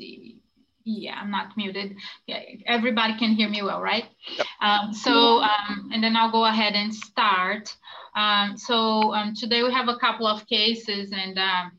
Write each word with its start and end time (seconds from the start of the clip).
see. 0.00 0.40
Yeah, 0.84 1.16
I'm 1.20 1.30
not 1.30 1.56
muted. 1.56 1.94
Yeah, 2.26 2.40
everybody 2.66 3.16
can 3.18 3.32
hear 3.32 3.48
me 3.48 3.62
well, 3.62 3.80
right? 3.80 4.06
Yep. 4.36 4.46
Um, 4.62 4.92
so, 4.94 5.42
um, 5.42 5.90
and 5.92 6.02
then 6.02 6.16
I'll 6.16 6.32
go 6.32 6.46
ahead 6.46 6.72
and 6.72 6.92
start. 6.92 7.74
Um, 8.16 8.56
so 8.56 9.12
um, 9.12 9.34
today 9.34 9.62
we 9.62 9.72
have 9.72 9.88
a 9.88 9.98
couple 9.98 10.26
of 10.26 10.46
cases 10.46 11.12
and 11.12 11.38
um, 11.38 11.72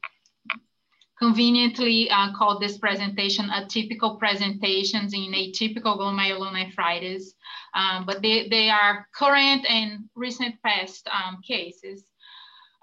conveniently 1.17 2.09
uh, 2.11 2.31
called 2.37 2.61
this 2.61 2.77
presentation 2.77 3.49
atypical 3.49 4.19
presentations 4.19 5.13
in 5.13 5.33
atypical 5.33 5.97
glomerulonephritis, 5.97 7.23
um, 7.75 8.05
but 8.05 8.21
they, 8.21 8.47
they 8.49 8.69
are 8.69 9.07
current 9.15 9.65
and 9.67 10.05
recent 10.15 10.55
past 10.63 11.09
cases 11.45 12.05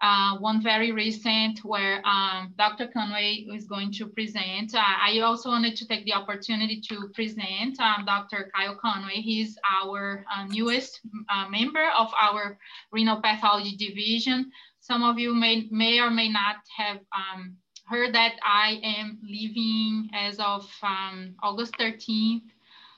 uh, 0.01 0.37
one 0.39 0.63
very 0.63 0.93
recent 0.93 1.65
where 1.65 2.01
um, 2.07 2.55
Dr. 2.57 2.87
Conway 2.87 3.47
is 3.53 3.65
going 3.65 3.93
to 3.93 4.07
present. 4.07 4.75
Uh, 4.75 4.81
I 4.81 5.21
also 5.21 5.51
wanted 5.51 5.75
to 5.77 5.89
take 5.89 6.05
the 6.05 6.13
opportunity 6.13 6.81
to 6.89 7.09
present 7.15 7.81
um, 7.81 8.05
Dr. 8.07 8.51
Kyle 8.55 8.77
Conway. 8.77 9.15
He's 9.15 9.59
our 9.83 10.25
uh, 10.33 10.45
newest 10.45 11.01
uh, 11.29 11.49
member 11.49 11.85
of 11.99 12.13
our 12.21 12.59
renal 12.93 13.21
pathology 13.21 13.77
division. 13.77 14.53
Some 14.81 15.03
of 15.03 15.19
you 15.19 15.35
may, 15.35 15.67
may 15.71 15.99
or 15.99 16.11
may 16.11 16.29
not 16.29 16.57
have 16.77 16.99
um, 17.13 17.57
heard 17.87 18.15
that 18.15 18.35
I 18.45 18.81
am 18.85 19.19
leaving 19.23 20.11
as 20.15 20.39
of 20.39 20.71
um, 20.83 21.35
August 21.43 21.75
13th. 21.75 22.43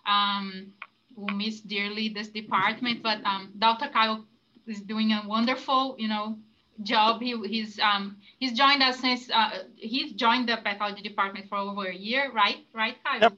Um, 0.06 0.72
we'll 1.16 1.34
miss 1.34 1.60
dearly 1.60 2.10
this 2.10 2.28
department, 2.28 3.02
but 3.02 3.24
um, 3.24 3.52
Dr. 3.58 3.88
Kyle 3.88 4.26
is 4.66 4.82
doing 4.82 5.12
a 5.12 5.22
wonderful, 5.26 5.96
you 5.98 6.08
know, 6.08 6.38
job. 6.82 7.20
He, 7.20 7.36
he's 7.46 7.78
um, 7.80 8.16
he's 8.38 8.52
joined 8.52 8.82
us 8.82 9.00
since 9.00 9.30
uh, 9.30 9.64
he's 9.76 10.12
joined 10.12 10.48
the 10.48 10.58
pathology 10.64 11.02
department 11.02 11.48
for 11.48 11.58
over 11.58 11.86
a 11.86 11.94
year, 11.94 12.30
right? 12.32 12.58
Right, 12.74 12.96
Kyle? 13.04 13.20
Yep. 13.20 13.34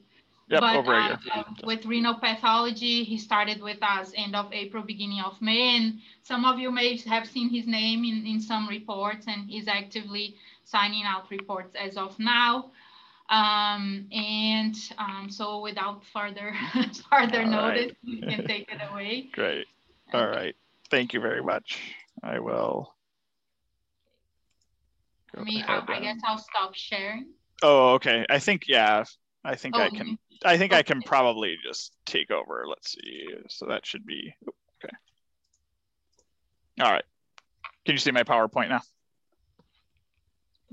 Yep, 0.49 0.59
but, 0.59 0.75
over 0.75 0.93
a 0.93 1.03
year. 1.05 1.19
Uh, 1.33 1.43
with 1.63 1.85
renal 1.85 2.15
pathology, 2.15 3.03
he 3.03 3.17
started 3.17 3.61
with 3.61 3.81
us 3.81 4.11
end 4.15 4.35
of 4.35 4.51
April, 4.51 4.83
beginning 4.83 5.21
of 5.21 5.41
May, 5.41 5.77
and 5.77 5.99
some 6.21 6.43
of 6.45 6.59
you 6.59 6.69
may 6.69 6.97
have 6.97 7.27
seen 7.27 7.49
his 7.49 7.65
name 7.65 8.03
in, 8.03 8.25
in 8.27 8.41
some 8.41 8.67
reports, 8.67 9.25
and 9.27 9.49
he's 9.49 9.67
actively 9.67 10.35
signing 10.65 11.03
out 11.05 11.31
reports 11.31 11.75
as 11.79 11.95
of 11.95 12.19
now. 12.19 12.71
Um, 13.29 14.07
and 14.11 14.75
um, 14.97 15.27
so, 15.29 15.61
without 15.61 16.03
further 16.05 16.53
further 17.09 17.41
All 17.41 17.49
notice, 17.49 17.85
right. 17.85 17.97
you 18.03 18.21
can 18.21 18.45
take 18.45 18.69
it 18.69 18.81
away. 18.91 19.29
Great. 19.31 19.65
All 20.13 20.27
right. 20.27 20.55
Thank 20.91 21.13
you 21.13 21.21
very 21.21 21.41
much. 21.41 21.79
I 22.21 22.39
will 22.39 22.93
I 25.35 25.43
mean, 25.43 25.63
I, 25.67 25.81
I, 25.87 25.99
guess 25.99 26.19
I'll 26.25 26.37
stop 26.37 26.75
sharing. 26.75 27.27
Oh, 27.61 27.93
okay. 27.93 28.25
I 28.29 28.39
think 28.39 28.63
yeah. 28.67 29.03
I 29.43 29.55
think 29.55 29.75
oh, 29.77 29.81
I 29.81 29.89
can. 29.89 30.17
I 30.45 30.57
think 30.57 30.71
okay. 30.73 30.79
I 30.79 30.83
can 30.83 31.01
probably 31.01 31.57
just 31.65 31.93
take 32.05 32.31
over. 32.31 32.65
Let's 32.67 32.91
see. 32.91 33.27
So 33.49 33.65
that 33.67 33.85
should 33.85 34.05
be 34.05 34.33
okay. 34.83 34.95
All 36.81 36.91
right. 36.91 37.03
Can 37.85 37.93
you 37.93 37.99
see 37.99 38.11
my 38.11 38.23
PowerPoint 38.23 38.69
now? 38.69 38.81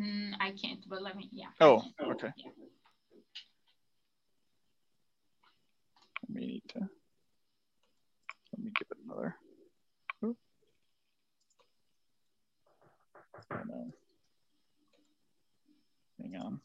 Mm, 0.00 0.32
I 0.40 0.52
can't, 0.52 0.80
but 0.88 1.02
let 1.02 1.16
me. 1.16 1.28
Yeah. 1.32 1.46
Oh, 1.60 1.82
okay. 2.12 2.30
Yeah. 2.36 2.50
Let 6.28 6.34
me 6.34 6.46
need 6.46 6.62
to. 6.68 6.80
Let 8.52 8.64
me 8.64 8.70
give 8.78 8.88
it 8.90 8.98
another. 9.04 9.36
Oh, 10.22 10.36
Hang 16.20 16.36
on. 16.36 16.60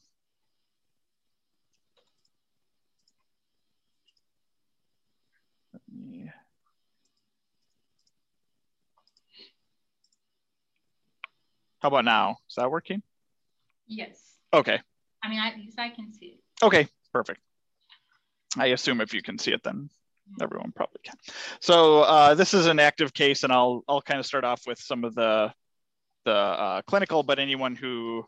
Let 5.73 5.81
me. 5.92 6.31
How 11.80 11.88
about 11.88 12.05
now? 12.05 12.38
Is 12.49 12.55
that 12.55 12.70
working? 12.71 13.02
Yes. 13.88 14.20
Okay. 14.54 14.80
I 15.23 15.30
mean, 15.30 15.39
at 15.39 15.55
least 15.55 15.80
I 15.80 15.89
can 15.89 16.14
see 16.14 16.26
it. 16.26 16.39
Okay, 16.64 16.88
perfect. 17.14 17.39
I 18.58 18.67
assume 18.67 19.02
if 19.02 19.14
you 19.14 19.21
can 19.21 19.38
see 19.38 19.52
it, 19.52 19.64
then 19.64 19.89
everyone 20.42 20.71
probably 20.76 20.99
can. 21.04 21.15
So 21.60 22.02
uh, 22.02 22.33
this 22.36 22.54
is 22.54 22.65
an 22.67 22.80
active 22.80 23.14
case, 23.14 23.44
and 23.44 23.54
I'll 23.54 23.83
I'll 23.88 24.02
kind 24.02 24.20
of 24.20 24.26
start 24.26 24.44
off 24.44 24.64
with 24.65 24.80
some 24.80 25.04
of 25.04 25.15
the 25.15 25.54
the 26.26 26.33
uh, 26.33 26.82
clinical, 26.83 27.23
but 27.23 27.39
anyone 27.39 27.76
who 27.76 28.26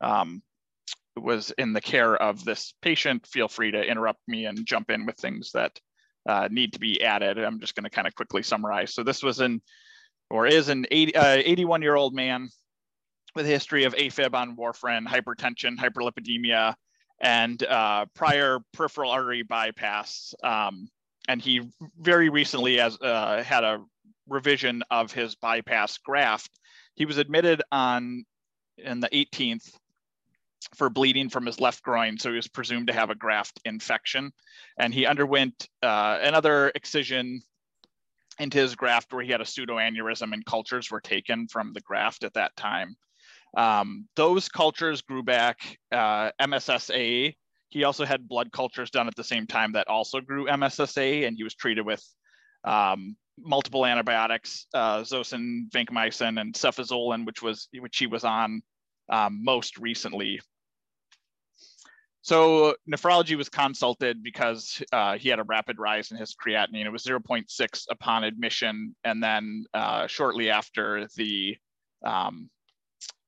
um, 0.00 0.42
was 1.20 1.50
in 1.58 1.72
the 1.72 1.80
care 1.80 2.16
of 2.16 2.44
this 2.44 2.74
patient, 2.82 3.26
feel 3.26 3.48
free 3.48 3.70
to 3.70 3.82
interrupt 3.82 4.20
me 4.26 4.46
and 4.46 4.66
jump 4.66 4.90
in 4.90 5.06
with 5.06 5.16
things 5.16 5.52
that 5.52 5.78
uh, 6.28 6.48
need 6.50 6.74
to 6.74 6.80
be 6.80 7.02
added. 7.02 7.38
I'm 7.38 7.60
just 7.60 7.74
going 7.74 7.84
to 7.84 7.90
kind 7.90 8.06
of 8.06 8.14
quickly 8.14 8.42
summarize. 8.42 8.94
So 8.94 9.02
this 9.02 9.22
was 9.22 9.40
an, 9.40 9.62
or 10.30 10.46
is 10.46 10.68
an 10.68 10.86
80, 10.90 11.14
uh, 11.14 11.36
81 11.44 11.82
year 11.82 11.94
old 11.94 12.14
man 12.14 12.48
with 13.34 13.46
a 13.46 13.48
history 13.48 13.84
of 13.84 13.94
AFib 13.94 14.34
on 14.34 14.56
warfarin, 14.56 15.06
hypertension, 15.06 15.76
hyperlipidemia, 15.76 16.74
and 17.20 17.62
uh, 17.64 18.06
prior 18.14 18.60
peripheral 18.72 19.10
artery 19.10 19.42
bypass. 19.42 20.34
Um, 20.42 20.88
and 21.28 21.40
he 21.40 21.62
very 21.98 22.30
recently 22.30 22.78
has 22.78 22.98
uh, 23.00 23.42
had 23.42 23.64
a 23.64 23.82
revision 24.28 24.82
of 24.90 25.12
his 25.12 25.34
bypass 25.34 25.98
graft. 25.98 26.50
He 26.94 27.04
was 27.04 27.18
admitted 27.18 27.62
on 27.70 28.24
in 28.76 29.00
the 29.00 29.08
18th 29.08 29.70
for 30.76 30.90
bleeding 30.90 31.28
from 31.28 31.46
his 31.46 31.60
left 31.60 31.82
groin. 31.82 32.18
So 32.18 32.30
he 32.30 32.36
was 32.36 32.48
presumed 32.48 32.88
to 32.88 32.92
have 32.92 33.10
a 33.10 33.14
graft 33.14 33.60
infection. 33.64 34.32
And 34.78 34.92
he 34.92 35.06
underwent 35.06 35.68
uh, 35.82 36.18
another 36.20 36.70
excision 36.74 37.42
into 38.38 38.58
his 38.58 38.74
graft 38.74 39.12
where 39.12 39.22
he 39.22 39.32
had 39.32 39.40
a 39.40 39.44
pseudoaneurysm 39.44 40.32
and 40.32 40.44
cultures 40.44 40.90
were 40.90 41.00
taken 41.00 41.48
from 41.48 41.72
the 41.72 41.80
graft 41.80 42.24
at 42.24 42.34
that 42.34 42.54
time. 42.56 42.96
Um, 43.56 44.06
those 44.14 44.48
cultures 44.48 45.02
grew 45.02 45.22
back 45.22 45.78
uh, 45.90 46.30
MSSA. 46.40 47.34
He 47.70 47.84
also 47.84 48.04
had 48.04 48.28
blood 48.28 48.52
cultures 48.52 48.90
done 48.90 49.08
at 49.08 49.16
the 49.16 49.24
same 49.24 49.46
time 49.46 49.72
that 49.72 49.88
also 49.88 50.20
grew 50.20 50.46
MSSA, 50.46 51.26
and 51.26 51.36
he 51.36 51.44
was 51.44 51.54
treated 51.54 51.84
with 51.84 52.04
um, 52.64 53.16
multiple 53.38 53.86
antibiotics, 53.86 54.66
uh, 54.74 55.00
zosyn, 55.00 55.70
vancomycin, 55.70 56.40
and 56.40 56.54
cefazolin, 56.54 57.26
which 57.26 57.42
was 57.42 57.68
which 57.78 57.98
he 57.98 58.06
was 58.06 58.24
on 58.24 58.62
um, 59.08 59.42
most 59.42 59.78
recently. 59.78 60.40
So 62.22 62.74
nephrology 62.90 63.36
was 63.36 63.48
consulted 63.48 64.22
because 64.22 64.82
uh, 64.92 65.16
he 65.16 65.30
had 65.30 65.38
a 65.38 65.44
rapid 65.44 65.78
rise 65.78 66.10
in 66.10 66.18
his 66.18 66.34
creatinine. 66.34 66.84
It 66.84 66.90
was 66.90 67.04
0.6 67.04 67.84
upon 67.90 68.24
admission, 68.24 68.94
and 69.04 69.22
then 69.22 69.64
uh, 69.72 70.06
shortly 70.08 70.50
after 70.50 71.08
the 71.16 71.56
um, 72.04 72.50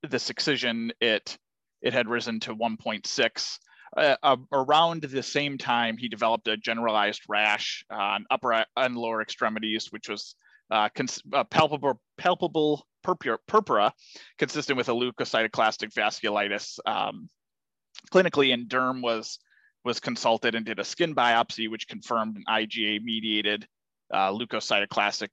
this 0.03 0.31
excision, 0.31 0.93
it 1.01 1.37
it 1.83 1.95
had 1.95 2.09
risen 2.09 2.41
to 2.41 2.55
1.6. 2.55 3.59
Uh, 3.97 4.17
uh, 4.23 4.37
around 4.53 5.03
the 5.03 5.23
same 5.23 5.57
time, 5.57 5.97
he 5.97 6.09
developed 6.09 6.47
a 6.49 6.57
generalized 6.57 7.23
rash 7.29 7.85
on 7.91 8.25
upper 8.31 8.65
and 8.77 8.97
lower 8.97 9.23
extremities, 9.23 9.91
which 9.91 10.09
was 10.09 10.37
uh, 10.71 10.89
palpable, 11.51 12.01
palpable 12.19 12.87
purpura, 13.03 13.93
consistent 14.39 14.77
with 14.77 14.89
a 14.89 14.93
leukocytoclastic 14.93 15.93
vasculitis. 15.93 16.79
Um, 16.87 17.29
clinically, 18.13 18.53
and 18.55 18.69
Derm 18.69 19.03
was 19.03 19.39
was 19.85 20.01
consulted 20.01 20.55
and 20.55 20.67
did 20.67 20.79
a 20.79 20.85
skin 20.85 21.15
biopsy, 21.15 21.71
which 21.71 21.89
confirmed 21.89 22.37
an 22.37 22.45
IgA-mediated 22.49 23.67
uh, 24.13 24.31
leukocytoclastic 24.31 25.29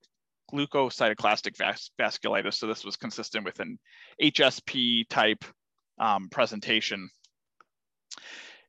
leukocytoclastic 0.53 1.57
vas 1.57 1.91
vasculitis. 1.99 2.53
So 2.55 2.67
this 2.67 2.85
was 2.85 2.95
consistent 2.95 3.43
with 3.43 3.59
an 3.59 3.77
HSP 4.21 5.07
type 5.09 5.43
um, 5.99 6.29
presentation. 6.29 7.09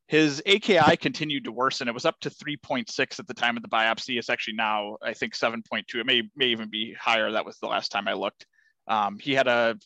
His 0.08 0.42
AKI 0.46 0.96
continued 0.96 1.44
to 1.44 1.52
worsen. 1.52 1.86
It 1.86 1.94
was 1.94 2.06
up 2.06 2.18
to 2.20 2.30
3.6 2.30 3.20
at 3.20 3.26
the 3.26 3.34
time 3.34 3.56
of 3.56 3.62
the 3.62 3.68
biopsy. 3.68 4.18
It's 4.18 4.30
actually 4.30 4.54
now, 4.54 4.96
I 5.02 5.12
think, 5.12 5.34
7.2. 5.34 5.82
It 5.94 6.06
may, 6.06 6.22
may 6.34 6.46
even 6.46 6.70
be 6.70 6.94
higher. 6.98 7.30
That 7.30 7.44
was 7.44 7.58
the 7.58 7.66
last 7.66 7.90
time 7.90 8.08
I 8.08 8.14
looked. 8.14 8.46
Um, 8.88 9.18
he 9.18 9.34
had 9.34 9.46
a, 9.46 9.78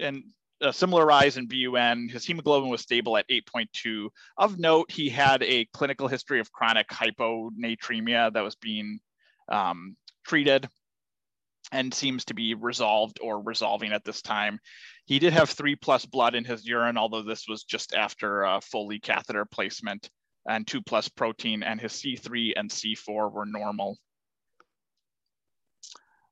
and 0.00 0.24
a 0.60 0.72
similar 0.72 1.06
rise 1.06 1.36
in 1.36 1.46
BUN. 1.46 2.08
His 2.08 2.24
hemoglobin 2.24 2.68
was 2.68 2.80
stable 2.80 3.16
at 3.16 3.28
8.2. 3.28 4.08
Of 4.36 4.58
note, 4.58 4.90
he 4.90 5.08
had 5.08 5.42
a 5.42 5.66
clinical 5.66 6.08
history 6.08 6.40
of 6.40 6.52
chronic 6.52 6.88
hyponatremia 6.88 8.32
that 8.32 8.44
was 8.44 8.56
being 8.56 9.00
um, 9.48 9.96
treated 10.26 10.68
and 11.70 11.92
seems 11.92 12.24
to 12.26 12.34
be 12.34 12.54
resolved 12.54 13.18
or 13.20 13.42
resolving 13.42 13.92
at 13.92 14.04
this 14.04 14.22
time. 14.22 14.58
He 15.04 15.18
did 15.18 15.32
have 15.32 15.50
three 15.50 15.76
plus 15.76 16.06
blood 16.06 16.34
in 16.34 16.44
his 16.44 16.66
urine, 16.66 16.96
although 16.96 17.22
this 17.22 17.46
was 17.48 17.64
just 17.64 17.94
after 17.94 18.42
a 18.44 18.60
Foley 18.60 19.00
catheter 19.00 19.44
placement 19.44 20.10
and 20.48 20.66
two 20.66 20.80
plus 20.80 21.08
protein, 21.08 21.62
and 21.62 21.80
his 21.80 21.92
C3 21.92 22.54
and 22.56 22.70
C4 22.70 23.30
were 23.30 23.44
normal. 23.44 23.98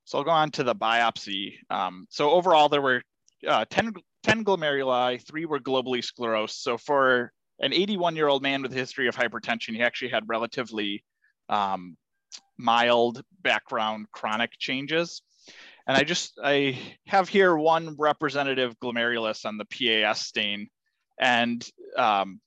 So 0.06 0.19
I'll 0.19 0.25
go 0.25 0.31
on 0.31 0.50
to 0.53 0.64
the 0.64 0.75
biopsy. 0.75 1.58
Um, 1.69 2.06
so 2.11 2.31
overall, 2.31 2.69
there 2.69 2.81
were 2.81 3.03
uh, 3.47 3.67
10, 3.69 3.93
10 4.23 4.44
glomeruli, 4.44 5.20
three 5.20 5.44
were 5.44 5.61
globally 5.61 6.03
sclerosed. 6.03 6.62
So 6.62 6.79
for 6.79 7.32
an 7.58 7.73
81 7.73 8.17
year 8.17 8.29
old 8.29 8.43
man 8.43 8.62
with 8.62 8.73
a 8.73 8.76
history 8.76 9.08
of 9.08 9.17
hypertension. 9.17 9.75
He 9.75 9.82
actually 9.82 10.11
had 10.11 10.29
relatively 10.29 11.05
um, 11.49 11.97
mild 12.58 13.23
background 13.43 14.06
chronic 14.12 14.53
changes. 14.58 15.23
And 15.87 15.97
I 15.97 16.03
just, 16.03 16.38
I 16.43 16.79
have 17.06 17.29
here 17.29 17.56
one 17.56 17.94
representative 17.99 18.79
glomerulus 18.81 19.44
on 19.44 19.59
the 19.59 19.64
PAS 19.64 20.20
stain. 20.26 20.69
And 21.20 21.67
um, 21.97 22.41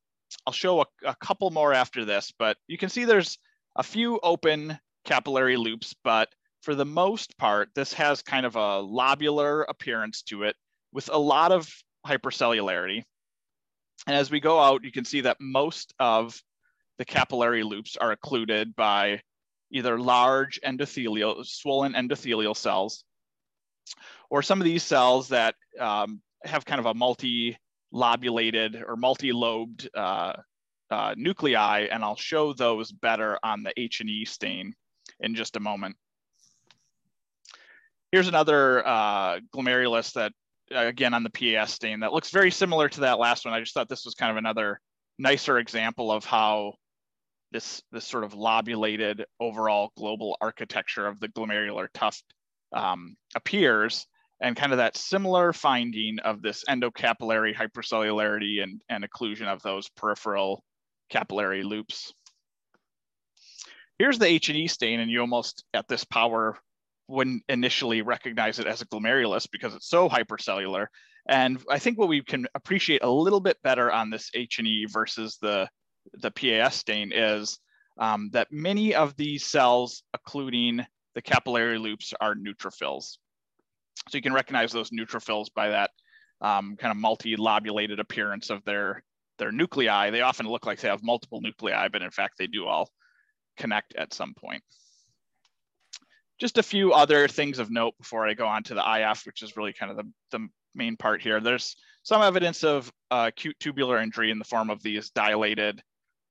I'll 0.46 0.54
show 0.54 0.82
a, 0.82 0.86
a 1.06 1.16
couple 1.16 1.50
more 1.50 1.74
after 1.74 2.06
this, 2.06 2.34
but 2.38 2.58
you 2.68 2.78
can 2.78 2.90
see 2.90 3.06
there's 3.06 3.38
a 3.76 3.84
few 3.84 4.20
open 4.22 4.78
capillary 5.06 5.58
loops, 5.58 5.96
but 6.04 6.30
for 6.62 6.76
the 6.76 6.86
most 6.86 7.38
part, 7.38 7.70
this 7.76 7.94
has 7.94 8.22
kind 8.22 8.46
of 8.46 8.56
a 8.56 8.84
lobular 8.84 9.64
appearance 9.68 10.22
to 10.24 10.44
it 10.44 10.56
with 10.92 11.10
a 11.12 11.18
lot 11.18 11.52
of 11.52 11.72
hypercellularity. 12.06 13.04
And 14.08 14.16
as 14.16 14.32
we 14.32 14.40
go 14.40 14.60
out, 14.60 14.84
you 14.84 14.92
can 14.92 15.06
see 15.06 15.22
that 15.22 15.38
most 15.40 15.94
of 16.00 16.42
the 16.98 17.06
capillary 17.06 17.64
loops 17.64 17.98
are 17.98 18.12
occluded 18.12 18.76
by 18.76 19.22
either 19.72 20.00
large 20.00 20.60
endothelial, 20.66 21.46
swollen 21.46 21.94
endothelial 21.94 22.56
cells, 22.56 23.04
or 24.30 24.42
some 24.42 24.60
of 24.60 24.66
these 24.66 24.84
cells 24.84 25.30
that 25.30 25.56
um, 25.80 26.22
have 26.44 26.66
kind 26.66 26.80
of 26.80 26.86
a 26.86 26.94
multi-lobulated 26.94 28.84
or 28.88 28.96
multi-lobed 28.96 29.90
uh, 29.94 30.34
uh, 30.92 31.14
nuclei, 31.18 31.88
and 31.92 32.04
I'll 32.04 32.16
show 32.16 32.54
those 32.54 32.92
better 32.92 33.38
on 33.44 33.64
the 33.64 33.74
H&E 33.80 34.26
stain 34.26 34.74
in 35.20 35.36
just 35.36 35.56
a 35.56 35.60
moment. 35.60 35.96
Here's 38.12 38.28
another 38.28 38.86
uh, 38.86 39.40
glomerulus 39.56 40.14
that, 40.14 40.32
again, 40.72 41.14
on 41.14 41.24
the 41.24 41.30
PAS 41.30 41.74
stain 41.74 42.00
that 42.00 42.14
looks 42.14 42.32
very 42.32 42.52
similar 42.52 42.90
to 42.90 43.02
that 43.02 43.20
last 43.20 43.46
one. 43.46 43.54
I 43.54 43.60
just 43.60 43.74
thought 43.74 43.90
this 43.90 44.06
was 44.06 44.16
kind 44.16 44.32
of 44.32 44.38
another 44.38 44.80
nicer 45.20 45.60
example 45.60 46.12
of 46.12 46.26
how 46.26 46.74
this, 47.52 47.84
this 47.92 48.06
sort 48.06 48.24
of 48.24 48.34
lobulated 48.34 49.26
overall 49.40 49.92
global 49.98 50.38
architecture 50.42 51.06
of 51.06 51.20
the 51.20 51.28
glomerular 51.30 51.88
tuft 51.94 52.24
um, 52.74 53.16
appears 53.36 54.08
and 54.42 54.56
kind 54.56 54.72
of 54.72 54.78
that 54.78 54.96
similar 54.96 55.52
finding 55.54 56.20
of 56.20 56.42
this 56.42 56.64
endocapillary 56.70 57.54
hypercellularity 57.54 58.64
and, 58.64 58.82
and 58.90 59.04
occlusion 59.04 59.48
of 59.48 59.62
those 59.62 59.90
peripheral 59.90 60.64
capillary 61.10 61.64
loops. 61.64 62.14
Here's 63.98 64.18
the 64.18 64.28
H&E 64.28 64.68
stain, 64.68 65.02
and 65.02 65.12
you 65.12 65.20
almost, 65.20 65.66
at 65.74 65.90
this 65.90 66.06
power, 66.06 66.58
wouldn't 67.10 67.44
initially 67.50 68.02
recognize 68.02 68.60
it 68.60 68.68
as 68.68 68.82
a 68.82 68.86
glomerulus 68.86 69.50
because 69.52 69.74
it's 69.74 69.90
so 69.90 70.08
hypercellular. 70.08 70.88
And 71.28 71.60
I 71.70 71.80
think 71.80 71.98
what 71.98 72.08
we 72.08 72.24
can 72.24 72.48
appreciate 72.56 73.04
a 73.04 73.10
little 73.10 73.40
bit 73.40 73.58
better 73.64 73.92
on 73.92 74.10
this 74.10 74.30
H&E 74.34 74.86
versus 74.92 75.38
the, 75.42 75.68
the 76.14 76.32
PAS 76.32 76.76
stain 76.76 77.12
is 77.14 77.60
um, 78.00 78.30
that 78.34 78.48
many 78.52 78.96
of 78.96 79.16
these 79.18 79.44
cells, 79.46 80.04
including 80.14 80.86
the 81.16 81.22
capillary 81.22 81.80
loops, 81.80 82.14
are 82.22 82.36
neutrophils. 82.36 83.18
So 84.08 84.18
you 84.18 84.22
can 84.22 84.34
recognize 84.34 84.72
those 84.72 84.92
neutrophils 84.92 85.48
by 85.54 85.70
that 85.70 85.92
um, 86.42 86.78
kind 86.78 86.92
of 86.92 86.98
multi-lobulated 86.98 88.00
appearance 88.00 88.50
of 88.50 88.64
their, 88.64 89.04
their 89.40 89.52
nuclei. 89.52 90.10
They 90.12 90.22
often 90.22 90.48
look 90.48 90.66
like 90.66 90.80
they 90.80 90.88
have 90.88 91.04
multiple 91.04 91.42
nuclei, 91.42 91.90
but 91.90 92.02
in 92.02 92.12
fact 92.12 92.36
they 92.38 92.48
do 92.48 92.66
all 92.66 92.90
connect 93.58 93.96
at 93.96 94.14
some 94.14 94.34
point. 94.34 94.64
Just 96.40 96.58
a 96.58 96.64
few 96.64 96.94
other 96.94 97.28
things 97.28 97.60
of 97.60 97.70
note 97.70 97.98
before 97.98 98.28
I 98.28 98.34
go 98.34 98.48
on 98.48 98.64
to 98.64 98.74
the 98.74 99.12
IF, 99.12 99.26
which 99.26 99.42
is 99.42 99.58
really 99.58 99.74
kind 99.74 99.92
of 99.92 99.98
the, 99.98 100.12
the 100.32 100.48
main 100.74 100.96
part 100.96 101.22
here. 101.22 101.42
There's 101.42 101.76
some 102.04 102.22
evidence 102.22 102.64
of 102.64 102.92
uh, 103.12 103.26
acute 103.28 103.58
tubular 103.60 104.00
injury 104.00 104.32
in 104.32 104.40
the 104.40 104.46
form 104.46 104.70
of 104.70 104.82
these 104.82 105.10
dilated 105.10 105.82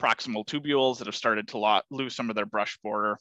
proximal 0.00 0.46
tubules 0.46 0.99
that 0.99 1.06
have 1.06 1.16
started 1.16 1.49
to 1.49 1.82
lose 1.90 2.14
some 2.14 2.31
of 2.31 2.37
their 2.37 2.46
brush 2.46 2.78
border 2.82 3.19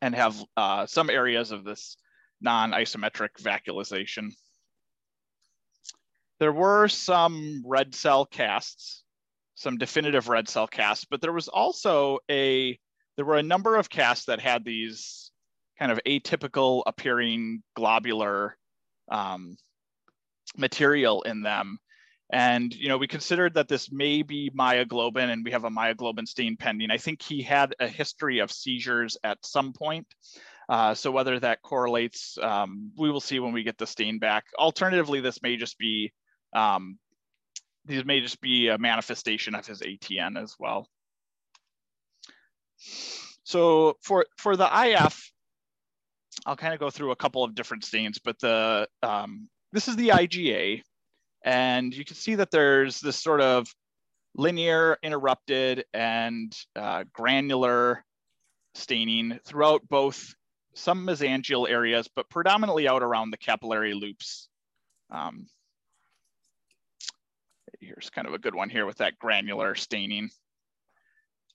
and 0.00 0.14
have 0.14 0.36
uh, 0.56 0.86
some 0.86 1.10
areas 1.10 1.50
of 1.50 1.64
this 1.64 1.96
non-isometric 2.40 3.30
vacuolization. 3.42 4.32
There 6.38 6.52
were 6.52 6.88
some 6.88 7.62
red 7.66 7.94
cell 7.94 8.24
casts 8.24 9.04
some 9.60 9.76
definitive 9.76 10.28
red 10.28 10.48
cell 10.48 10.66
casts, 10.66 11.04
but 11.04 11.20
there 11.20 11.32
was 11.32 11.48
also 11.48 12.18
a, 12.30 12.78
there 13.16 13.26
were 13.26 13.36
a 13.36 13.42
number 13.42 13.76
of 13.76 13.90
casts 13.90 14.24
that 14.24 14.40
had 14.40 14.64
these 14.64 15.30
kind 15.80 15.90
of 15.90 16.00
atypical 16.06 16.82
appearing 16.86 17.62
globular 17.74 18.56
um, 19.10 19.56
material 20.56 21.22
in 21.22 21.42
them. 21.42 21.78
And, 22.32 22.72
you 22.72 22.88
know, 22.88 22.98
we 22.98 23.08
considered 23.08 23.54
that 23.54 23.66
this 23.66 23.90
may 23.90 24.22
be 24.22 24.52
myoglobin 24.56 25.32
and 25.32 25.44
we 25.44 25.50
have 25.50 25.64
a 25.64 25.70
myoglobin 25.70 26.28
stain 26.28 26.56
pending. 26.56 26.90
I 26.92 26.98
think 26.98 27.22
he 27.22 27.42
had 27.42 27.74
a 27.80 27.88
history 27.88 28.38
of 28.38 28.52
seizures 28.52 29.16
at 29.24 29.38
some 29.44 29.72
point. 29.72 30.06
Uh, 30.68 30.94
so 30.94 31.10
whether 31.10 31.40
that 31.40 31.62
correlates, 31.62 32.38
um, 32.40 32.92
we 32.96 33.10
will 33.10 33.20
see 33.20 33.40
when 33.40 33.52
we 33.52 33.64
get 33.64 33.78
the 33.78 33.86
stain 33.86 34.20
back. 34.20 34.44
Alternatively, 34.56 35.20
this 35.20 35.42
may 35.42 35.56
just 35.56 35.76
be 35.78 36.12
um, 36.52 36.98
these 37.86 38.04
may 38.04 38.20
just 38.20 38.40
be 38.40 38.68
a 38.68 38.78
manifestation 38.78 39.54
of 39.54 39.66
his 39.66 39.80
ATN 39.80 40.40
as 40.40 40.54
well. 40.58 40.88
So 43.42 43.96
for, 44.02 44.26
for 44.36 44.56
the 44.56 44.68
IF, 44.86 45.32
I'll 46.46 46.56
kind 46.56 46.74
of 46.74 46.80
go 46.80 46.90
through 46.90 47.10
a 47.12 47.16
couple 47.16 47.44
of 47.44 47.54
different 47.54 47.84
stains, 47.84 48.18
but 48.18 48.38
the 48.38 48.88
um, 49.02 49.48
this 49.72 49.88
is 49.88 49.96
the 49.96 50.08
IgA, 50.08 50.82
and 51.44 51.94
you 51.94 52.04
can 52.04 52.16
see 52.16 52.36
that 52.36 52.50
there's 52.50 53.00
this 53.00 53.16
sort 53.16 53.40
of 53.40 53.66
linear, 54.34 54.98
interrupted, 55.02 55.84
and 55.92 56.56
uh, 56.76 57.04
granular 57.12 58.04
staining 58.74 59.38
throughout 59.44 59.82
both 59.88 60.34
some 60.74 61.06
mesangial 61.06 61.68
areas, 61.68 62.08
but 62.14 62.30
predominantly 62.30 62.88
out 62.88 63.02
around 63.02 63.30
the 63.30 63.36
capillary 63.36 63.94
loops. 63.94 64.48
Um, 65.10 65.46
here's 67.80 68.10
kind 68.10 68.28
of 68.28 68.34
a 68.34 68.38
good 68.38 68.54
one 68.54 68.70
here 68.70 68.86
with 68.86 68.98
that 68.98 69.18
granular 69.18 69.74
staining. 69.74 70.30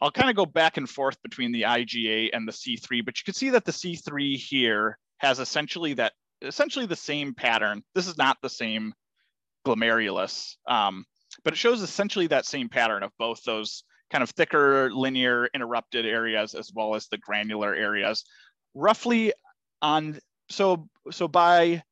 I'll 0.01 0.11
kind 0.11 0.29
of 0.29 0.35
go 0.35 0.45
back 0.45 0.77
and 0.77 0.89
forth 0.89 1.21
between 1.23 1.51
the 1.51 1.63
IgA 1.63 2.29
and 2.33 2.47
the 2.47 2.51
C3, 2.51 3.03
but 3.05 3.17
you 3.19 3.23
can 3.23 3.33
see 3.33 3.49
that 3.51 3.65
the 3.65 3.71
C3 3.71 4.37
here 4.37 4.97
has 5.17 5.39
essentially 5.39 5.93
that 5.93 6.13
essentially 6.41 6.85
the 6.85 6.95
same 6.95 7.33
pattern. 7.33 7.83
This 7.93 8.07
is 8.07 8.17
not 8.17 8.37
the 8.41 8.49
same 8.49 8.93
glomerulus, 9.65 10.55
um, 10.67 11.05
but 11.43 11.53
it 11.53 11.57
shows 11.57 11.81
essentially 11.81 12.27
that 12.27 12.45
same 12.45 12.69
pattern 12.69 13.03
of 13.03 13.11
both 13.17 13.43
those 13.43 13.83
kind 14.11 14.21
of 14.21 14.29
thicker 14.31 14.91
linear 14.93 15.49
interrupted 15.53 16.05
areas 16.05 16.53
as 16.53 16.71
well 16.73 16.95
as 16.95 17.07
the 17.07 17.17
granular 17.17 17.73
areas. 17.73 18.25
Roughly 18.73 19.33
on, 19.81 20.19
so, 20.49 20.87
so 21.11 21.27
by 21.27 21.83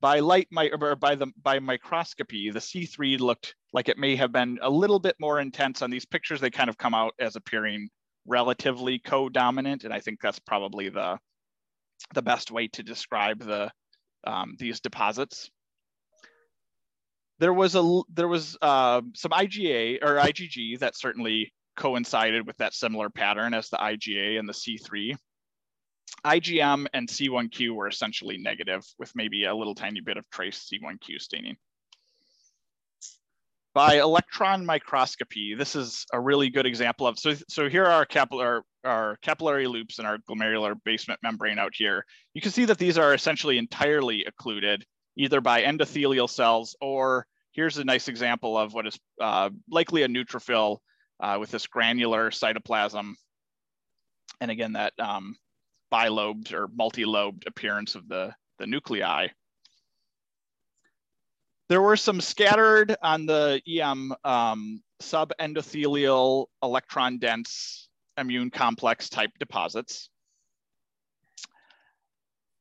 by 0.00 0.18
light 0.18 0.48
or 0.56 0.96
by 0.96 1.14
the 1.14 1.28
by 1.40 1.60
microscopy, 1.60 2.50
the 2.50 2.58
C3 2.58 3.20
looked 3.20 3.54
like 3.72 3.88
it 3.88 3.98
may 3.98 4.16
have 4.16 4.32
been 4.32 4.58
a 4.62 4.70
little 4.70 4.98
bit 4.98 5.16
more 5.18 5.40
intense 5.40 5.82
on 5.82 5.90
these 5.90 6.04
pictures. 6.04 6.40
They 6.40 6.50
kind 6.50 6.70
of 6.70 6.78
come 6.78 6.94
out 6.94 7.14
as 7.18 7.36
appearing 7.36 7.88
relatively 8.26 8.98
co-dominant, 8.98 9.84
and 9.84 9.92
I 9.92 10.00
think 10.00 10.20
that's 10.20 10.38
probably 10.38 10.88
the 10.88 11.18
the 12.14 12.22
best 12.22 12.50
way 12.50 12.68
to 12.68 12.82
describe 12.82 13.40
the 13.40 13.70
um, 14.24 14.56
these 14.58 14.80
deposits. 14.80 15.50
There 17.38 17.52
was 17.52 17.74
a 17.74 18.00
there 18.12 18.28
was 18.28 18.56
uh, 18.60 19.02
some 19.14 19.32
IgA 19.32 20.02
or 20.02 20.16
IgG 20.16 20.78
that 20.80 20.96
certainly 20.96 21.52
coincided 21.76 22.46
with 22.46 22.56
that 22.58 22.74
similar 22.74 23.10
pattern 23.10 23.54
as 23.54 23.68
the 23.68 23.78
IgA 23.78 24.38
and 24.38 24.48
the 24.48 24.52
C3. 24.52 25.16
IgM 26.24 26.86
and 26.92 27.08
C1q 27.08 27.74
were 27.74 27.88
essentially 27.88 28.36
negative 28.36 28.84
with 28.98 29.10
maybe 29.14 29.46
a 29.46 29.54
little 29.54 29.74
tiny 29.74 30.00
bit 30.00 30.18
of 30.18 30.28
trace 30.30 30.70
C1q 30.70 31.20
staining. 31.20 31.56
By 33.74 34.00
electron 34.00 34.66
microscopy, 34.66 35.54
this 35.54 35.74
is 35.74 36.04
a 36.12 36.20
really 36.20 36.50
good 36.50 36.66
example 36.66 37.06
of, 37.06 37.18
so, 37.18 37.34
so 37.48 37.70
here 37.70 37.84
are 37.84 37.90
our, 37.90 38.04
capillary, 38.04 38.60
our 38.84 39.16
capillary 39.22 39.66
loops 39.66 39.98
and 39.98 40.06
our 40.06 40.18
glomerular 40.18 40.74
basement 40.84 41.20
membrane 41.22 41.58
out 41.58 41.72
here. 41.74 42.04
You 42.34 42.42
can 42.42 42.52
see 42.52 42.66
that 42.66 42.76
these 42.76 42.98
are 42.98 43.14
essentially 43.14 43.56
entirely 43.56 44.24
occluded 44.24 44.84
either 45.16 45.40
by 45.40 45.62
endothelial 45.62 46.28
cells 46.28 46.76
or 46.80 47.26
here's 47.52 47.78
a 47.78 47.84
nice 47.84 48.08
example 48.08 48.58
of 48.58 48.74
what 48.74 48.86
is 48.86 48.98
uh, 49.20 49.48
likely 49.70 50.02
a 50.02 50.08
neutrophil 50.08 50.78
uh, 51.20 51.38
with 51.40 51.50
this 51.50 51.66
granular 51.66 52.30
cytoplasm. 52.30 53.14
And 54.40 54.50
again, 54.50 54.72
that 54.72 54.92
um, 54.98 55.36
bilobed 55.92 56.52
or 56.52 56.68
multi-lobed 56.68 57.46
appearance 57.46 57.94
of 57.94 58.08
the, 58.08 58.34
the 58.58 58.66
nuclei. 58.66 59.28
There 61.68 61.80
were 61.80 61.96
some 61.96 62.20
scattered 62.20 62.96
on 63.02 63.26
the 63.26 63.62
EM 63.66 64.14
um, 64.24 64.82
subendothelial 65.00 66.46
electron 66.62 67.18
dense 67.18 67.88
immune 68.18 68.50
complex 68.50 69.08
type 69.08 69.30
deposits. 69.38 70.10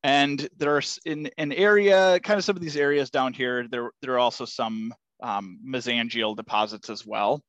And 0.03 0.48
there's 0.58 1.00
in 1.05 1.29
an 1.38 1.51
area, 1.51 2.20
kind 2.22 2.38
of 2.38 2.43
some 2.43 2.55
of 2.55 2.62
these 2.62 2.77
areas 2.77 3.10
down 3.10 3.34
here, 3.34 3.67
there, 3.70 3.91
there 4.01 4.13
are 4.13 4.20
also 4.20 4.46
some 4.46 4.93
um, 5.22 5.60
mesangial 5.67 6.36
deposits 6.36 6.89
as 6.89 7.05
well. 7.05 7.43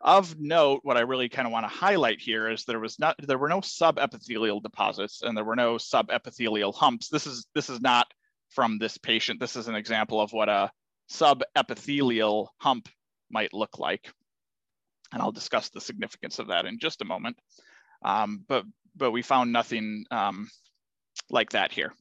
Of 0.00 0.38
note, 0.38 0.80
what 0.82 0.98
I 0.98 1.00
really 1.00 1.30
kind 1.30 1.46
of 1.46 1.52
want 1.52 1.64
to 1.64 1.74
highlight 1.74 2.20
here 2.20 2.50
is 2.50 2.64
there 2.64 2.80
was 2.80 2.98
not 2.98 3.16
there 3.26 3.38
were 3.38 3.48
no 3.48 3.60
subepithelial 3.60 4.62
deposits 4.62 5.22
and 5.22 5.34
there 5.34 5.44
were 5.44 5.56
no 5.56 5.76
subepithelial 5.76 6.74
humps. 6.74 7.08
This 7.08 7.26
is 7.26 7.46
this 7.54 7.70
is 7.70 7.80
not 7.80 8.06
from 8.50 8.78
this 8.78 8.98
patient. 8.98 9.40
This 9.40 9.56
is 9.56 9.66
an 9.66 9.74
example 9.74 10.20
of 10.20 10.30
what 10.34 10.50
a 10.50 10.70
subepithelial 11.10 12.48
hump 12.58 12.88
might 13.30 13.52
look 13.52 13.78
like. 13.78 14.12
And 15.12 15.22
I'll 15.22 15.32
discuss 15.32 15.68
the 15.68 15.80
significance 15.80 16.38
of 16.38 16.48
that 16.48 16.66
in 16.66 16.78
just 16.78 17.02
a 17.02 17.04
moment. 17.04 17.36
Um, 18.04 18.44
but 18.48 18.64
but 18.96 19.10
we 19.10 19.22
found 19.22 19.52
nothing 19.52 20.04
um, 20.10 20.48
like 21.30 21.50
that 21.50 21.72
here. 21.72 21.92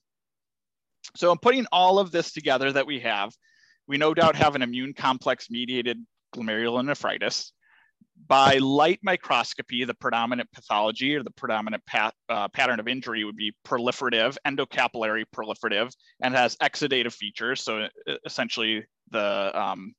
So 1.15 1.31
I'm 1.31 1.37
putting 1.37 1.65
all 1.71 1.99
of 1.99 2.11
this 2.11 2.31
together 2.31 2.71
that 2.71 2.87
we 2.87 2.99
have. 2.99 3.33
We 3.87 3.97
no 3.97 4.13
doubt 4.13 4.35
have 4.35 4.55
an 4.55 4.61
immune 4.61 4.93
complex 4.93 5.49
mediated 5.49 5.97
glomerulonephritis. 6.35 7.51
By 8.27 8.57
light 8.57 8.99
microscopy, 9.01 9.85
the 9.85 9.95
predominant 9.95 10.49
pathology 10.53 11.15
or 11.15 11.23
the 11.23 11.31
predominant 11.31 11.83
pat, 11.85 12.13
uh, 12.29 12.47
pattern 12.49 12.79
of 12.79 12.87
injury 12.87 13.23
would 13.23 13.35
be 13.35 13.53
proliferative, 13.65 14.37
endocapillary 14.45 15.25
proliferative, 15.35 15.91
and 16.21 16.33
has 16.33 16.55
exudative 16.57 17.13
features. 17.13 17.63
So 17.63 17.87
essentially 18.25 18.85
the 19.11 19.59
um, 19.59 19.93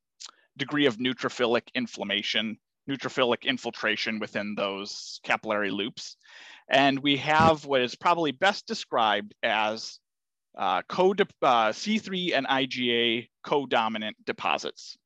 degree 0.57 0.85
of 0.85 0.97
neutrophilic 0.97 1.63
inflammation, 1.73 2.57
neutrophilic 2.89 3.43
infiltration 3.43 4.19
within 4.19 4.55
those 4.55 5.19
capillary 5.23 5.71
loops. 5.71 6.17
And 6.69 6.99
we 6.99 7.17
have 7.17 7.65
what 7.65 7.81
is 7.81 7.95
probably 7.95 8.31
best 8.31 8.65
described 8.65 9.33
as 9.43 9.99
uh, 10.57 10.81
co 10.87 11.11
uh, 11.11 11.71
C3 11.71 12.35
and 12.35 12.47
IgA 12.47 13.27
co-dominant 13.43 14.17
deposits. 14.25 14.97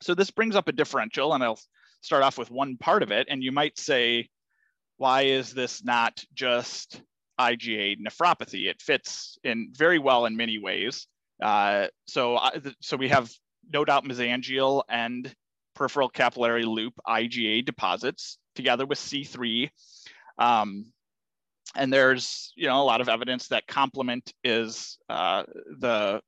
So 0.00 0.14
this 0.14 0.30
brings 0.30 0.56
up 0.56 0.68
a 0.68 0.72
differential 0.72 1.34
and 1.34 1.44
I'll 1.44 1.60
start 2.00 2.22
off 2.22 2.38
with 2.38 2.50
one 2.50 2.76
part 2.76 3.02
of 3.02 3.10
it. 3.10 3.26
And 3.30 3.42
you 3.42 3.52
might 3.52 3.78
say, 3.78 4.28
why 4.96 5.22
is 5.22 5.52
this 5.52 5.84
not 5.84 6.24
just 6.34 7.00
IgA 7.40 7.96
nephropathy? 8.00 8.68
It 8.68 8.82
fits 8.82 9.38
in 9.44 9.72
very 9.76 9.98
well 9.98 10.26
in 10.26 10.36
many 10.36 10.58
ways. 10.58 11.06
Uh, 11.42 11.88
so, 12.06 12.36
uh, 12.36 12.50
so 12.80 12.96
we 12.96 13.08
have 13.08 13.30
no 13.72 13.84
doubt 13.84 14.04
mesangial 14.04 14.82
and 14.88 15.34
peripheral 15.74 16.08
capillary 16.08 16.64
loop 16.64 16.94
IgA 17.06 17.64
deposits 17.64 18.38
together 18.54 18.86
with 18.86 18.98
C3 18.98 19.70
um, 20.38 20.86
and 21.74 21.92
there's 21.92 22.52
you 22.56 22.66
know 22.66 22.80
a 22.80 22.84
lot 22.84 23.00
of 23.00 23.08
evidence 23.08 23.48
that 23.48 23.66
complement 23.66 24.32
is 24.44 24.98
uh, 25.08 25.44
the 25.78 26.20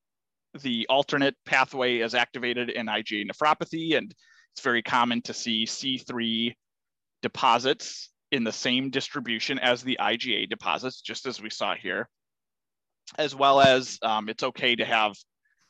the 0.62 0.86
alternate 0.88 1.34
pathway 1.44 1.98
is 1.98 2.14
activated 2.14 2.70
in 2.70 2.86
IgA 2.86 3.28
nephropathy, 3.28 3.96
and 3.96 4.14
it's 4.52 4.62
very 4.62 4.82
common 4.82 5.20
to 5.22 5.34
see 5.34 5.66
C3 5.66 6.54
deposits 7.22 8.10
in 8.30 8.44
the 8.44 8.52
same 8.52 8.90
distribution 8.90 9.58
as 9.58 9.82
the 9.82 9.98
IgA 10.00 10.48
deposits, 10.48 11.00
just 11.00 11.26
as 11.26 11.42
we 11.42 11.50
saw 11.50 11.74
here, 11.74 12.08
as 13.18 13.34
well 13.34 13.60
as 13.60 13.98
um, 14.02 14.28
it's 14.28 14.42
okay 14.42 14.76
to 14.76 14.84
have 14.84 15.14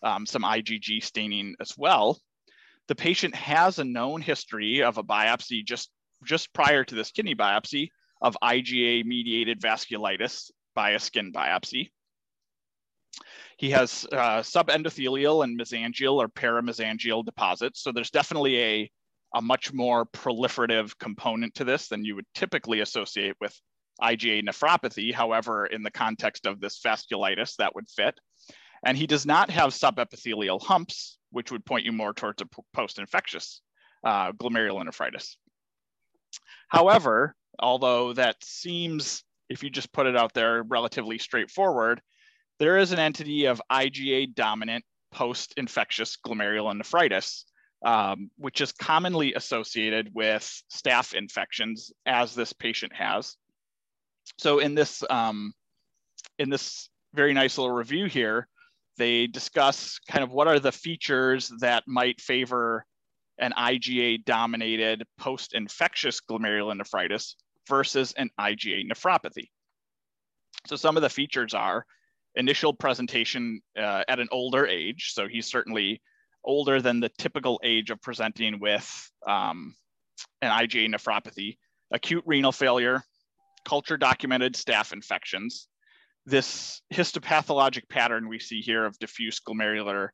um, 0.02 0.26
some 0.26 0.42
IgG 0.42 1.02
staining 1.02 1.54
as 1.60 1.74
well. 1.76 2.18
The 2.88 2.94
patient 2.94 3.34
has 3.34 3.78
a 3.78 3.84
known 3.84 4.20
history 4.20 4.82
of 4.82 4.98
a 4.98 5.02
biopsy 5.02 5.64
just, 5.64 5.90
just 6.24 6.52
prior 6.52 6.84
to 6.84 6.94
this 6.94 7.10
kidney 7.10 7.34
biopsy 7.34 7.88
of 8.20 8.36
IgA 8.42 9.04
mediated 9.04 9.60
vasculitis 9.60 10.50
by 10.74 10.90
a 10.90 10.98
skin 10.98 11.32
biopsy. 11.32 11.90
He 13.56 13.70
has 13.70 14.06
uh, 14.12 14.40
subendothelial 14.40 15.44
and 15.44 15.58
mesangial 15.58 16.14
or 16.14 16.28
paramesangial 16.28 17.24
deposits. 17.24 17.82
So 17.82 17.92
there's 17.92 18.10
definitely 18.10 18.60
a, 18.60 18.90
a 19.34 19.42
much 19.42 19.72
more 19.72 20.04
proliferative 20.06 20.98
component 20.98 21.54
to 21.54 21.64
this 21.64 21.88
than 21.88 22.04
you 22.04 22.16
would 22.16 22.26
typically 22.34 22.80
associate 22.80 23.36
with 23.40 23.58
IgA 24.02 24.42
nephropathy. 24.44 25.12
However, 25.14 25.66
in 25.66 25.82
the 25.82 25.90
context 25.90 26.46
of 26.46 26.60
this 26.60 26.80
vasculitis, 26.80 27.56
that 27.56 27.74
would 27.74 27.88
fit. 27.88 28.18
And 28.84 28.98
he 28.98 29.06
does 29.06 29.24
not 29.24 29.50
have 29.50 29.70
subepithelial 29.70 30.62
humps, 30.62 31.18
which 31.30 31.50
would 31.50 31.64
point 31.64 31.84
you 31.84 31.92
more 31.92 32.12
towards 32.12 32.42
a 32.42 32.48
post-infectious 32.74 33.62
uh, 34.04 34.32
glomerulonephritis. 34.32 35.36
However, 36.68 37.34
although 37.58 38.12
that 38.12 38.36
seems, 38.42 39.24
if 39.48 39.62
you 39.62 39.70
just 39.70 39.92
put 39.92 40.06
it 40.06 40.16
out 40.16 40.34
there, 40.34 40.62
relatively 40.62 41.18
straightforward, 41.18 42.02
there 42.58 42.78
is 42.78 42.92
an 42.92 42.98
entity 42.98 43.46
of 43.46 43.62
IgA 43.70 44.34
dominant 44.34 44.84
post-infectious 45.12 46.18
glomerulonephritis, 46.26 47.44
um, 47.84 48.30
which 48.36 48.60
is 48.60 48.72
commonly 48.72 49.34
associated 49.34 50.10
with 50.12 50.62
staph 50.72 51.14
infections, 51.14 51.92
as 52.06 52.34
this 52.34 52.52
patient 52.52 52.92
has. 52.92 53.36
So 54.38 54.58
in 54.58 54.74
this 54.74 55.02
um, 55.08 55.52
in 56.38 56.50
this 56.50 56.88
very 57.14 57.32
nice 57.32 57.58
little 57.58 57.74
review 57.74 58.06
here, 58.06 58.48
they 58.96 59.26
discuss 59.26 59.98
kind 60.08 60.24
of 60.24 60.32
what 60.32 60.48
are 60.48 60.58
the 60.58 60.72
features 60.72 61.52
that 61.60 61.84
might 61.86 62.20
favor 62.20 62.84
an 63.38 63.52
IgA 63.52 64.24
dominated 64.24 65.04
post 65.18 65.54
infectious 65.54 66.20
glomerulonephritis 66.20 67.34
versus 67.68 68.12
an 68.12 68.30
IgA 68.38 68.88
nephropathy. 68.90 69.48
So 70.66 70.76
some 70.76 70.96
of 70.96 71.02
the 71.02 71.10
features 71.10 71.54
are 71.54 71.84
initial 72.36 72.72
presentation 72.72 73.60
uh, 73.76 74.04
at 74.08 74.20
an 74.20 74.28
older 74.30 74.66
age. 74.66 75.12
So 75.14 75.28
he's 75.28 75.46
certainly 75.46 76.00
older 76.44 76.80
than 76.80 77.00
the 77.00 77.10
typical 77.18 77.60
age 77.64 77.90
of 77.90 78.00
presenting 78.02 78.60
with 78.60 79.10
um, 79.26 79.74
an 80.42 80.50
IgA 80.50 80.94
nephropathy, 80.94 81.56
acute 81.92 82.24
renal 82.26 82.52
failure, 82.52 83.02
culture 83.64 83.96
documented 83.96 84.54
staph 84.54 84.92
infections. 84.92 85.68
This 86.26 86.80
histopathologic 86.92 87.88
pattern 87.88 88.28
we 88.28 88.38
see 88.38 88.60
here 88.60 88.84
of 88.84 88.98
diffuse 88.98 89.40
glomerular 89.40 90.08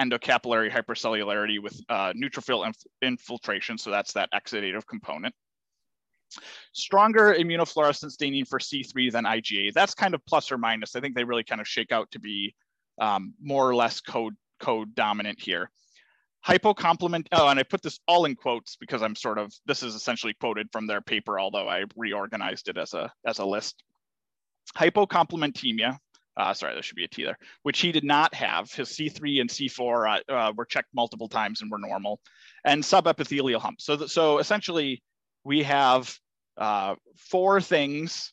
endocapillary 0.00 0.70
hypercellularity 0.70 1.62
with 1.62 1.78
uh, 1.88 2.12
neutrophil 2.14 2.66
inf 2.66 2.76
infiltration. 3.02 3.76
So 3.76 3.90
that's 3.90 4.14
that 4.14 4.30
exudative 4.32 4.86
component. 4.86 5.34
Stronger 6.72 7.34
immunofluorescent 7.34 8.10
staining 8.10 8.44
for 8.44 8.58
C3 8.58 9.12
than 9.12 9.24
IgA. 9.24 9.72
That's 9.72 9.94
kind 9.94 10.14
of 10.14 10.24
plus 10.24 10.50
or 10.50 10.58
minus. 10.58 10.96
I 10.96 11.00
think 11.00 11.14
they 11.14 11.24
really 11.24 11.44
kind 11.44 11.60
of 11.60 11.68
shake 11.68 11.92
out 11.92 12.10
to 12.12 12.20
be 12.20 12.54
um, 13.00 13.34
more 13.42 13.68
or 13.68 13.74
less 13.74 14.00
code, 14.00 14.36
code 14.60 14.94
dominant 14.94 15.40
here. 15.40 15.70
Hypocomplement, 16.46 17.26
oh, 17.32 17.48
and 17.48 17.60
I 17.60 17.62
put 17.64 17.82
this 17.82 18.00
all 18.08 18.24
in 18.24 18.34
quotes 18.34 18.76
because 18.76 19.02
I'm 19.02 19.14
sort 19.14 19.38
of, 19.38 19.52
this 19.66 19.82
is 19.82 19.94
essentially 19.94 20.34
quoted 20.34 20.68
from 20.72 20.86
their 20.86 21.00
paper, 21.02 21.38
although 21.38 21.68
I 21.68 21.84
reorganized 21.96 22.68
it 22.68 22.78
as 22.78 22.94
a, 22.94 23.12
as 23.26 23.38
a 23.38 23.44
list. 23.44 23.82
Hypocomplementemia, 24.74 25.98
uh, 26.36 26.54
sorry, 26.54 26.72
there 26.72 26.82
should 26.82 26.96
be 26.96 27.04
a 27.04 27.08
T 27.08 27.24
there, 27.24 27.38
which 27.62 27.80
he 27.80 27.92
did 27.92 28.04
not 28.04 28.34
have. 28.34 28.72
His 28.72 28.88
C3 28.88 29.42
and 29.42 29.50
C4 29.50 30.20
uh, 30.28 30.32
uh, 30.32 30.52
were 30.56 30.64
checked 30.64 30.88
multiple 30.94 31.28
times 31.28 31.60
and 31.60 31.70
were 31.70 31.78
normal, 31.78 32.20
and 32.64 32.82
subepithelial 32.82 33.60
hump. 33.60 33.80
So, 33.80 34.06
so 34.06 34.38
essentially, 34.38 35.02
we 35.44 35.62
have 35.64 36.16
uh, 36.56 36.94
four 37.16 37.60
things 37.60 38.32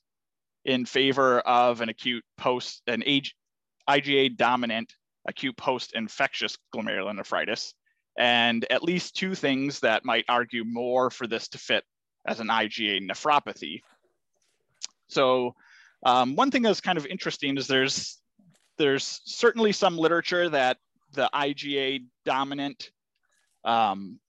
in 0.64 0.86
favor 0.86 1.40
of 1.40 1.82
an 1.82 1.90
acute 1.90 2.24
post, 2.38 2.84
an 2.88 3.04
age, 3.06 3.36
IgA 3.90 4.38
dominant 4.38 4.94
acute 5.28 5.58
post-infectious 5.58 6.58
glomerulonephritis, 6.74 7.74
and 8.18 8.66
at 8.70 8.84
least 8.84 9.16
two 9.16 9.36
things 9.36 9.80
that 9.82 10.06
might 10.06 10.26
argue 10.28 10.64
more 10.64 11.10
for 11.10 11.28
this 11.28 11.48
to 11.50 11.58
fit 11.58 11.84
as 12.26 12.40
an 12.40 12.48
IgA 12.48 13.08
nephropathy. 13.08 13.82
So 15.08 15.56
um, 16.04 16.36
one 16.36 16.52
thing 16.52 16.62
that's 16.62 16.82
kind 16.82 16.98
of 16.98 17.06
interesting 17.06 17.58
is 17.58 17.68
there's 17.68 18.20
there's 18.78 19.22
certainly 19.26 19.72
some 19.72 19.98
literature 19.98 20.50
that 20.50 20.78
the 21.14 21.30
IgA 21.34 22.06
dominant 22.26 22.92
um, 23.66 24.20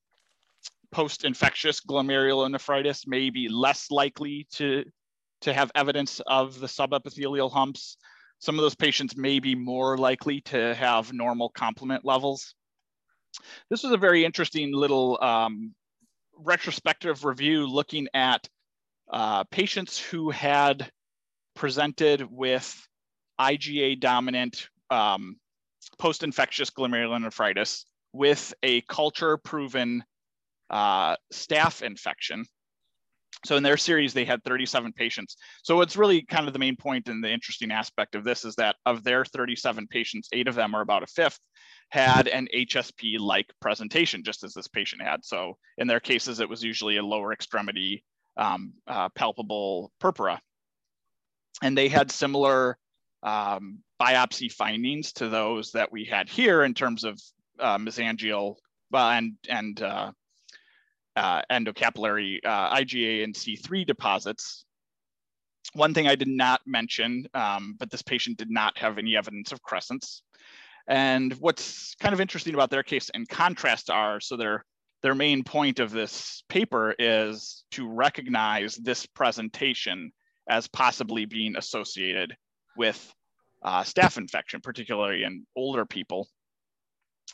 post-infectious 0.90 1.80
glomerulonephritis 1.80 3.06
may 3.06 3.30
be 3.30 3.48
less 3.48 3.90
likely 3.90 4.46
to, 4.52 4.84
to 5.42 5.52
have 5.52 5.70
evidence 5.74 6.20
of 6.26 6.58
the 6.60 6.66
subepithelial 6.66 7.52
humps. 7.52 7.98
Some 8.38 8.54
of 8.54 8.62
those 8.62 8.74
patients 8.74 9.16
may 9.16 9.38
be 9.38 9.54
more 9.54 9.98
likely 9.98 10.40
to 10.42 10.74
have 10.74 11.12
normal 11.12 11.50
complement 11.50 12.04
levels. 12.04 12.54
This 13.70 13.82
was 13.82 13.92
a 13.92 13.96
very 13.96 14.24
interesting 14.24 14.72
little 14.74 15.18
um, 15.20 15.74
retrospective 16.36 17.24
review 17.24 17.66
looking 17.66 18.08
at 18.14 18.48
uh, 19.10 19.44
patients 19.44 19.98
who 19.98 20.30
had 20.30 20.90
presented 21.54 22.22
with 22.30 22.74
IgA 23.40 24.00
dominant 24.00 24.68
um, 24.90 25.36
post-infectious 25.98 26.70
glomerulonephritis 26.70 27.84
with 28.12 28.54
a 28.62 28.80
culture 28.82 29.36
proven 29.36 30.04
uh, 30.70 31.16
staph 31.32 31.82
infection. 31.82 32.44
So 33.44 33.56
in 33.56 33.62
their 33.62 33.76
series, 33.76 34.14
they 34.14 34.24
had 34.24 34.42
37 34.42 34.92
patients. 34.92 35.36
So 35.62 35.76
what's 35.76 35.96
really 35.96 36.22
kind 36.22 36.46
of 36.48 36.52
the 36.52 36.58
main 36.58 36.76
point 36.76 37.08
and 37.08 37.22
the 37.22 37.30
interesting 37.30 37.70
aspect 37.70 38.14
of 38.14 38.24
this 38.24 38.44
is 38.44 38.56
that 38.56 38.76
of 38.84 39.04
their 39.04 39.24
37 39.24 39.86
patients, 39.86 40.28
eight 40.32 40.48
of 40.48 40.56
them 40.56 40.74
are 40.74 40.80
about 40.80 41.04
a 41.04 41.06
fifth, 41.06 41.38
had 41.90 42.28
an 42.28 42.48
HSP-like 42.54 43.52
presentation, 43.60 44.22
just 44.22 44.44
as 44.44 44.52
this 44.52 44.68
patient 44.68 45.02
had. 45.02 45.24
So 45.24 45.56
in 45.78 45.86
their 45.86 46.00
cases, 46.00 46.40
it 46.40 46.48
was 46.48 46.62
usually 46.62 46.98
a 46.98 47.02
lower 47.02 47.32
extremity 47.32 48.04
um, 48.36 48.74
uh, 48.86 49.08
palpable 49.10 49.90
purpura. 49.98 50.40
And 51.62 51.76
they 51.76 51.88
had 51.88 52.10
similar 52.10 52.78
um, 53.22 53.78
biopsy 54.00 54.52
findings 54.52 55.12
to 55.14 55.28
those 55.28 55.72
that 55.72 55.90
we 55.90 56.04
had 56.04 56.28
here 56.28 56.62
in 56.62 56.74
terms 56.74 57.04
of 57.04 57.20
uh, 57.58 57.78
mesangial 57.78 58.56
uh, 58.94 59.08
and, 59.08 59.32
and 59.48 59.82
uh, 59.82 60.12
uh, 61.16 61.42
endocapillary 61.50 62.38
uh, 62.44 62.76
IgA 62.76 63.24
and 63.24 63.34
C3 63.34 63.84
deposits. 63.86 64.64
One 65.72 65.92
thing 65.92 66.06
I 66.06 66.14
did 66.14 66.28
not 66.28 66.60
mention, 66.64 67.26
um, 67.34 67.74
but 67.78 67.90
this 67.90 68.02
patient 68.02 68.38
did 68.38 68.50
not 68.50 68.78
have 68.78 68.98
any 68.98 69.16
evidence 69.16 69.52
of 69.52 69.62
crescents. 69.62 70.22
And 70.88 71.34
what's 71.34 71.94
kind 71.96 72.14
of 72.14 72.20
interesting 72.20 72.54
about 72.54 72.70
their 72.70 72.82
case 72.82 73.10
in 73.12 73.26
contrast 73.26 73.90
are, 73.90 74.20
so 74.20 74.36
their, 74.36 74.64
their 75.02 75.14
main 75.14 75.44
point 75.44 75.80
of 75.80 75.90
this 75.90 76.42
paper 76.48 76.94
is 76.98 77.64
to 77.72 77.86
recognize 77.86 78.74
this 78.76 79.04
presentation 79.04 80.10
as 80.48 80.66
possibly 80.66 81.26
being 81.26 81.56
associated 81.56 82.34
with 82.76 83.14
uh, 83.62 83.82
staph 83.82 84.16
infection, 84.16 84.62
particularly 84.62 85.24
in 85.24 85.46
older 85.54 85.84
people. 85.84 86.26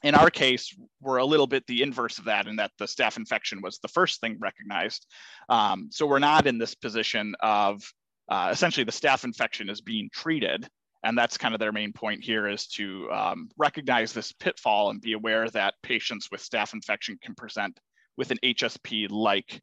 In 0.03 0.17
our 0.17 0.31
case, 0.31 0.77
we're 1.01 1.19
a 1.19 1.25
little 1.25 1.47
bit 1.47 1.65
the 1.69 1.83
inverse 1.83 2.19
of 2.19 2.25
that 2.25 2.49
in 2.49 2.57
that 2.57 2.73
the 2.79 2.87
staph 2.87 3.17
infection 3.17 3.63
was 3.63 3.79
the 3.79 3.89
first 3.89 4.21
thing 4.21 4.37
recognized. 4.41 5.07
Um, 5.49 5.91
so 5.93 6.07
we're 6.07 6.19
not 6.19 6.49
in 6.49 6.59
this 6.59 6.75
position 6.75 7.37
of 7.41 7.83
uh, 8.29 8.49
essentially 8.51 8.85
the 8.85 8.91
staph 8.91 9.23
infection 9.23 9.71
is 9.71 9.81
being 9.81 10.11
treated 10.13 10.69
and 11.05 11.17
that's 11.17 11.37
kind 11.37 11.55
of 11.55 11.61
their 11.61 11.73
main 11.73 11.93
point 11.93 12.25
here 12.25 12.49
is 12.49 12.67
to 12.67 13.11
um, 13.13 13.51
recognize 13.59 14.13
this 14.13 14.33
pitfall 14.33 14.91
and 14.91 15.01
be 15.01 15.13
aware 15.13 15.49
that 15.51 15.75
patients 15.83 16.31
with 16.33 16.43
staph 16.43 16.73
infection 16.73 17.19
can 17.23 17.35
present 17.35 17.79
with 18.17 18.31
an 18.31 18.39
HSP-like 18.43 19.61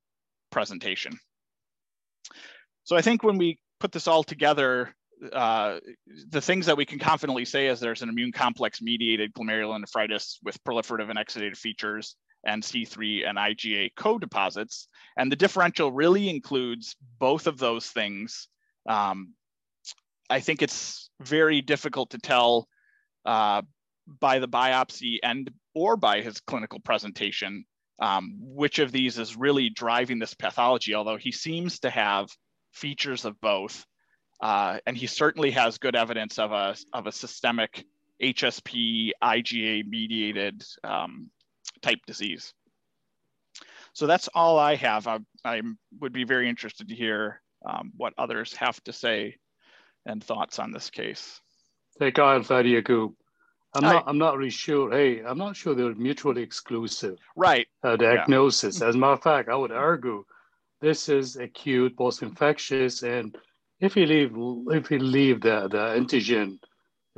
presentation. 0.51 1.13
So 2.83 2.95
I 2.95 3.01
think 3.01 3.23
when 3.23 3.37
we 3.37 3.59
put 3.79 3.91
this 3.91 4.07
all 4.07 4.23
together, 4.23 4.95
uh, 5.33 5.79
the 6.29 6.41
things 6.41 6.67
that 6.67 6.77
we 6.77 6.85
can 6.85 6.99
confidently 6.99 7.45
say 7.45 7.67
is 7.67 7.79
there's 7.79 8.03
an 8.03 8.09
immune 8.09 8.31
complex 8.31 8.81
mediated 8.81 9.33
glomerulonephritis 9.33 10.37
with 10.43 10.63
proliferative 10.63 11.09
and 11.09 11.17
exudative 11.17 11.57
features 11.57 12.15
and 12.45 12.61
C3 12.61 13.27
and 13.27 13.37
IgA 13.37 13.91
co-deposits. 13.95 14.87
And 15.17 15.31
the 15.31 15.35
differential 15.35 15.91
really 15.91 16.29
includes 16.29 16.95
both 17.19 17.47
of 17.47 17.57
those 17.57 17.87
things 17.87 18.47
um, 18.87 19.33
I 20.31 20.39
think 20.39 20.61
it's 20.61 21.09
very 21.21 21.61
difficult 21.61 22.11
to 22.11 22.17
tell 22.17 22.67
uh, 23.25 23.61
by 24.19 24.39
the 24.39 24.47
biopsy 24.47 25.17
and 25.21 25.51
or 25.75 25.97
by 25.97 26.21
his 26.21 26.39
clinical 26.39 26.79
presentation 26.79 27.65
um, 28.01 28.33
which 28.39 28.79
of 28.79 28.91
these 28.91 29.19
is 29.19 29.37
really 29.37 29.69
driving 29.69 30.17
this 30.17 30.33
pathology, 30.33 30.95
although 30.95 31.17
he 31.17 31.31
seems 31.31 31.79
to 31.79 31.89
have 31.89 32.29
features 32.73 33.25
of 33.25 33.39
both. 33.41 33.85
Uh, 34.41 34.79
and 34.87 34.97
he 34.97 35.05
certainly 35.05 35.51
has 35.51 35.77
good 35.77 35.95
evidence 35.95 36.39
of 36.39 36.51
a, 36.51 36.75
of 36.93 37.05
a 37.05 37.11
systemic 37.11 37.85
HSP 38.23 39.11
IgA 39.23 39.85
mediated 39.85 40.63
um, 40.83 41.29
type 41.83 41.99
disease. 42.07 42.53
So 43.93 44.07
that's 44.07 44.29
all 44.33 44.57
I 44.57 44.75
have. 44.75 45.05
I, 45.05 45.19
I 45.45 45.61
would 45.99 46.13
be 46.13 46.23
very 46.23 46.49
interested 46.49 46.87
to 46.89 46.95
hear 46.95 47.41
um, 47.63 47.91
what 47.97 48.13
others 48.17 48.55
have 48.55 48.81
to 48.85 48.93
say 48.93 49.35
and 50.05 50.23
thoughts 50.23 50.59
on 50.59 50.71
this 50.71 50.89
case. 50.89 51.41
Hey, 51.99 52.11
Kyle 52.11 52.39
Fadiaku. 52.39 53.13
I'm 53.73 53.83
not. 53.83 54.03
I'm 54.05 54.17
not 54.17 54.37
really 54.37 54.49
sure. 54.49 54.91
Hey, 54.91 55.21
I'm 55.21 55.37
not 55.37 55.55
sure 55.55 55.73
they're 55.73 55.95
mutually 55.95 56.41
exclusive. 56.41 57.17
Right. 57.37 57.67
Uh, 57.83 57.95
diagnosis. 57.95 58.81
Yeah. 58.81 58.87
As 58.87 58.95
a 58.95 58.97
matter 58.97 59.13
of 59.13 59.23
fact, 59.23 59.49
I 59.49 59.55
would 59.55 59.71
argue 59.71 60.25
this 60.81 61.07
is 61.07 61.37
acute, 61.37 61.95
post-infectious, 61.95 63.03
and 63.03 63.37
if 63.79 63.95
you 63.95 64.05
leave, 64.05 64.33
if 64.75 64.91
you 64.91 64.99
leave 64.99 65.41
the 65.41 65.69
the 65.69 65.77
antigen 65.77 66.59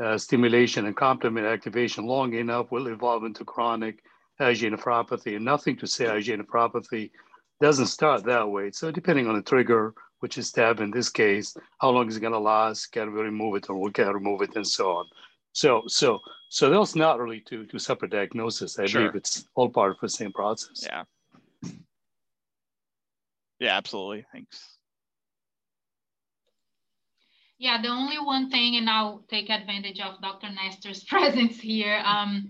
uh, 0.04 0.18
stimulation 0.18 0.86
and 0.86 0.96
complement 0.96 1.48
activation 1.48 2.06
long 2.06 2.34
enough, 2.34 2.72
will 2.72 2.88
evolve 2.88 3.24
into 3.24 3.44
chronic 3.46 4.04
IgA 4.40 4.76
nephropathy. 4.76 5.36
And 5.36 5.46
nothing 5.46 5.78
to 5.78 5.88
say 5.88 6.06
IgA 6.06 6.42
nephropathy 6.42 7.12
doesn't 7.62 7.88
start 7.88 8.26
that 8.26 8.50
way. 8.50 8.72
So 8.72 8.92
depending 8.92 9.28
on 9.28 9.36
the 9.36 9.42
trigger, 9.42 9.94
which 10.24 10.38
is 10.38 10.50
staph 10.50 10.80
in 10.80 10.90
this 10.90 11.10
case, 11.10 11.54
how 11.80 11.90
long 11.90 12.08
is 12.08 12.16
it 12.16 12.22
going 12.22 12.32
to 12.32 12.40
last? 12.40 12.94
Can 12.94 13.14
we 13.14 13.20
remove 13.20 13.58
it 13.58 13.70
or 13.70 13.78
we 13.78 13.92
can 13.92 14.08
remove 14.08 14.42
it 14.42 14.56
and 14.56 14.66
so 14.66 14.92
on. 14.92 15.06
So, 15.52 15.84
so, 15.88 16.22
so 16.48 16.70
that's 16.70 16.96
not 16.96 17.20
really 17.20 17.42
two, 17.42 17.66
two 17.66 17.78
separate 17.78 18.12
diagnoses. 18.12 18.80
I 18.80 18.86
sure. 18.86 19.02
believe 19.02 19.16
it's 19.16 19.50
all 19.54 19.68
part 19.68 19.92
of 19.92 19.98
the 20.02 20.08
same 20.08 20.32
process. 20.32 20.86
Yeah. 20.86 21.04
Yeah, 23.60 23.76
absolutely. 23.76 24.26
Thanks. 24.32 24.78
Yeah, 27.58 27.82
the 27.82 27.90
only 27.90 28.18
one 28.18 28.50
thing, 28.50 28.78
and 28.78 28.90
I'll 28.90 29.26
take 29.30 29.50
advantage 29.50 30.00
of 30.00 30.22
Dr. 30.22 30.48
Nestor's 30.52 31.04
presence 31.14 31.60
here. 31.60 32.02
Um, 32.06 32.50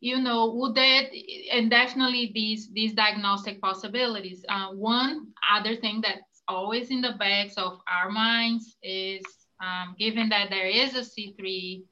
you 0.00 0.20
know, 0.20 0.52
would 0.54 0.74
that, 0.74 1.04
and 1.52 1.70
definitely 1.70 2.32
these, 2.34 2.68
these 2.72 2.94
diagnostic 2.94 3.60
possibilities. 3.60 4.44
Uh, 4.48 4.70
one 4.72 5.28
other 5.54 5.76
thing 5.76 6.00
that 6.02 6.25
always 6.48 6.90
in 6.90 7.00
the 7.00 7.12
backs 7.18 7.54
of 7.56 7.80
our 7.88 8.10
minds 8.10 8.76
is 8.82 9.24
um, 9.60 9.94
given 9.98 10.28
that 10.28 10.50
there 10.50 10.66
is 10.66 10.94
a 10.94 11.00
C3, 11.00 11.82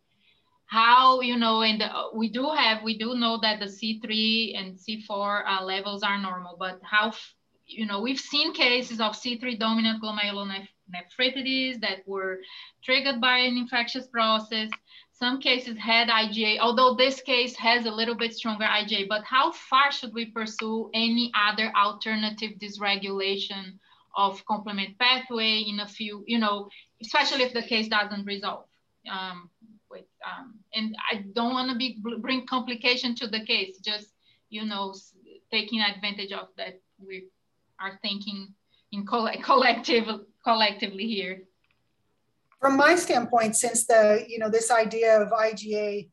how, 0.67 1.21
you 1.21 1.37
know, 1.37 1.63
and 1.63 1.81
the, 1.81 1.89
we 2.15 2.29
do 2.31 2.51
have, 2.51 2.83
we 2.83 2.99
do 2.99 3.15
know 3.15 3.39
that 3.43 3.61
the 3.61 3.67
C3 3.67 4.59
and 4.59 4.77
C4 4.77 5.43
uh, 5.47 5.65
levels 5.65 6.03
are 6.03 6.21
normal, 6.21 6.57
but 6.59 6.81
how, 6.83 7.13
you 7.67 7.87
know, 7.87 8.01
we've 8.01 8.21
seen 8.21 8.53
cases 8.53 9.01
of 9.01 9.13
C3 9.13 9.59
dominant 9.59 10.03
glomerulonephritis 10.03 11.81
that 11.81 12.07
were 12.07 12.41
triggered 12.83 13.21
by 13.21 13.39
an 13.39 13.57
infectious 13.57 14.07
process. 14.07 14.71
Some 15.13 15.41
cases 15.41 15.79
had 15.79 16.09
IgA, 16.09 16.59
although 16.59 16.95
this 16.95 17.21
case 17.21 17.57
has 17.57 17.87
a 17.87 17.91
little 17.91 18.17
bit 18.17 18.35
stronger 18.35 18.65
IgA, 18.65 19.09
but 19.09 19.23
how 19.25 19.53
far 19.53 19.93
should 19.93 20.13
we 20.13 20.27
pursue 20.27 20.91
any 20.93 21.33
other 21.35 21.73
alternative 21.77 22.53
dysregulation 22.61 23.79
of 24.17 24.45
complement 24.47 24.99
pathway 24.99 25.65
in 25.67 25.81
a 25.81 25.89
few, 25.89 26.25
you 26.27 26.39
know, 26.39 26.69
especially 27.03 27.43
if 27.45 27.53
the 27.53 27.63
case 27.63 27.89
doesn't 27.89 28.25
resolve. 28.25 28.65
Um, 29.11 29.51
with, 29.91 30.05
um, 30.27 30.55
and 30.75 30.97
I 31.11 31.25
don't 31.35 31.53
want 31.53 31.71
to 31.71 31.77
be 31.77 31.99
bring 32.21 32.47
complication 32.47 33.15
to 33.17 33.27
the 33.27 33.45
case, 33.45 33.79
just, 33.79 34.09
you 34.49 34.65
know, 34.65 34.95
taking 35.51 35.81
advantage 35.81 36.33
of 36.33 36.49
that 36.57 36.81
we 36.99 37.27
are 37.81 37.99
thinking 38.03 38.55
in 38.93 39.07
coll 39.07 39.29
collective, 39.43 40.05
collectively 40.43 41.07
here. 41.07 41.43
From 42.61 42.77
my 42.77 42.97
standpoint, 42.97 43.57
since 43.57 43.85
the, 43.87 44.25
you 44.27 44.39
know, 44.39 44.49
this 44.49 44.71
idea 44.71 45.21
of 45.21 45.31
IgA 45.31 46.09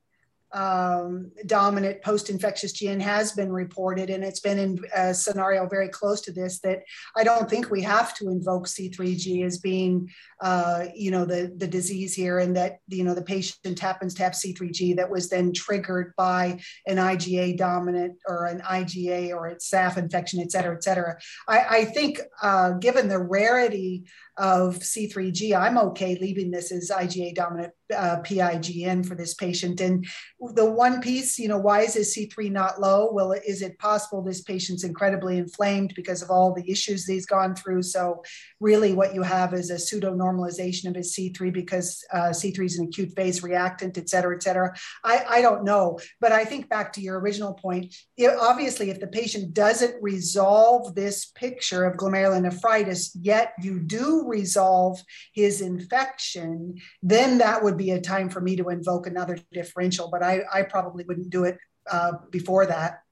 um, 0.53 1.31
dominant 1.45 2.01
post-infectious 2.01 2.73
GN 2.73 3.01
has 3.01 3.31
been 3.31 3.51
reported, 3.51 4.09
and 4.09 4.23
it's 4.23 4.39
been 4.39 4.59
in 4.59 4.79
a 4.95 5.13
scenario 5.13 5.67
very 5.67 5.89
close 5.89 6.21
to 6.21 6.31
this. 6.31 6.59
That 6.59 6.83
I 7.15 7.23
don't 7.23 7.49
think 7.49 7.69
we 7.69 7.81
have 7.83 8.13
to 8.15 8.29
invoke 8.29 8.67
C3G 8.67 9.45
as 9.45 9.59
being, 9.59 10.09
uh, 10.41 10.85
you 10.95 11.11
know, 11.11 11.25
the 11.25 11.53
the 11.55 11.67
disease 11.67 12.13
here, 12.13 12.39
and 12.39 12.55
that 12.55 12.79
you 12.87 13.03
know 13.03 13.13
the 13.13 13.21
patient 13.21 13.79
happens 13.79 14.13
to 14.15 14.23
have 14.23 14.33
C3G 14.33 14.95
that 14.97 15.09
was 15.09 15.29
then 15.29 15.53
triggered 15.53 16.13
by 16.17 16.59
an 16.85 16.97
IgA 16.97 17.57
dominant 17.57 18.17
or 18.27 18.45
an 18.45 18.61
IgA 18.61 19.29
or 19.29 19.47
a 19.47 19.55
staph 19.55 19.97
infection, 19.97 20.41
et 20.41 20.51
cetera, 20.51 20.75
et 20.75 20.83
cetera. 20.83 21.17
I, 21.47 21.65
I 21.69 21.85
think, 21.85 22.19
uh, 22.41 22.71
given 22.73 23.07
the 23.07 23.19
rarity 23.19 24.05
of 24.38 24.80
C3G, 24.80 25.56
I'm 25.56 25.78
okay 25.78 26.17
leaving 26.20 26.52
this 26.52 26.72
as 26.72 26.89
IgA 26.89 27.36
dominant 27.36 27.74
uh, 27.96 28.22
PIGN 28.22 29.06
for 29.06 29.15
this 29.15 29.34
patient. 29.34 29.82
And 29.82 30.06
the 30.39 30.70
one 30.70 31.02
piece, 31.02 31.38
you 31.38 31.48
know, 31.48 31.58
why 31.58 31.82
is 31.82 31.94
his 31.94 32.15
C3 32.15 32.52
not 32.52 32.80
low? 32.80 33.12
Well, 33.12 33.34
is 33.34 33.62
it 33.62 33.78
possible 33.80 34.22
this 34.22 34.41
patient's 34.41 34.84
incredibly 34.84 35.38
inflamed 35.38 35.94
because 35.96 36.22
of 36.22 36.30
all 36.30 36.54
the 36.54 36.70
issues 36.70 37.06
he's 37.06 37.26
gone 37.26 37.56
through? 37.56 37.84
So, 37.84 38.24
really, 38.60 38.94
what 38.94 39.13
you 39.13 39.22
have 39.22 39.54
is 39.54 39.70
a 39.70 39.80
pseudo 39.80 40.15
normalization 40.15 40.88
of 40.88 40.96
his 40.96 41.13
C3 41.13 41.54
because 41.54 42.04
uh, 42.13 42.30
C3 42.30 42.65
is 42.65 42.80
an 42.80 42.88
acute 42.88 43.13
phase 43.15 43.44
reactant, 43.44 43.98
et 43.98 44.10
cetera, 44.10 44.36
et 44.36 44.44
cetera. 44.44 44.74
I, 45.04 45.26
I 45.30 45.41
don't 45.41 45.63
know. 45.63 46.00
But 46.20 46.32
I 46.32 46.46
think 46.46 46.70
back 46.70 46.94
to 46.94 47.02
your 47.02 47.20
original 47.20 47.54
point, 47.54 47.94
it, 48.17 48.32
obviously, 48.39 48.89
if 48.89 49.00
the 49.00 49.08
patient 49.08 49.54
doesn't 49.54 50.02
resolve 50.02 50.96
this 50.96 51.26
picture 51.26 51.84
of 51.86 51.98
glomerulonephritis, 51.98 53.12
yet 53.20 53.54
you 53.62 53.80
do 53.80 54.20
resolve 54.27 55.01
his 55.34 55.62
infection, 55.62 56.79
then 57.01 57.38
that 57.39 57.63
would 57.63 57.77
be 57.77 57.91
a 57.91 58.01
time 58.01 58.29
for 58.29 58.41
me 58.41 58.55
to 58.55 58.69
invoke 58.69 59.07
another 59.07 59.38
differential, 59.51 60.10
but 60.10 60.23
I, 60.23 60.41
I 60.51 60.63
probably 60.63 61.03
wouldn't 61.05 61.29
do 61.29 61.43
it 61.45 61.57
uh, 61.89 62.13
before 62.29 62.65
that. 62.65 63.03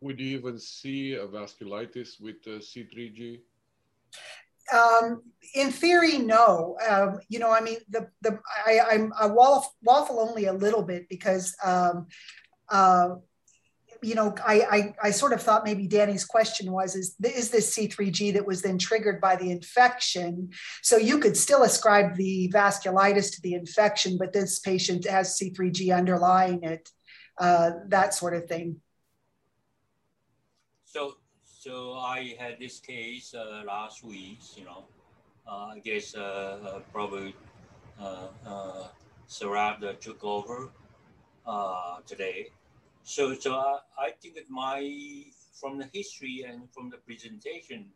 Would 0.00 0.20
you 0.20 0.38
even 0.38 0.58
see 0.58 1.14
a 1.14 1.26
vasculitis 1.26 2.20
with 2.20 2.36
uh, 2.46 2.60
C3G? 2.60 3.40
um, 4.72 5.22
in 5.54 5.70
theory, 5.70 6.18
no. 6.18 6.76
Um, 6.88 7.20
you 7.28 7.38
know, 7.38 7.50
I 7.50 7.60
mean, 7.60 7.78
the 7.88 8.08
the 8.22 8.38
I, 8.66 8.80
I'm 8.90 9.12
I 9.18 9.26
waffle, 9.26 9.74
waffle 9.82 10.20
only 10.20 10.46
a 10.46 10.52
little 10.52 10.82
bit 10.82 11.08
because 11.08 11.56
um, 11.64 12.06
uh, 12.68 13.10
you 14.06 14.14
know, 14.14 14.34
I, 14.46 14.60
I, 14.70 15.08
I 15.08 15.10
sort 15.10 15.32
of 15.32 15.42
thought 15.42 15.64
maybe 15.64 15.88
Danny's 15.88 16.24
question 16.24 16.70
was, 16.70 16.94
is, 16.94 17.16
is 17.24 17.50
this 17.50 17.76
C3G 17.76 18.34
that 18.34 18.46
was 18.46 18.62
then 18.62 18.78
triggered 18.78 19.20
by 19.20 19.34
the 19.34 19.50
infection? 19.50 20.50
So 20.82 20.96
you 20.96 21.18
could 21.18 21.36
still 21.36 21.64
ascribe 21.64 22.14
the 22.14 22.48
vasculitis 22.54 23.34
to 23.34 23.40
the 23.42 23.54
infection, 23.54 24.16
but 24.16 24.32
this 24.32 24.60
patient 24.60 25.06
has 25.06 25.36
C3G 25.36 25.96
underlying 25.96 26.62
it, 26.62 26.88
uh, 27.38 27.70
that 27.88 28.14
sort 28.14 28.34
of 28.34 28.46
thing. 28.46 28.76
So, 30.84 31.16
so 31.44 31.94
I 31.94 32.36
had 32.38 32.60
this 32.60 32.78
case 32.78 33.34
uh, 33.34 33.64
last 33.66 34.04
week, 34.04 34.38
you 34.56 34.64
know, 34.64 34.84
uh, 35.48 35.74
I 35.74 35.80
guess 35.80 36.14
uh, 36.14 36.20
uh, 36.20 36.80
probably 36.92 37.34
uh, 38.00 38.28
Sarad 39.28 39.98
took 40.00 40.22
over 40.22 40.70
today. 42.06 42.50
So, 43.06 43.34
so 43.34 43.54
I, 43.54 43.78
I 43.96 44.10
think 44.20 44.34
that 44.34 44.50
my, 44.50 44.82
from 45.60 45.78
the 45.78 45.88
history 45.92 46.44
and 46.46 46.68
from 46.72 46.90
the 46.90 46.96
presentation, 46.96 47.86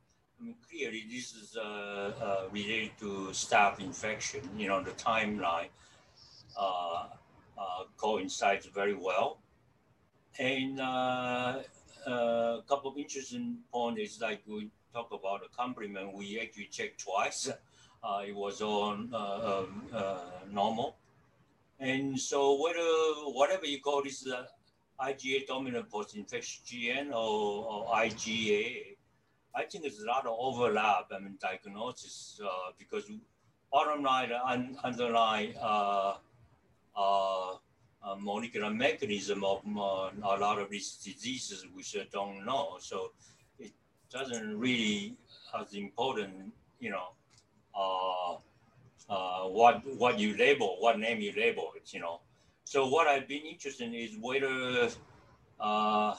I 0.40 0.44
mean, 0.44 0.54
clearly 0.70 1.04
this 1.10 1.34
is 1.34 1.56
uh, 1.56 2.12
uh, 2.22 2.42
related 2.52 2.92
to 3.00 3.30
staph 3.32 3.80
infection, 3.80 4.48
you 4.56 4.68
know, 4.68 4.80
the 4.84 4.92
timeline 4.92 5.70
uh, 6.56 7.08
uh 7.58 7.84
coincides 7.96 8.66
very 8.66 8.94
well. 8.94 9.40
And 10.38 10.80
uh, 10.80 11.62
uh, 12.06 12.12
a 12.12 12.62
couple 12.68 12.92
of 12.92 12.96
interesting 12.96 13.58
points 13.72 14.00
is 14.00 14.20
like 14.20 14.42
we 14.46 14.70
talk 14.94 15.10
about 15.10 15.40
the 15.42 15.48
complement, 15.56 16.14
we 16.14 16.38
actually 16.38 16.66
checked 16.66 17.00
twice. 17.00 17.50
it 18.28 18.34
was 18.34 18.62
on 18.62 19.12
um, 19.12 19.90
normal. 20.52 20.94
And 21.80 22.18
so 22.20 22.62
whether, 22.62 22.88
whatever 23.34 23.66
you 23.66 23.80
call 23.80 24.04
this 24.04 24.24
IgA 25.02 25.46
dominant 25.46 25.88
post-infectious 25.88 26.60
GN 26.66 27.10
or, 27.10 27.66
or, 27.66 27.86
IgA, 27.94 28.96
I 29.54 29.64
think 29.64 29.84
there's 29.84 30.00
a 30.00 30.06
lot 30.06 30.26
of 30.26 30.36
overlap, 30.38 31.06
I 31.14 31.18
mean, 31.18 31.36
diagnosis, 31.40 32.40
uh, 32.44 32.72
because 32.78 33.10
bottom 33.72 34.02
line, 34.02 34.30
un, 34.32 34.76
underlying 34.84 35.54
uh, 35.60 36.14
uh, 36.96 37.54
uh, 38.02 38.14
molecular 38.18 38.70
mechanism 38.70 39.44
of 39.44 39.60
uh, 39.76 40.10
a 40.22 40.36
lot 40.38 40.58
of 40.58 40.70
these 40.70 40.96
diseases 40.96 41.66
we 41.74 41.82
don't 42.12 42.44
know. 42.44 42.76
So 42.80 43.12
it 43.58 43.72
doesn't 44.10 44.58
really 44.58 45.16
as 45.58 45.74
important, 45.74 46.52
you 46.78 46.90
know, 46.90 47.08
uh, 47.74 48.36
what 49.48 49.82
what 49.96 50.18
you 50.18 50.36
label, 50.36 50.76
what 50.78 50.98
name 50.98 51.20
you 51.20 51.32
label 51.36 51.72
it, 51.76 51.92
you 51.92 52.00
know. 52.00 52.20
So 52.64 52.86
what 52.88 53.08
I've 53.08 53.26
been 53.26 53.42
interested 53.42 53.88
in 53.88 53.94
is 53.94 54.16
whether 54.20 54.88
uh, 55.58 56.14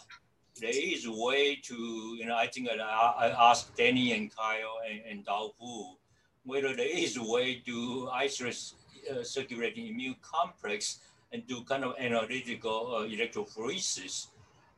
there 0.60 0.72
is 0.74 1.06
a 1.06 1.12
way 1.12 1.56
to, 1.64 1.76
you 2.20 2.26
know, 2.26 2.36
I 2.36 2.48
think 2.48 2.70
I, 2.70 2.76
I 2.76 3.52
asked 3.52 3.76
Danny 3.76 4.14
and 4.14 4.36
Kyle 4.36 4.80
and, 4.90 5.02
and 5.10 5.26
Dao 5.26 5.52
Fu 5.58 5.96
whether 6.44 6.76
there 6.76 6.90
is 6.90 7.18
a 7.18 7.24
way 7.24 7.62
to 7.66 8.10
isolate 8.12 8.74
uh, 9.10 9.24
circulating 9.24 9.88
immune 9.88 10.16
complex 10.22 11.00
and 11.32 11.46
do 11.48 11.64
kind 11.64 11.84
of 11.84 11.96
analytical 12.00 12.96
uh, 12.96 13.08
electrophoresis 13.08 14.28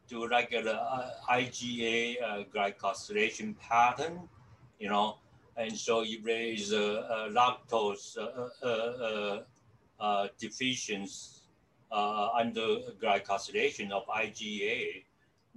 to 0.09 0.27
like 0.27 0.51
an 0.51 0.67
uh, 0.67 1.09
IgA 1.31 2.21
uh, 2.21 2.43
glycosylation 2.53 3.57
pattern, 3.59 4.27
you 4.79 4.89
know, 4.89 5.17
and 5.55 5.75
so 5.75 6.03
if 6.05 6.23
there 6.23 6.41
is 6.41 6.73
a, 6.73 7.29
galactose 7.31 8.17
uh, 8.17 8.65
uh, 8.65 9.43
uh, 9.99 10.27
deficiency 10.37 11.42
uh, 11.93 12.29
under 12.39 12.79
glycosylation 13.01 13.91
of 13.91 14.05
IgA, 14.07 15.03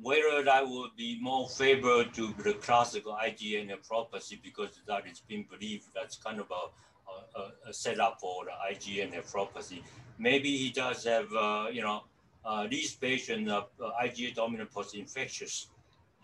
whether 0.00 0.44
that 0.44 0.68
would 0.68 0.94
be 0.96 1.18
more 1.20 1.48
favorable 1.48 2.04
to 2.12 2.34
the 2.44 2.52
classical 2.54 3.14
IgA 3.14 3.70
nephropathy 3.70 4.40
because 4.42 4.80
that 4.86 5.06
is 5.06 5.20
being 5.20 5.46
believed 5.50 5.84
that's 5.94 6.16
kind 6.16 6.38
of 6.38 6.46
a, 6.50 7.38
a, 7.38 7.70
a 7.70 7.72
setup 7.72 8.20
for 8.20 8.44
the 8.44 8.74
IgA 8.74 9.12
nephropathy. 9.14 9.82
Maybe 10.18 10.54
he 10.56 10.70
does 10.70 11.04
have, 11.04 11.32
uh, 11.32 11.68
you 11.72 11.80
know, 11.80 12.04
uh, 12.44 12.66
these 12.68 12.94
patients 12.94 13.50
of 13.50 13.68
uh, 13.82 13.90
IgA 14.04 14.34
dominant 14.34 14.70
post-infectious 14.70 15.68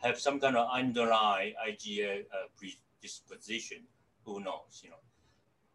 have 0.02 0.20
some 0.20 0.38
kind 0.38 0.56
of 0.56 0.68
underlying 0.70 1.54
IgA 1.66 2.20
uh, 2.20 2.48
predisposition. 2.58 3.78
Who 4.24 4.40
knows, 4.40 4.82
you 4.84 4.90
know? 4.90 5.02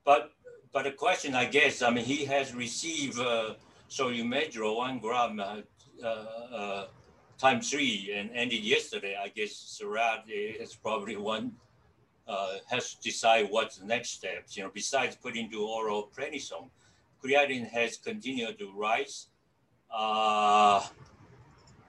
But 0.05 0.31
but 0.71 0.83
the 0.83 0.91
question, 0.91 1.33
I 1.33 1.45
guess, 1.45 1.81
I 1.81 1.89
mean, 1.89 2.05
he 2.05 2.25
has 2.25 2.53
received 2.53 3.19
uh, 3.19 3.55
Solu-Medrol 3.89 4.77
one 4.77 4.99
gram 4.99 5.39
uh, 5.39 5.61
uh, 6.03 6.05
uh, 6.05 6.87
times 7.37 7.71
three 7.71 8.13
and 8.15 8.29
ended 8.33 8.63
yesterday. 8.63 9.15
I 9.21 9.29
guess 9.29 9.79
Sarad 9.79 10.23
is 10.27 10.75
probably 10.75 11.15
one 11.33 11.53
uh, 12.27 12.57
has 12.69 12.95
to 12.95 13.01
decide 13.01 13.47
what's 13.49 13.77
the 13.77 13.85
next 13.85 14.09
steps. 14.09 14.57
You 14.57 14.63
know, 14.63 14.71
besides 14.73 15.15
putting 15.15 15.49
to 15.51 15.65
oral 15.65 16.09
prednisone, 16.15 16.69
creatinine 17.23 17.69
has 17.69 17.97
continued 17.97 18.59
to 18.59 18.71
rise. 18.73 19.27
Uh, 19.89 20.85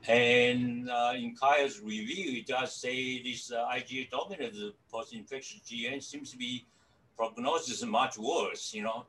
and 0.06 0.88
uh, 0.88 1.12
in 1.16 1.34
Kyle's 1.34 1.80
review, 1.80 2.38
it 2.38 2.46
does 2.46 2.74
say 2.76 3.22
this 3.22 3.50
uh, 3.50 3.66
IgA 3.66 4.10
dominant 4.10 4.54
post-infectious 4.90 5.60
GN 5.68 6.02
seems 6.02 6.30
to 6.30 6.36
be 6.36 6.66
prognosis 7.16 7.84
much 7.84 8.16
worse, 8.16 8.72
you 8.72 8.84
know. 8.84 9.06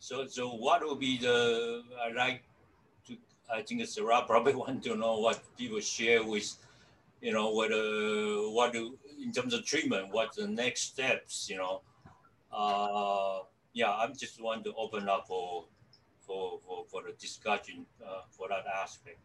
So, 0.00 0.26
so 0.26 0.48
what 0.48 0.82
will 0.82 0.96
be 0.96 1.18
the, 1.18 1.82
I 2.02 2.12
like 2.12 2.42
to, 3.06 3.16
I 3.52 3.62
think 3.62 3.82
Sarad 3.82 4.26
probably 4.26 4.54
want 4.64 4.82
to 4.84 4.96
know 4.96 5.18
what 5.18 5.40
people 5.56 5.80
share 5.80 6.24
with, 6.24 6.54
you 7.20 7.32
know, 7.32 7.50
what, 7.50 7.72
uh, 7.72 8.50
what 8.50 8.72
do, 8.72 8.96
in 9.20 9.32
terms 9.32 9.54
of 9.54 9.64
treatment, 9.64 10.12
what 10.12 10.34
the 10.34 10.46
next 10.46 10.82
steps, 10.82 11.48
you 11.50 11.56
know. 11.56 11.82
Uh, 12.52 13.40
yeah, 13.72 13.92
I'm 13.92 14.16
just 14.16 14.40
want 14.40 14.64
to 14.64 14.72
open 14.74 15.08
up 15.08 15.26
for, 15.26 15.64
for, 16.20 16.58
for, 16.66 16.84
for 16.88 17.02
the 17.02 17.12
discussion 17.18 17.84
uh, 18.04 18.22
for 18.30 18.48
that 18.48 18.64
aspect. 18.82 19.18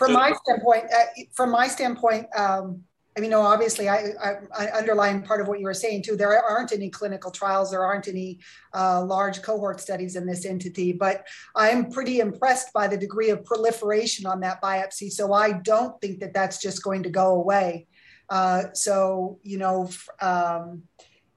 From 0.00 0.08
so, 0.08 0.14
my 0.14 0.32
standpoint, 0.32 0.84
uh, 0.84 1.22
from 1.32 1.50
my 1.50 1.68
standpoint, 1.68 2.26
um, 2.34 2.84
I 3.20 3.22
mean, 3.22 3.32
no, 3.32 3.42
obviously, 3.42 3.86
I, 3.86 4.14
I, 4.24 4.32
I, 4.58 4.78
underline 4.78 5.20
part 5.20 5.42
of 5.42 5.46
what 5.46 5.58
you 5.58 5.66
were 5.66 5.74
saying 5.74 6.04
too. 6.04 6.16
There 6.16 6.32
aren't 6.42 6.72
any 6.72 6.88
clinical 6.88 7.30
trials, 7.30 7.70
there 7.70 7.84
aren't 7.84 8.08
any 8.08 8.38
uh, 8.72 9.04
large 9.04 9.42
cohort 9.42 9.78
studies 9.78 10.16
in 10.16 10.24
this 10.24 10.46
entity, 10.46 10.94
but 10.94 11.26
I'm 11.54 11.90
pretty 11.90 12.20
impressed 12.20 12.72
by 12.72 12.88
the 12.88 12.96
degree 12.96 13.28
of 13.28 13.44
proliferation 13.44 14.24
on 14.24 14.40
that 14.40 14.62
biopsy. 14.62 15.10
So 15.10 15.34
I 15.34 15.52
don't 15.52 16.00
think 16.00 16.20
that 16.20 16.32
that's 16.32 16.62
just 16.62 16.82
going 16.82 17.02
to 17.02 17.10
go 17.10 17.34
away. 17.34 17.88
Uh, 18.30 18.72
so, 18.72 19.38
you 19.42 19.58
know, 19.58 19.90
um, 20.22 20.84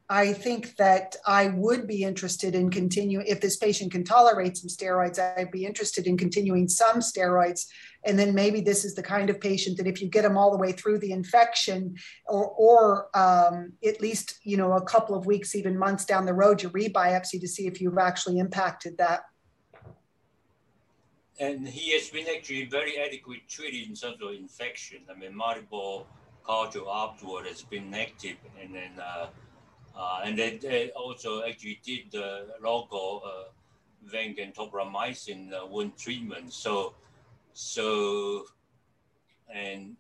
I 0.10 0.32
think 0.32 0.78
that 0.78 1.18
I 1.26 1.48
would 1.48 1.86
be 1.86 2.04
interested 2.04 2.56
in 2.56 2.70
continuing, 2.70 3.26
if 3.28 3.42
this 3.42 3.58
patient 3.58 3.92
can 3.92 4.06
tolerate 4.06 4.56
some 4.56 4.70
steroids, 4.70 5.20
I'd 5.20 5.52
be 5.52 5.66
interested 5.66 6.08
in 6.08 6.18
continuing 6.18 6.70
some 6.70 7.00
steroids. 7.00 7.66
And 8.06 8.20
then 8.20 8.36
maybe 8.36 8.62
this 8.62 8.84
is 8.84 8.96
the 8.96 9.04
kind 9.04 9.30
of 9.30 9.40
patient 9.40 9.78
that 9.78 9.88
if 9.88 10.02
you 10.02 10.08
get 10.10 10.24
them 10.24 10.38
all 10.38 10.52
the 10.52 10.58
way 10.58 10.72
through 10.72 11.00
the 11.00 11.12
infection 11.12 11.96
or, 12.26 12.48
or 12.48 13.18
um, 13.18 13.74
at 13.86 14.02
least, 14.02 14.40
you 14.44 14.58
know, 14.58 14.74
a 14.74 14.82
couple 14.82 15.16
of 15.16 15.26
weeks, 15.26 15.56
even 15.56 15.78
months 15.78 16.06
down 16.06 16.26
the 16.26 16.34
road, 16.34 16.62
you 16.62 16.70
rebiopsy 16.70 17.40
to 17.40 17.48
see 17.48 17.68
if 17.68 17.80
you've 17.80 17.98
actually 17.98 18.40
impacted 18.40 18.98
that. 18.98 19.22
And 21.40 21.68
he 21.68 21.94
has 21.94 22.10
been 22.10 22.28
actually 22.34 22.66
very 22.66 23.00
adequately 23.00 23.44
treated 23.50 23.88
in 23.88 23.96
terms 23.96 24.18
of 24.22 24.34
infection. 24.34 25.00
I 25.10 25.18
mean, 25.18 25.36
multiple 25.36 26.08
culture 26.46 26.82
afterward 26.88 27.48
has 27.48 27.62
been 27.62 27.90
negative 27.90 28.38
and 28.62 28.76
then 28.76 28.92
uh, 29.00 29.28
uh, 29.96 30.22
and 30.26 30.38
they, 30.38 30.58
they, 30.58 30.90
also 30.92 31.44
actually 31.44 31.80
did 31.86 32.12
the 32.12 32.48
local 32.62 33.22
uh, 33.26 34.10
vancomycin 34.12 35.54
uh, 35.54 35.66
wound 35.68 35.96
treatment. 35.98 36.52
So, 36.52 36.96
so, 37.54 38.46
and 39.54 39.96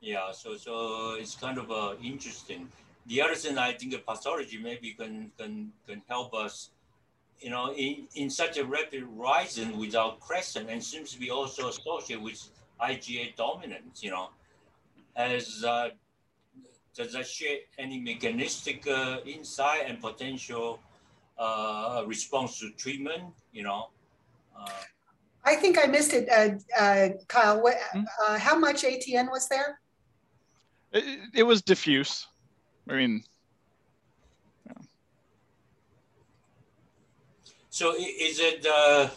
yeah, 0.00 0.32
so 0.32 0.56
so 0.56 1.14
it's 1.18 1.34
kind 1.34 1.58
of 1.58 1.70
uh, 1.70 1.94
interesting. 2.02 2.68
The 3.06 3.20
other 3.22 3.34
thing 3.34 3.58
I 3.58 3.72
think 3.72 3.94
pathology 4.06 4.58
maybe 4.58 4.92
can 4.92 5.30
can 5.38 5.72
can 5.86 6.02
help 6.08 6.34
us, 6.34 6.70
you 7.40 7.50
know, 7.50 7.72
in, 7.72 8.08
in 8.14 8.30
such 8.30 8.56
a 8.56 8.64
rapid 8.64 9.04
rising 9.14 9.78
without 9.78 10.20
crescent 10.20 10.70
and 10.70 10.82
seems 10.82 11.12
to 11.12 11.18
be 11.18 11.30
also 11.30 11.68
associated 11.68 12.24
with 12.24 12.48
IgA 12.80 13.36
dominance, 13.36 14.02
you 14.02 14.10
know, 14.10 14.30
as 15.16 15.62
uh, 15.64 15.90
does 16.94 17.12
that 17.12 17.26
share 17.26 17.58
any 17.78 18.00
mechanistic 18.00 18.86
uh, 18.86 19.18
insight 19.26 19.82
and 19.86 20.00
potential 20.00 20.80
uh, 21.38 22.02
response 22.06 22.58
to 22.60 22.70
treatment? 22.70 23.24
You 23.52 23.64
know. 23.64 23.88
I 25.44 25.56
think 25.56 25.78
I 25.82 25.86
missed 25.86 26.12
it, 26.12 26.28
uh, 26.28 26.80
uh, 26.80 27.08
Kyle. 27.28 27.62
What, 27.62 27.76
Hmm? 27.92 28.04
uh, 28.22 28.38
how 28.38 28.58
much 28.58 28.82
ATN 28.82 29.30
was 29.30 29.48
there? 29.48 29.80
It, 30.92 31.04
it 31.34 31.42
was 31.44 31.62
diffuse. 31.62 32.26
I 32.88 32.94
mean, 32.94 33.22
So 37.72 37.94
is 37.96 38.40
it, 38.40 38.66
uh, 38.66 39.08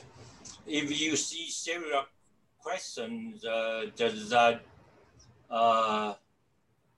if 0.68 1.02
you 1.02 1.16
see 1.18 1.50
several 1.50 2.04
questions, 2.62 3.44
uh, 3.44 3.88
does 3.98 4.30
that, 4.30 4.62
uh, 5.50 6.14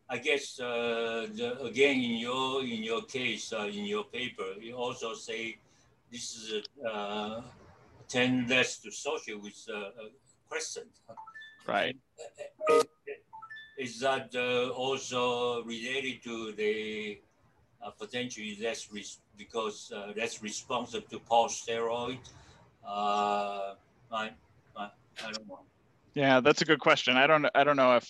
I 0.10 0.18
guess, 0.18 0.60
uh, 0.60 1.28
the, 1.34 1.58
again, 1.64 1.96
in 1.96 2.18
your, 2.20 2.62
in 2.62 2.84
your 2.84 3.04
case, 3.04 3.54
uh, 3.54 3.66
in 3.72 3.86
your 3.86 4.04
paper, 4.04 4.54
you 4.60 4.76
also 4.76 5.14
say 5.16 5.58
this 6.12 6.36
is, 6.36 6.64
uh, 6.86 7.42
ten 8.08 8.48
less 8.48 8.80
to 8.80 8.90
associate 8.90 9.42
with, 9.42 9.58
uh, 9.70 10.04
a 10.04 10.10
question. 10.48 10.84
right. 11.68 11.96
Is 13.78 14.00
that 14.00 14.34
uh, 14.36 14.70
also 14.70 15.64
related 15.64 16.24
to 16.24 16.54
the 16.54 17.20
uh, 17.84 17.90
potentially 17.92 18.58
less 18.62 18.90
res- 18.92 19.20
because 19.38 19.92
uh, 19.94 20.14
less 20.16 20.42
responsive 20.42 21.10
to 21.10 21.20
post 21.20 21.68
steroid? 21.68 22.20
Uh, 22.88 23.76
I, 24.12 24.32
I, 24.78 24.90
I 25.26 25.32
don't 25.32 25.48
know. 25.48 25.60
Yeah, 26.14 26.40
that's 26.40 26.62
a 26.62 26.66
good 26.66 26.80
question. 26.80 27.18
I 27.18 27.28
don't 27.28 27.46
I 27.54 27.66
don't 27.66 27.76
know 27.76 27.98
if 27.98 28.10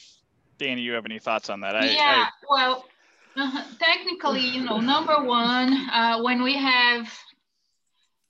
Danny, 0.58 0.82
you 0.82 0.94
have 0.94 1.06
any 1.06 1.20
thoughts 1.20 1.50
on 1.50 1.62
that? 1.62 1.76
I, 1.76 1.90
yeah, 1.90 2.28
well, 2.50 2.86
uh, 3.36 3.64
technically, 3.80 4.42
you 4.42 4.64
know, 4.64 4.80
number 4.80 5.24
one, 5.24 5.74
uh, 5.90 6.22
when 6.22 6.44
we 6.44 6.56
have 6.56 7.12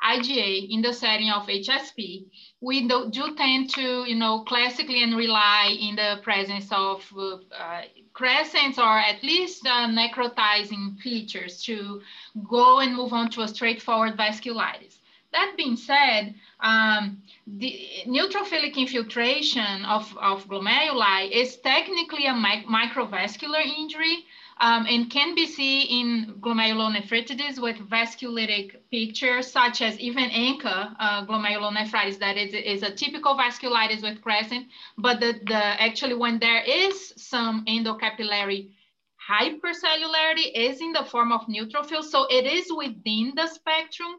IgA 0.06 0.68
in 0.70 0.82
the 0.82 0.94
setting 0.94 1.30
of 1.30 1.48
HSP, 1.48 2.26
we 2.62 2.88
do, 2.88 3.10
do 3.10 3.36
tend 3.36 3.70
to, 3.72 4.06
you 4.08 4.16
know, 4.16 4.44
classically 4.44 5.04
and 5.04 5.16
rely 5.16 5.76
in 5.80 5.96
the 5.96 6.20
presence 6.22 6.68
of 6.72 7.04
uh, 7.18 7.82
crescents 8.14 8.78
or 8.78 8.98
at 8.98 9.24
least 9.24 9.66
uh, 9.66 9.88
necrotizing 9.88 10.98
features 11.00 11.64
to 11.64 12.02
go 12.50 12.80
and 12.80 12.96
move 12.96 13.14
on 13.14 13.30
to 13.32 13.42
a 13.42 13.48
straightforward 13.48 14.16
vasculitis. 14.18 14.98
That 15.32 15.56
being 15.58 15.76
said, 15.76 16.34
um, 16.62 17.22
the 17.46 17.78
neutrophilic 18.08 18.78
infiltration 18.78 19.84
of, 19.84 20.16
of 20.18 20.48
glomeruli 20.48 21.30
is 21.30 21.58
technically 21.58 22.26
a 22.28 22.34
mic 22.34 22.66
microvascular 22.68 23.66
injury 23.66 24.26
um, 24.58 24.86
and 24.88 25.12
can 25.12 25.36
be 25.36 25.48
seen 25.48 25.88
in 25.88 26.34
glomerulonephritides 26.40 27.62
with 27.62 27.78
vasculitic 27.90 28.76
pictures, 28.90 29.52
such 29.52 29.82
as 29.82 30.00
even 30.00 30.30
ANCA 30.30 30.96
uh, 31.00 31.26
glomerulonephritis, 31.26 32.20
that 32.20 32.38
is, 32.38 32.54
is 32.54 32.82
a 32.84 32.92
typical 32.92 33.36
vasculitis 33.36 34.02
with 34.02 34.22
crescent, 34.22 34.68
but 34.98 35.20
the, 35.20 35.34
the 35.46 35.82
actually 35.82 36.16
when 36.16 36.40
there 36.40 36.64
is 36.64 37.14
some 37.18 37.66
endocapillary 37.66 38.72
hypercellularity 39.30 40.52
is 40.54 40.80
in 40.80 40.94
the 40.94 41.04
form 41.04 41.32
of 41.32 41.42
neutrophils, 41.48 42.06
so 42.06 42.26
it 42.30 42.46
is 42.46 42.72
within 42.76 43.34
the 43.36 43.48
spectrum 43.48 44.16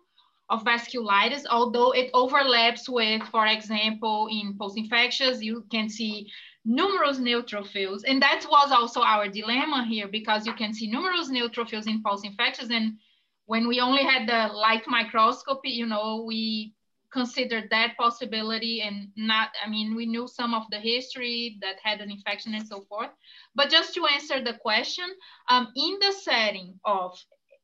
of 0.48 0.64
vasculitis, 0.64 1.44
although 1.50 1.92
it 1.92 2.10
overlaps 2.12 2.88
with, 2.88 3.22
for 3.30 3.46
example, 3.46 4.28
in 4.30 4.56
post-infectious, 4.58 5.42
you 5.42 5.64
can 5.70 5.88
see 5.88 6.30
numerous 6.66 7.18
neutrophils. 7.18 8.02
And 8.06 8.20
that 8.20 8.44
was 8.50 8.72
also 8.72 9.00
our 9.00 9.28
dilemma 9.28 9.86
here 9.88 10.08
because 10.08 10.46
you 10.46 10.52
can 10.52 10.74
see 10.74 10.90
numerous 10.90 11.30
neutrophils 11.30 11.86
in 11.86 12.02
pulse 12.02 12.24
infections. 12.24 12.70
And 12.70 12.98
when 13.46 13.68
we 13.68 13.80
only 13.80 14.02
had 14.02 14.28
the 14.28 14.52
light 14.52 14.82
microscopy, 14.86 15.70
you 15.70 15.86
know, 15.86 16.24
we 16.26 16.74
considered 17.12 17.68
that 17.70 17.96
possibility 17.96 18.82
and 18.82 19.08
not, 19.16 19.50
I 19.64 19.70
mean, 19.70 19.94
we 19.94 20.06
knew 20.06 20.26
some 20.26 20.52
of 20.52 20.64
the 20.70 20.78
history 20.78 21.56
that 21.62 21.76
had 21.82 22.00
an 22.00 22.10
infection 22.10 22.52
and 22.54 22.66
so 22.66 22.82
forth. 22.82 23.10
But 23.54 23.70
just 23.70 23.94
to 23.94 24.04
answer 24.06 24.42
the 24.42 24.54
question, 24.54 25.06
um, 25.48 25.68
in 25.76 25.98
the 26.00 26.12
setting 26.12 26.78
of 26.84 27.16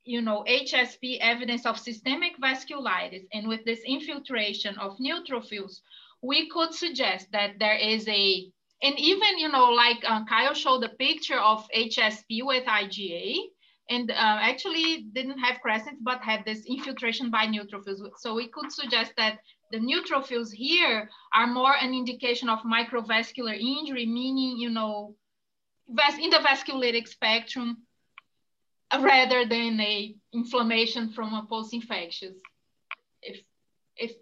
you 0.04 0.20
know, 0.20 0.44
HSP 0.48 1.18
evidence 1.20 1.64
of 1.64 1.78
systemic 1.78 2.32
vasculitis 2.42 3.24
and 3.32 3.46
with 3.46 3.64
this 3.64 3.80
infiltration 3.86 4.76
of 4.78 4.96
neutrophils, 4.98 5.80
we 6.22 6.48
could 6.48 6.74
suggest 6.74 7.30
that 7.32 7.58
there 7.58 7.76
is 7.76 8.06
a, 8.08 8.50
and 8.82 8.98
even, 8.98 9.38
you 9.38 9.48
know, 9.48 9.66
like 9.70 9.98
uh, 10.06 10.24
Kyle 10.24 10.54
showed 10.54 10.82
the 10.82 10.88
picture 10.88 11.38
of 11.38 11.66
HSP 11.76 12.44
with 12.44 12.64
IgA 12.64 13.36
and 13.88 14.10
uh, 14.10 14.14
actually 14.14 15.06
didn't 15.12 15.38
have 15.38 15.60
crescents, 15.60 16.00
but 16.02 16.20
had 16.20 16.44
this 16.44 16.64
infiltration 16.66 17.30
by 17.30 17.46
neutrophils. 17.46 18.00
So 18.18 18.34
we 18.34 18.48
could 18.48 18.72
suggest 18.72 19.12
that 19.16 19.38
the 19.70 19.78
neutrophils 19.78 20.52
here 20.52 21.08
are 21.34 21.46
more 21.46 21.74
an 21.80 21.94
indication 21.94 22.48
of 22.48 22.58
microvascular 22.60 23.58
injury, 23.58 24.06
meaning, 24.06 24.58
you 24.58 24.70
know, 24.70 25.14
in 25.88 26.30
the 26.30 26.38
vasculitic 26.38 27.06
spectrum, 27.06 27.78
rather 29.00 29.46
than 29.46 29.80
a 29.80 30.14
inflammation 30.32 31.10
from 31.10 31.34
a 31.34 31.46
post-infectious. 31.48 32.36
If 33.22 33.40
if 33.96 34.12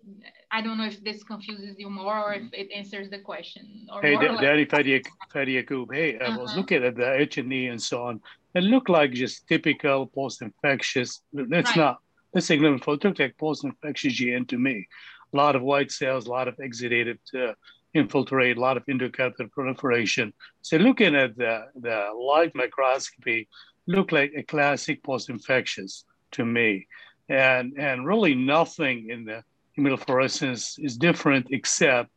I 0.52 0.60
don't 0.60 0.78
know 0.78 0.86
if 0.86 1.02
this 1.04 1.22
confuses 1.22 1.76
you 1.78 1.88
more 1.90 2.18
or 2.18 2.34
if 2.34 2.42
it 2.52 2.70
answers 2.72 3.08
the 3.08 3.18
question. 3.18 3.86
Or 3.92 4.02
Hey, 4.02 4.14
more 4.14 4.22
Da- 4.24 4.32
like- 4.32 4.40
Danny 4.40 4.66
Fadia, 4.66 5.04
Fadia 5.32 5.92
Hey, 5.94 6.18
I 6.18 6.36
was 6.36 6.56
looking 6.56 6.82
at 6.84 6.96
the 6.96 7.14
H 7.14 7.38
and 7.38 7.52
E 7.52 7.66
and 7.68 7.80
so 7.80 8.04
on. 8.04 8.20
It 8.54 8.64
looked 8.64 8.88
like 8.88 9.12
just 9.12 9.46
typical 9.46 10.06
post-infectious. 10.08 11.22
That's 11.32 11.68
Right. 11.70 11.76
not. 11.76 11.98
That's 12.32 12.46
significant. 12.46 12.82
It 13.02 13.04
looked 13.04 13.20
like 13.20 13.36
post-infectious 13.38 14.14
GN 14.14 14.44
to 14.48 14.58
me. 14.58 14.88
A 15.32 15.36
lot 15.36 15.54
of 15.54 15.62
white 15.62 15.92
cells, 15.92 16.26
a 16.26 16.30
lot 16.30 16.48
of 16.48 16.56
exudated 16.56 17.18
uh, 17.34 17.54
infiltrate, 17.94 18.56
a 18.56 18.60
lot 18.60 18.76
of 18.76 18.84
endocapillary 18.86 19.50
proliferation. 19.52 20.32
So 20.62 20.76
looking 20.78 21.14
at 21.14 21.36
the 21.36 21.66
the 21.76 22.10
light 22.16 22.54
microscopy, 22.56 23.48
looked 23.86 24.12
like 24.12 24.32
a 24.36 24.42
classic 24.42 25.02
post-infectious 25.04 26.04
to 26.32 26.44
me, 26.44 26.86
and 27.28 27.74
and 27.78 28.04
really 28.04 28.34
nothing 28.34 29.10
in 29.10 29.24
the 29.24 29.44
immunofluorescence 29.80 30.82
is 30.84 30.96
different 30.96 31.46
except 31.50 32.10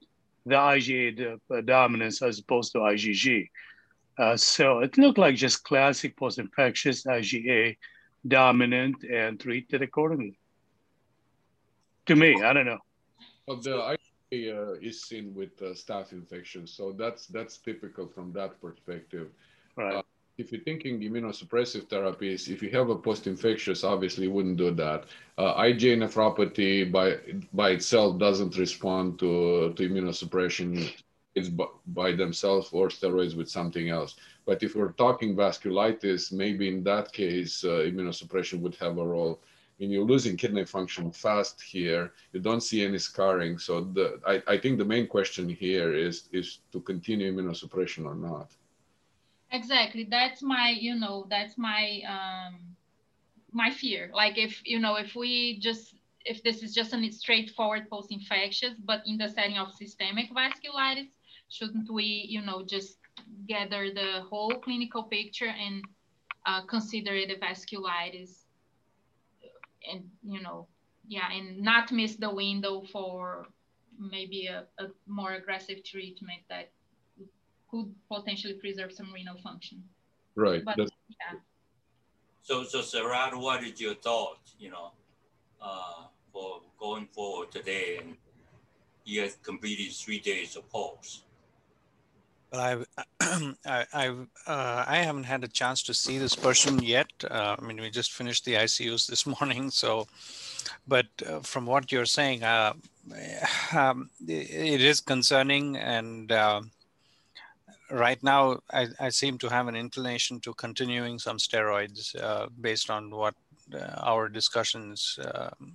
the 0.45 0.55
IgA 0.55 1.39
uh, 1.49 1.61
dominance 1.61 2.21
as 2.21 2.39
opposed 2.39 2.73
to 2.73 2.79
IgG. 2.79 3.49
Uh, 4.17 4.37
so 4.37 4.79
it 4.79 4.97
looked 4.97 5.17
like 5.17 5.35
just 5.35 5.63
classic 5.63 6.15
post-infectious 6.17 7.05
IgA 7.05 7.77
dominant 8.27 9.03
and 9.03 9.39
treated 9.39 9.81
accordingly. 9.81 10.37
To 12.07 12.15
me, 12.15 12.41
I 12.43 12.53
don't 12.53 12.65
know. 12.65 12.79
Well, 13.47 13.57
the 13.57 13.97
IgA 14.31 14.55
uh, 14.55 14.73
is 14.81 15.03
seen 15.03 15.33
with 15.33 15.61
uh, 15.61 15.73
staph 15.73 16.11
infections, 16.11 16.71
so 16.71 16.91
that's 16.91 17.27
that's 17.27 17.57
typical 17.57 18.07
from 18.07 18.33
that 18.33 18.61
perspective. 18.61 19.29
Right. 19.77 20.03
If 20.35 20.51
you're 20.51 20.61
thinking 20.61 20.99
immunosuppressive 20.99 21.89
therapies, 21.89 22.49
if 22.49 22.63
you 22.63 22.71
have 22.71 22.89
a 22.89 22.95
post-infectious, 22.95 23.83
obviously 23.83 24.27
wouldn't 24.27 24.57
do 24.57 24.71
that. 24.71 25.05
Uh, 25.37 25.53
IgA 25.61 25.97
nephropathy 25.97 26.91
by 26.91 27.19
by 27.53 27.69
itself 27.69 28.17
doesn't 28.17 28.57
respond 28.57 29.19
to 29.19 29.73
to 29.75 29.89
immunosuppression. 29.89 30.91
It's 31.35 31.49
by, 31.49 32.11
themselves 32.11 32.69
or 32.71 32.89
steroids 32.89 33.35
with 33.35 33.49
something 33.49 33.89
else. 33.89 34.15
But 34.45 34.61
if 34.61 34.75
we're 34.75 34.91
talking 34.91 35.35
vasculitis, 35.35 36.31
maybe 36.31 36.67
in 36.67 36.83
that 36.83 37.11
case, 37.11 37.63
uh, 37.63 37.89
immunosuppression 37.89 38.59
would 38.61 38.75
have 38.75 38.99
a 38.99 39.07
role. 39.15 39.41
When 39.77 39.89
you're 39.89 40.05
losing 40.05 40.37
kidney 40.37 40.65
function 40.65 41.11
fast 41.11 41.59
here, 41.59 42.13
you 42.33 42.39
don't 42.39 42.61
see 42.61 42.85
any 42.85 42.99
scarring. 42.99 43.57
So 43.57 43.81
the, 43.81 44.19
I, 44.27 44.43
I 44.53 44.57
think 44.59 44.77
the 44.77 44.85
main 44.85 45.07
question 45.07 45.49
here 45.49 45.91
is, 45.95 46.29
is 46.31 46.59
to 46.71 46.79
continue 46.81 47.33
immunosuppression 47.33 48.05
or 48.05 48.13
not. 48.13 48.51
Exactly. 49.53 50.03
That's 50.09 50.43
my, 50.43 50.69
you 50.77 50.95
know, 50.95 51.27
that's 51.29 51.57
my 51.57 52.01
um 52.09 52.75
my 53.51 53.71
fear. 53.71 54.11
Like 54.13 54.37
if, 54.37 54.61
you 54.65 54.79
know, 54.79 54.95
if 54.95 55.15
we 55.15 55.59
just 55.59 55.95
if 56.25 56.43
this 56.43 56.63
is 56.63 56.73
just 56.73 56.93
a 56.93 57.11
straightforward 57.11 57.89
post-infectious, 57.89 58.75
but 58.85 59.01
in 59.07 59.17
the 59.17 59.29
setting 59.29 59.57
of 59.57 59.73
systemic 59.73 60.31
vasculitis, 60.31 61.09
shouldn't 61.49 61.89
we, 61.91 62.25
you 62.29 62.41
know, 62.41 62.63
just 62.65 62.99
gather 63.47 63.91
the 63.93 64.21
whole 64.29 64.51
clinical 64.59 65.03
picture 65.03 65.47
and 65.65 65.83
uh, 66.45 66.61
consider 66.65 67.15
it 67.15 67.31
a 67.31 67.39
vasculitis 67.39 68.45
and, 69.91 70.09
you 70.23 70.41
know, 70.41 70.67
yeah, 71.07 71.31
and 71.31 71.59
not 71.61 71.91
miss 71.91 72.15
the 72.15 72.33
window 72.33 72.83
for 72.91 73.45
maybe 73.99 74.47
a, 74.47 74.65
a 74.79 74.87
more 75.07 75.33
aggressive 75.33 75.83
treatment 75.83 76.41
that 76.49 76.71
could 77.73 77.91
potentially 78.07 78.53
preserve 78.53 78.91
some 78.93 79.11
renal 79.11 79.37
function. 79.37 79.83
Right. 80.35 80.63
But- 80.63 80.77
Yeah. 80.77 81.39
So, 82.43 82.63
so 82.63 82.79
Sarad, 82.81 83.33
what 83.35 83.63
is 83.63 83.79
your 83.81 83.95
thought, 83.95 84.41
you 84.59 84.69
know, 84.69 84.91
uh, 85.61 86.07
for 86.31 86.61
going 86.77 87.07
forward 87.07 87.51
today? 87.51 87.99
And 87.99 88.17
you 89.05 89.21
have 89.21 89.41
completed 89.41 89.91
three 89.93 90.19
days 90.19 90.55
of 90.55 90.69
pulse. 90.69 91.23
Well, 92.51 92.61
I've, 92.61 92.85
I, 93.65 93.85
I've, 93.93 94.27
uh, 94.45 94.83
I 94.85 94.97
haven't 94.97 95.23
had 95.23 95.43
a 95.43 95.47
chance 95.47 95.81
to 95.83 95.93
see 95.93 96.17
this 96.19 96.35
person 96.35 96.79
yet. 96.83 97.11
Uh, 97.23 97.55
I 97.57 97.61
mean, 97.65 97.79
we 97.81 97.89
just 97.89 98.11
finished 98.11 98.45
the 98.45 98.55
ICUs 98.55 99.07
this 99.07 99.25
morning, 99.33 99.71
so. 99.71 100.07
But 100.87 101.07
uh, 101.27 101.39
from 101.39 101.65
what 101.65 101.91
you're 101.91 102.05
saying, 102.05 102.43
uh, 102.43 102.73
um, 103.73 104.09
it 104.27 104.81
is 104.81 104.99
concerning, 104.99 105.77
and 105.77 106.31
uh, 106.31 106.61
right 107.93 108.21
now 108.23 108.59
I, 108.71 108.87
I, 108.99 109.09
seem 109.09 109.37
to 109.39 109.49
have 109.49 109.67
an 109.67 109.75
inclination 109.75 110.39
to 110.41 110.53
continuing 110.53 111.19
some 111.19 111.37
steroids 111.37 112.19
uh, 112.21 112.47
based 112.59 112.89
on 112.89 113.09
what 113.09 113.35
our 113.97 114.29
discussions 114.29 115.19
um, 115.33 115.73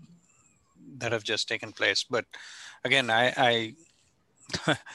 that 0.99 1.13
have 1.13 1.25
just 1.25 1.49
taken 1.49 1.73
place. 1.73 2.05
But 2.09 2.25
again, 2.85 3.11
I. 3.11 3.75
I 4.67 4.77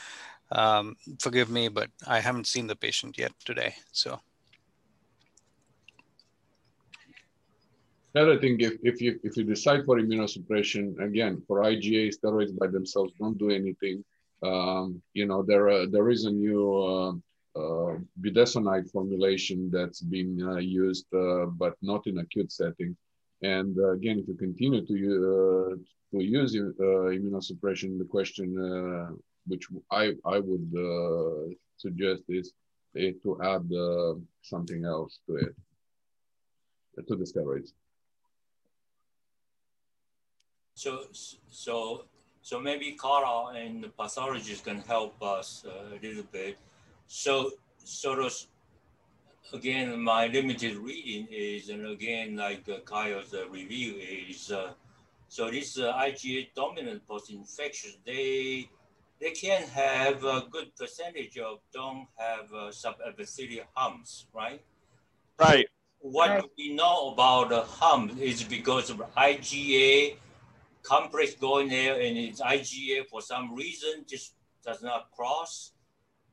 Um, 0.54 0.96
forgive 1.20 1.50
me, 1.50 1.68
but 1.68 1.90
I 2.06 2.20
haven't 2.20 2.46
seen 2.46 2.68
the 2.68 2.76
patient 2.76 3.18
yet 3.18 3.32
today. 3.44 3.76
So. 3.92 4.20
Another 8.14 8.40
thing, 8.40 8.58
if, 8.60 8.74
if 8.84 9.02
you 9.02 9.20
if 9.24 9.36
you 9.36 9.44
decide 9.44 9.86
for 9.86 9.98
immunosuppression, 9.98 11.00
again, 11.02 11.42
for 11.48 11.62
IgA, 11.62 12.14
steroids 12.16 12.56
by 12.56 12.68
themselves 12.68 13.12
don't 13.20 13.38
do 13.40 13.50
anything. 13.50 14.06
Um, 14.44 15.02
you 15.14 15.26
know, 15.26 15.42
there 15.42 15.70
uh, 15.70 15.86
there 15.90 16.10
is 16.10 16.26
a 16.26 16.32
new 16.32 16.64
uh, 16.74 17.12
uh, 17.60 17.98
budesonide 18.22 18.92
formulation 18.92 19.70
that's 19.72 20.02
been 20.02 20.42
uh, 20.42 20.58
used, 20.58 21.06
uh, 21.14 21.46
but 21.46 21.76
not 21.82 22.08
in 22.08 22.18
acute 22.18 22.52
setting. 22.52 22.96
And 23.42 23.78
uh, 23.80 23.92
again, 23.92 24.20
if 24.20 24.28
you 24.28 24.36
continue 24.36 24.86
to 24.86 25.80
to 26.12 26.24
use 26.24 26.56
immunosuppression, 26.56 27.98
the 27.98 28.06
question 28.06 28.48
which 29.48 29.68
I 29.92 30.14
I 30.26 30.40
would 30.40 31.58
suggest 31.78 32.24
is 32.28 32.54
to 32.96 33.40
add 33.42 33.68
something 34.42 34.86
else 34.86 35.20
to 35.28 35.36
it 35.38 35.56
to 37.08 37.16
the 37.16 37.26
steroids. 37.26 37.74
So 40.76 41.08
so 41.50 42.06
so 42.44 42.60
maybe 42.60 42.92
Carl 42.92 43.54
and 43.56 43.84
the 43.84 43.88
pathologist 43.88 44.66
can 44.66 44.80
help 44.82 45.16
us 45.24 45.66
uh, 45.66 45.96
a 45.96 45.98
little 46.06 46.28
bit. 46.32 46.58
So 47.08 47.52
sort 47.78 48.20
of 48.20 48.34
again, 49.54 49.98
my 50.02 50.28
limited 50.28 50.76
reading 50.76 51.28
is, 51.32 51.70
and 51.70 51.88
again, 51.88 52.36
like 52.36 52.68
uh, 52.68 52.80
Kyle's 52.86 53.34
uh, 53.34 53.48
review 53.50 53.96
is, 53.98 54.52
uh, 54.52 54.74
so 55.30 55.50
this 55.50 55.80
uh, 55.80 55.94
IgA 55.94 56.50
dominant 56.54 57.08
post-infectious, 57.08 57.98
they 58.06 58.70
they 59.22 59.32
can 59.32 59.64
have 59.70 60.26
a 60.26 60.44
good 60.52 60.76
percentage 60.76 61.38
of 61.38 61.60
don't 61.74 62.08
have 62.18 62.52
uh, 62.54 62.72
subepithelial 62.72 63.64
humps, 63.74 64.26
right? 64.34 64.62
Right. 65.40 65.66
What 66.00 66.30
right. 66.30 66.44
we 66.58 66.74
know 66.76 67.14
about 67.14 67.50
the 67.50 67.62
hump 67.62 68.20
is 68.20 68.44
because 68.44 68.90
of 68.90 68.98
IgA 69.16 70.18
complex 70.84 71.34
going 71.36 71.70
there 71.70 71.96
and 71.96 72.18
it's 72.18 72.42
IgA 72.42 73.08
for 73.10 73.22
some 73.22 73.56
reason 73.56 74.06
just 74.08 74.36
does 74.64 74.82
not 74.82 75.10
cross. 75.12 75.72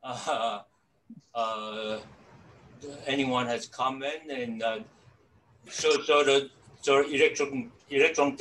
Uh, 0.03 0.61
uh, 1.35 1.99
anyone 3.05 3.45
has 3.45 3.67
comment 3.67 4.31
and 4.31 4.63
uh, 4.63 4.79
so 5.69 6.01
so 6.01 6.23
the 6.23 6.49
so 6.81 7.05
electron 7.07 7.69
electron 7.91 8.35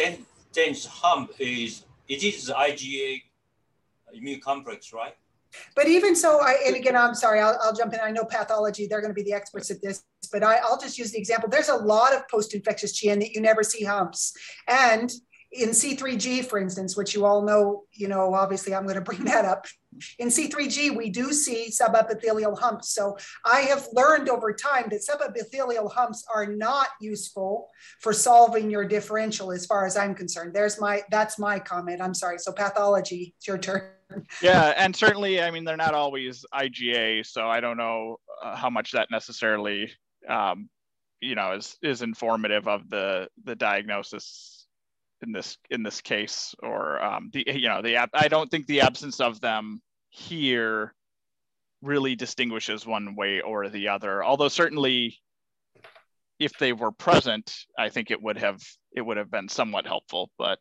dense 0.52 0.86
hump 0.86 1.32
is 1.38 1.84
it 2.08 2.24
is 2.24 2.50
IgA 2.56 3.22
immune 4.12 4.40
complex, 4.40 4.92
right? 4.92 5.14
But 5.74 5.88
even 5.88 6.14
so, 6.14 6.40
I, 6.40 6.62
and 6.66 6.76
again, 6.76 6.96
I'm 6.96 7.14
sorry, 7.14 7.40
I'll, 7.40 7.58
I'll 7.62 7.74
jump 7.74 7.92
in. 7.92 8.00
I 8.00 8.10
know 8.10 8.24
pathology, 8.24 8.86
they're 8.86 9.00
going 9.00 9.10
to 9.10 9.14
be 9.14 9.22
the 9.22 9.32
experts 9.32 9.70
at 9.70 9.82
this, 9.82 10.04
but 10.30 10.44
I, 10.44 10.56
I'll 10.56 10.80
just 10.80 10.96
use 10.96 11.10
the 11.10 11.18
example. 11.18 11.48
There's 11.48 11.68
a 11.68 11.76
lot 11.76 12.14
of 12.14 12.28
post-infectious 12.28 13.00
GN 13.00 13.20
that 13.20 13.32
you 13.32 13.40
never 13.40 13.64
see 13.64 13.84
humps. 13.84 14.32
And 14.68 15.12
in 15.52 15.70
C3G, 15.70 16.44
for 16.44 16.58
instance, 16.58 16.96
which 16.96 17.14
you 17.14 17.24
all 17.24 17.42
know, 17.42 17.84
you 17.92 18.06
know, 18.06 18.34
obviously 18.34 18.74
I'm 18.74 18.84
going 18.84 18.94
to 18.94 19.00
bring 19.00 19.24
that 19.24 19.44
up. 19.44 19.66
In 20.18 20.28
C3G, 20.28 20.96
we 20.96 21.10
do 21.10 21.32
see 21.32 21.68
subepithelial 21.70 22.58
humps. 22.58 22.94
So 22.94 23.18
I 23.44 23.62
have 23.62 23.86
learned 23.92 24.28
over 24.28 24.52
time 24.52 24.88
that 24.90 25.00
subepithelial 25.00 25.92
humps 25.92 26.24
are 26.32 26.46
not 26.46 26.88
useful 27.00 27.68
for 28.00 28.12
solving 28.12 28.70
your 28.70 28.84
differential 28.84 29.50
as 29.50 29.66
far 29.66 29.86
as 29.86 29.96
I'm 29.96 30.14
concerned. 30.14 30.54
There's 30.54 30.80
my, 30.80 31.02
that's 31.10 31.38
my 31.38 31.58
comment. 31.58 32.00
I'm 32.00 32.14
sorry. 32.14 32.38
So 32.38 32.52
pathology, 32.52 33.34
it's 33.36 33.48
your 33.48 33.58
turn. 33.58 33.90
yeah, 34.42 34.74
and 34.76 34.94
certainly, 34.94 35.40
I 35.40 35.50
mean, 35.50 35.64
they're 35.64 35.76
not 35.76 35.94
always 35.94 36.44
IgA, 36.54 37.26
so 37.26 37.48
I 37.48 37.60
don't 37.60 37.76
know 37.76 38.16
uh, 38.42 38.56
how 38.56 38.70
much 38.70 38.92
that 38.92 39.08
necessarily, 39.10 39.92
um, 40.28 40.68
you 41.20 41.36
know, 41.36 41.52
is 41.52 41.76
is 41.80 42.02
informative 42.02 42.66
of 42.66 42.90
the 42.90 43.28
the 43.44 43.54
diagnosis 43.54 44.49
in 45.22 45.32
this 45.32 45.58
in 45.70 45.82
this 45.82 46.00
case 46.00 46.54
or 46.62 47.02
um, 47.02 47.30
the 47.32 47.44
you 47.46 47.68
know 47.68 47.82
the 47.82 47.96
I 48.14 48.28
don't 48.28 48.50
think 48.50 48.66
the 48.66 48.80
absence 48.82 49.20
of 49.20 49.40
them 49.40 49.80
here 50.08 50.94
really 51.82 52.14
distinguishes 52.16 52.86
one 52.86 53.16
way 53.16 53.40
or 53.40 53.68
the 53.68 53.88
other. 53.88 54.22
Although 54.22 54.48
certainly 54.48 55.18
if 56.38 56.52
they 56.58 56.72
were 56.72 56.92
present 56.92 57.54
I 57.78 57.88
think 57.88 58.10
it 58.10 58.22
would 58.22 58.38
have 58.38 58.60
it 58.92 59.02
would 59.02 59.16
have 59.16 59.30
been 59.30 59.48
somewhat 59.48 59.86
helpful 59.86 60.30
but. 60.38 60.58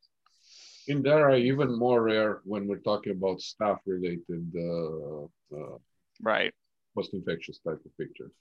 In 0.87 1.03
there 1.03 1.29
are 1.29 1.37
even 1.37 1.77
more 1.77 2.01
rare 2.01 2.41
when 2.45 2.67
we're 2.67 2.77
talking 2.77 3.11
about 3.11 3.39
staph 3.39 3.77
related 3.85 4.51
uh, 4.57 5.25
uh, 5.55 5.77
right. 6.19 6.51
post-infectious 6.95 7.59
type 7.59 7.79
of 7.85 7.95
pictures 7.95 8.31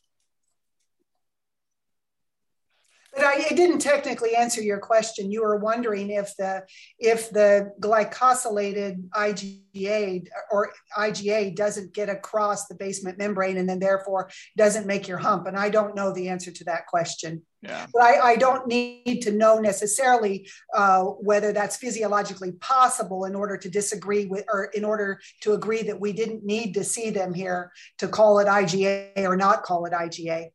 I, 3.38 3.46
it 3.50 3.56
didn't 3.56 3.78
technically 3.78 4.34
answer 4.34 4.60
your 4.60 4.78
question. 4.78 5.30
You 5.30 5.42
were 5.42 5.56
wondering 5.56 6.10
if 6.10 6.34
the 6.36 6.62
if 6.98 7.30
the 7.30 7.72
glycosylated 7.80 9.08
IgA 9.10 10.26
or 10.50 10.72
IgA 10.96 11.54
doesn't 11.54 11.92
get 11.94 12.08
across 12.08 12.66
the 12.66 12.74
basement 12.74 13.18
membrane 13.18 13.56
and 13.56 13.68
then 13.68 13.78
therefore 13.78 14.30
doesn't 14.56 14.86
make 14.86 15.08
your 15.08 15.18
hump. 15.18 15.46
And 15.46 15.56
I 15.56 15.68
don't 15.68 15.94
know 15.94 16.12
the 16.12 16.28
answer 16.28 16.50
to 16.50 16.64
that 16.64 16.86
question. 16.86 17.42
Yeah. 17.62 17.86
But 17.92 18.02
I, 18.02 18.20
I 18.20 18.36
don't 18.36 18.68
need 18.68 19.20
to 19.22 19.32
know 19.32 19.58
necessarily 19.58 20.48
uh, 20.74 21.02
whether 21.02 21.52
that's 21.52 21.76
physiologically 21.76 22.52
possible 22.52 23.24
in 23.24 23.34
order 23.34 23.56
to 23.56 23.68
disagree 23.68 24.26
with, 24.26 24.44
or 24.52 24.66
in 24.66 24.84
order 24.84 25.20
to 25.42 25.54
agree 25.54 25.82
that 25.82 26.00
we 26.00 26.12
didn't 26.12 26.44
need 26.44 26.74
to 26.74 26.84
see 26.84 27.10
them 27.10 27.34
here 27.34 27.72
to 27.98 28.06
call 28.06 28.38
it 28.38 28.46
IgA 28.46 29.10
or 29.18 29.36
not 29.36 29.64
call 29.64 29.86
it 29.86 29.92
IgA. 29.92 30.50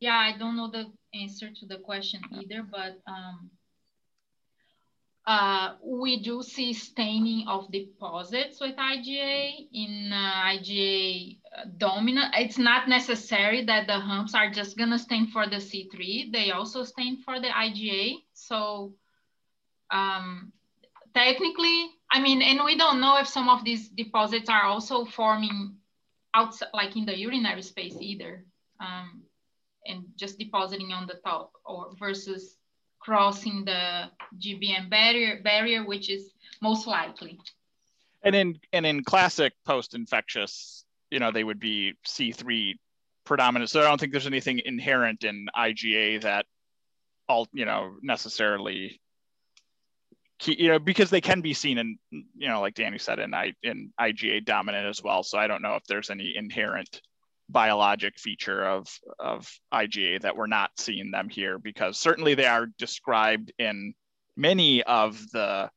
Yeah, 0.00 0.16
I 0.16 0.36
don't 0.36 0.56
know 0.56 0.70
the 0.70 0.92
answer 1.14 1.48
to 1.50 1.66
the 1.66 1.78
question 1.78 2.20
either, 2.32 2.62
but 2.62 3.00
um, 3.06 3.50
uh, 5.26 5.74
we 5.82 6.22
do 6.22 6.42
see 6.42 6.72
staining 6.72 7.48
of 7.48 7.70
deposits 7.72 8.60
with 8.60 8.76
IgA 8.76 9.68
in 9.72 10.12
uh, 10.12 10.44
IgA 10.54 11.38
uh, 11.56 11.64
dominant. 11.78 12.34
It's 12.36 12.58
not 12.58 12.88
necessary 12.88 13.64
that 13.64 13.86
the 13.86 13.98
humps 13.98 14.34
are 14.34 14.50
just 14.50 14.76
gonna 14.76 14.98
stain 14.98 15.26
for 15.28 15.46
the 15.46 15.56
C3. 15.56 16.32
They 16.32 16.50
also 16.52 16.84
stain 16.84 17.22
for 17.22 17.40
the 17.40 17.48
IgA. 17.48 18.18
So 18.34 18.94
um, 19.90 20.52
technically, 21.14 21.90
I 22.12 22.20
mean, 22.20 22.42
and 22.42 22.60
we 22.64 22.76
don't 22.76 23.00
know 23.00 23.18
if 23.18 23.26
some 23.26 23.48
of 23.48 23.64
these 23.64 23.88
deposits 23.88 24.48
are 24.48 24.62
also 24.62 25.04
forming 25.04 25.74
outside, 26.34 26.68
like 26.72 26.96
in 26.96 27.06
the 27.06 27.18
urinary 27.18 27.62
space 27.62 27.96
either. 27.98 28.44
Um, 28.78 29.22
and 29.88 30.04
just 30.16 30.38
depositing 30.38 30.92
on 30.92 31.06
the 31.06 31.14
top 31.24 31.52
or 31.64 31.90
versus 31.98 32.56
crossing 33.00 33.64
the 33.64 34.04
GBM 34.38 34.90
barrier, 34.90 35.40
barrier 35.42 35.84
which 35.84 36.10
is 36.10 36.32
most 36.60 36.86
likely. 36.86 37.38
And 38.22 38.34
in 38.34 38.58
and 38.72 38.84
in 38.84 39.04
classic 39.04 39.52
post-infectious, 39.64 40.84
you 41.10 41.20
know, 41.20 41.30
they 41.30 41.44
would 41.44 41.60
be 41.60 41.94
C3 42.06 42.74
predominant. 43.24 43.70
So 43.70 43.80
I 43.80 43.84
don't 43.84 44.00
think 44.00 44.12
there's 44.12 44.26
anything 44.26 44.60
inherent 44.64 45.24
in 45.24 45.46
IgA 45.56 46.22
that 46.22 46.46
all, 47.28 47.46
you 47.52 47.64
know, 47.64 47.96
necessarily 48.02 49.00
you 50.44 50.68
know 50.68 50.78
because 50.78 51.08
they 51.10 51.20
can 51.20 51.40
be 51.40 51.54
seen 51.54 51.78
in 51.78 51.98
you 52.10 52.48
know 52.48 52.60
like 52.60 52.74
danny 52.74 52.98
said 52.98 53.18
in 53.18 53.32
i 53.32 53.54
in 53.62 53.90
iga 53.98 54.44
dominant 54.44 54.86
as 54.86 55.02
well 55.02 55.22
so 55.22 55.38
i 55.38 55.46
don't 55.46 55.62
know 55.62 55.76
if 55.76 55.84
there's 55.86 56.10
any 56.10 56.34
inherent 56.36 57.00
biologic 57.48 58.18
feature 58.18 58.64
of, 58.64 58.88
of 59.18 59.48
IgA 59.72 60.20
that 60.22 60.36
we're 60.36 60.46
not 60.46 60.70
seeing 60.78 61.10
them 61.10 61.28
here 61.28 61.58
because 61.58 61.98
certainly 61.98 62.34
they 62.34 62.46
are 62.46 62.66
described 62.78 63.52
in 63.58 63.94
many 64.36 64.82
of 64.82 65.30
the 65.30 65.70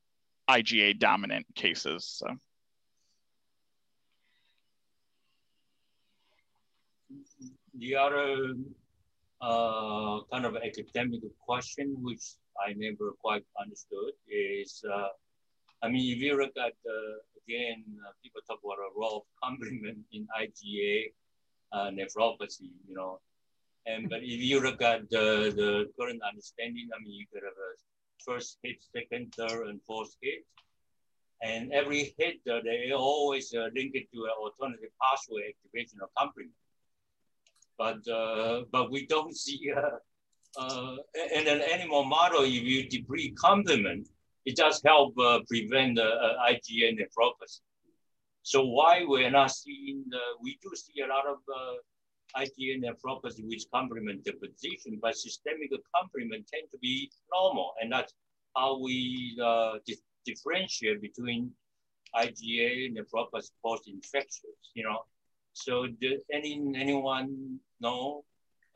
IgA 0.49 0.99
dominant 0.99 1.45
cases. 1.55 2.05
So. 2.05 2.27
The 7.77 7.95
other 7.95 8.55
uh, 9.41 10.19
kind 10.31 10.45
of 10.45 10.57
academic 10.57 11.21
question, 11.39 11.95
which 12.01 12.23
I 12.59 12.73
never 12.75 13.13
quite 13.21 13.45
understood, 13.61 14.11
is 14.27 14.83
uh, 14.91 15.07
I 15.81 15.87
mean, 15.87 16.13
if 16.13 16.21
you 16.21 16.37
look 16.37 16.51
at, 16.57 16.73
uh, 16.83 17.15
again, 17.45 17.83
uh, 18.05 18.11
people 18.21 18.41
talk 18.47 18.59
about 18.63 18.83
a 18.83 18.91
role 18.99 19.23
of 19.23 19.23
complement 19.41 19.99
in 20.11 20.27
IgA 20.35 21.13
uh, 21.71 21.89
nephropathy, 21.89 22.71
you 22.87 22.95
know. 22.95 23.19
And 23.85 24.09
but 24.09 24.19
if 24.21 24.39
you 24.39 24.59
look 24.61 24.81
at 24.81 25.09
the, 25.09 25.53
the 25.55 25.89
current 25.97 26.21
understanding, 26.27 26.89
I 26.93 27.01
mean, 27.01 27.13
you 27.13 27.25
could 27.31 27.43
have 27.43 27.53
a 27.53 27.71
first 28.25 28.57
hit, 28.63 28.83
second, 28.95 29.33
third, 29.35 29.67
and 29.67 29.81
fourth 29.83 30.15
hit. 30.21 30.45
And 31.41 31.71
every 31.71 32.13
hit, 32.17 32.39
uh, 32.51 32.59
they 32.63 32.91
always 32.91 33.53
uh, 33.53 33.69
link 33.73 33.91
it 33.95 34.11
to 34.13 34.25
an 34.25 34.31
alternative 34.39 34.89
pathway 35.01 35.53
activation 35.53 35.99
of 36.03 36.09
complement. 36.17 36.53
But, 37.77 38.05
uh, 38.11 38.63
but 38.71 38.91
we 38.91 39.07
don't 39.07 39.35
see, 39.45 39.71
uh, 39.75 40.61
uh, 40.61 40.95
in 41.33 41.47
an 41.47 41.61
animal 41.61 42.03
model, 42.03 42.43
if 42.43 42.51
you 42.51 42.89
deplete 42.89 43.37
complement, 43.37 44.09
it 44.45 44.55
does 44.55 44.81
help 44.85 45.15
prevent 45.47 45.97
IgA 45.97 46.97
nephropathy. 46.97 47.59
So 48.51 48.65
why 48.65 49.03
we're 49.05 49.29
not 49.29 49.51
seeing, 49.51 50.05
the, 50.09 50.17
we 50.41 50.57
do 50.63 50.71
see 50.73 51.01
a 51.01 51.07
lot 51.07 51.27
of 51.27 51.37
uh, 51.59 52.41
IgA 52.41 52.81
nephropathy 52.83 53.43
with 53.47 53.63
complement 53.71 54.25
deposition, 54.25 54.97
but 54.99 55.15
systemic 55.15 55.69
complement 55.95 56.47
tend 56.51 56.67
to 56.71 56.79
be 56.79 57.11
normal. 57.31 57.73
And 57.79 57.91
that's 57.91 58.11
how 58.55 58.81
we 58.81 59.37
uh, 59.39 59.73
di 59.85 59.97
differentiate 60.25 60.99
between 60.99 61.51
IgA 62.15 62.95
nephropathy 62.97 63.51
post-infectious, 63.63 64.59
you 64.73 64.83
know. 64.83 65.01
So 65.53 65.85
did 66.01 66.21
any, 66.33 66.53
anyone 66.75 67.59
know 67.79 68.23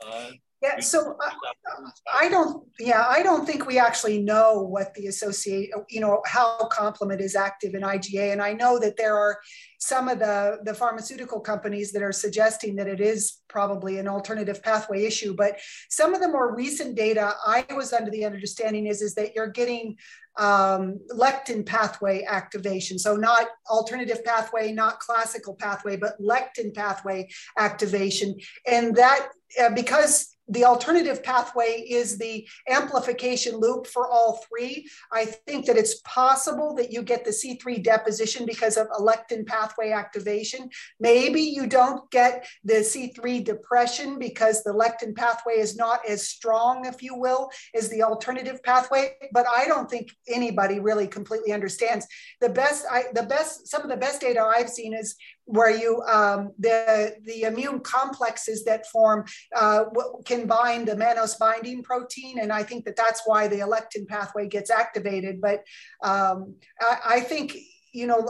uh, 0.06 0.34
yeah, 0.64 0.80
so 0.80 1.18
I, 1.20 2.26
I, 2.26 2.30
don't, 2.30 2.66
yeah, 2.80 3.06
I 3.06 3.22
don't 3.22 3.46
think 3.46 3.68
we 3.68 3.78
actually 3.78 4.22
know 4.22 4.62
what 4.62 4.94
the 4.94 5.08
associate, 5.08 5.72
you 5.90 6.00
know, 6.00 6.22
how 6.26 6.58
complement 6.72 7.20
is 7.20 7.36
active 7.36 7.76
in 7.76 7.82
IgA. 7.82 8.32
And 8.32 8.42
I 8.42 8.54
know 8.54 8.80
that 8.80 8.96
there 8.96 9.18
are 9.18 9.40
some 9.80 10.08
of 10.08 10.20
the, 10.20 10.60
the 10.64 10.74
pharmaceutical 10.74 11.42
companies 11.42 11.92
that 11.92 12.02
are 12.02 12.14
suggesting 12.14 12.78
that 12.78 12.88
it 12.88 13.02
is 13.02 13.42
probably 13.50 13.98
an 13.98 14.08
alternative 14.08 14.64
pathway 14.64 15.04
issue. 15.04 15.36
But 15.36 15.60
some 15.90 16.14
of 16.14 16.22
the 16.22 16.30
more 16.30 16.56
recent 16.56 16.96
data 16.96 17.34
I 17.46 17.66
was 17.76 17.92
under 17.92 18.10
the 18.10 18.24
understanding 18.24 18.88
is, 18.88 19.02
is 19.02 19.16
that 19.16 19.36
you're 19.36 19.48
getting 19.48 19.98
um, 20.38 21.00
lectin 21.12 21.66
pathway 21.66 22.24
activation. 22.24 22.98
So 22.98 23.18
not 23.18 23.48
alternative 23.70 24.24
pathway, 24.24 24.72
not 24.72 25.00
classical 25.02 25.56
pathway, 25.56 25.98
but 25.98 26.20
lectin 26.22 26.74
pathway 26.74 27.28
activation. 27.60 28.38
And 28.66 28.96
that 28.96 29.28
uh, 29.62 29.70
because 29.70 30.33
the 30.48 30.66
alternative 30.66 31.24
pathway 31.24 31.86
is 31.90 32.18
the 32.18 32.48
amplification 32.70 33.58
loop 33.58 33.88
for 33.88 34.10
all 34.10 34.44
three. 34.48 34.88
I 35.12 35.26
think 35.26 35.66
that 35.66 35.78
it's 35.78 36.02
possible 36.02 36.76
that 36.76 36.92
you 36.92 37.02
get 37.02 37.24
the 37.24 37.32
C3 37.32 37.82
deposition 37.82 38.46
because 38.46 38.78
of 38.78 38.88
lectin 38.90 39.46
pathway 39.46 39.92
activation. 39.92 40.70
Maybe 41.00 41.42
you 41.42 41.68
don't 41.68 42.10
get 42.12 42.46
the 42.64 42.76
C3 42.76 43.44
depression 43.44 44.20
because 44.20 44.64
the 44.64 44.74
lectin 44.74 45.16
pathway 45.16 45.54
is 45.54 45.78
not 45.78 46.02
as 46.08 46.28
strong, 46.28 46.86
if 46.86 47.02
you 47.02 47.16
will, 47.16 47.50
as 47.74 47.90
the 47.90 48.04
alternative 48.04 48.62
pathway. 48.64 49.14
But 49.32 49.46
I 49.48 49.66
don't 49.66 49.90
think 49.90 50.10
anybody 50.28 50.80
really 50.80 51.08
completely 51.08 51.54
understands. 51.54 52.06
The 52.42 52.50
best, 52.50 52.86
I, 52.92 53.06
the 53.14 53.24
best, 53.24 53.68
some 53.68 53.82
of 53.82 53.90
the 53.90 53.98
best 53.98 54.22
data 54.22 54.42
I've 54.42 54.70
seen 54.70 54.94
is 54.94 55.16
where 55.46 55.70
you 55.70 56.02
um, 56.04 56.52
the 56.60 57.16
the 57.26 57.44
immune 57.44 57.80
complexes 57.82 58.64
that 58.66 58.88
form 58.88 59.26
uh, 59.56 59.86
can 60.26 60.48
bind 60.48 60.88
the 60.88 60.96
mannose 60.96 61.38
binding 61.38 61.84
protein, 61.84 62.40
and 62.40 62.52
I 62.52 62.64
think 62.64 62.86
that 62.86 62.96
that's 62.96 63.22
why 63.26 63.48
the 63.48 63.58
lectin 63.58 64.08
pathway 64.08 64.48
gets 64.48 64.70
activated. 64.70 65.42
But 65.42 65.64
um, 66.04 66.56
I, 66.80 66.98
I 67.06 67.20
think 67.20 67.58
you 67.94 68.08
know 68.08 68.28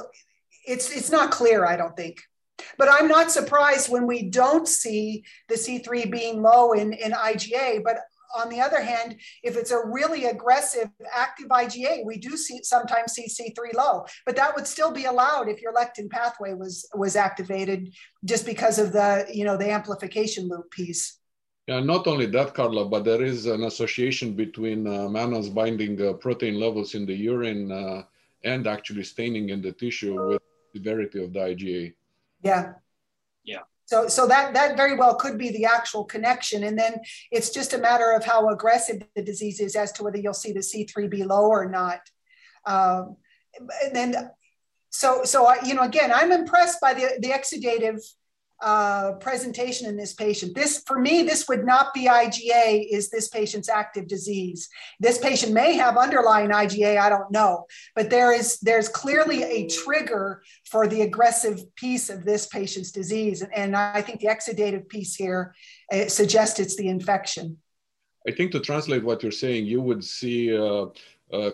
it's 0.65 0.95
it's 0.95 1.11
not 1.11 1.31
clear. 1.31 1.65
I 1.65 1.75
don't 1.75 1.95
think. 1.95 2.21
But 2.77 2.87
I'm 2.89 3.07
not 3.07 3.31
surprised 3.31 3.91
when 3.91 4.07
we 4.07 4.29
don't 4.29 4.67
see 4.67 5.23
the 5.49 5.55
C3 5.55 6.09
being 6.09 6.41
low 6.41 6.71
in, 6.73 6.93
in 6.93 7.11
IgA. 7.11 7.83
But 7.83 7.97
on 8.33 8.49
the 8.49 8.59
other 8.59 8.81
hand, 8.81 9.17
if 9.43 9.55
it's 9.55 9.71
a 9.71 9.85
really 9.85 10.25
aggressive 10.25 10.89
active 11.11 11.47
IgA, 11.47 12.05
we 12.05 12.17
do 12.17 12.35
see 12.37 12.61
sometimes 12.63 13.13
see 13.13 13.27
C3 13.27 13.73
low, 13.73 14.05
but 14.25 14.35
that 14.35 14.55
would 14.55 14.67
still 14.67 14.91
be 14.91 15.05
allowed 15.05 15.47
if 15.49 15.61
your 15.61 15.73
lectin 15.73 16.09
pathway 16.09 16.53
was 16.53 16.87
was 16.95 17.15
activated 17.15 17.93
just 18.25 18.45
because 18.45 18.79
of 18.79 18.91
the 18.91 19.25
you 19.31 19.45
know 19.45 19.57
the 19.57 19.69
amplification 19.69 20.47
loop 20.47 20.69
piece. 20.71 21.19
Yeah, 21.67 21.79
not 21.79 22.07
only 22.07 22.25
that, 22.25 22.53
Carla, 22.53 22.85
but 22.85 23.05
there 23.05 23.23
is 23.23 23.45
an 23.45 23.63
association 23.63 24.33
between 24.33 24.85
uh, 24.85 25.07
mannose 25.07 25.53
binding 25.53 26.01
uh, 26.01 26.13
protein 26.13 26.59
levels 26.59 26.93
in 26.93 27.05
the 27.05 27.15
urine 27.15 27.71
uh, 27.71 28.03
and 28.43 28.67
actually 28.67 29.03
staining 29.03 29.49
in 29.49 29.61
the 29.61 29.71
tissue 29.71 30.15
with 30.27 30.41
severity 30.75 31.23
of 31.23 31.31
the 31.31 31.39
IgA. 31.39 31.93
Yeah. 32.41 32.73
Yeah. 33.45 33.61
So, 33.85 34.07
so 34.07 34.27
that, 34.27 34.53
that 34.53 34.77
very 34.77 34.95
well 34.95 35.15
could 35.15 35.37
be 35.37 35.49
the 35.49 35.65
actual 35.65 36.05
connection. 36.05 36.63
And 36.63 36.77
then 36.77 36.95
it's 37.31 37.49
just 37.49 37.73
a 37.73 37.77
matter 37.77 38.11
of 38.11 38.23
how 38.23 38.49
aggressive 38.49 39.03
the 39.15 39.21
disease 39.21 39.59
is 39.59 39.75
as 39.75 39.91
to 39.93 40.03
whether 40.03 40.17
you'll 40.17 40.33
see 40.33 40.53
the 40.53 40.59
C3 40.59 41.09
be 41.09 41.23
low 41.23 41.47
or 41.47 41.69
not. 41.69 41.99
Um, 42.65 43.17
and 43.83 43.95
then, 43.95 44.31
so, 44.89 45.23
so 45.23 45.45
I, 45.45 45.57
you 45.65 45.73
know, 45.73 45.83
again, 45.83 46.11
I'm 46.13 46.31
impressed 46.31 46.79
by 46.79 46.93
the, 46.93 47.17
the 47.19 47.29
exudative 47.29 48.01
uh, 48.63 49.13
presentation 49.19 49.87
in 49.87 49.97
this 49.97 50.13
patient. 50.13 50.55
This, 50.55 50.81
for 50.87 50.97
me, 50.97 51.23
this 51.23 51.47
would 51.49 51.65
not 51.65 51.93
be 51.93 52.07
IgA, 52.07 52.87
is 52.89 53.09
this 53.09 53.27
patient's 53.27 53.67
active 53.67 54.07
disease. 54.07 54.69
This 54.99 55.17
patient 55.17 55.51
may 55.51 55.75
have 55.75 55.97
underlying 55.97 56.49
IgA, 56.49 56.97
I 56.97 57.09
don't 57.09 57.29
know, 57.31 57.65
but 57.93 58.09
there 58.09 58.31
is, 58.31 58.59
there's 58.61 58.87
clearly 58.87 59.43
a 59.43 59.67
trigger 59.67 60.41
for 60.71 60.87
the 60.87 61.01
aggressive 61.01 61.59
piece 61.75 62.09
of 62.09 62.23
this 62.23 62.47
patient's 62.47 62.91
disease. 62.91 63.41
And, 63.41 63.53
and 63.53 63.75
I 63.75 64.01
think 64.01 64.21
the 64.21 64.27
exudative 64.27 64.87
piece 64.87 65.13
here 65.15 65.53
uh, 65.91 66.07
suggests 66.07 66.59
it's 66.59 66.77
the 66.77 66.87
infection. 66.87 67.57
I 68.25 68.31
think 68.31 68.53
to 68.53 68.61
translate 68.61 69.03
what 69.03 69.21
you're 69.21 69.33
saying, 69.33 69.65
you 69.65 69.81
would 69.81 70.03
see 70.03 70.55
uh, 70.55 70.85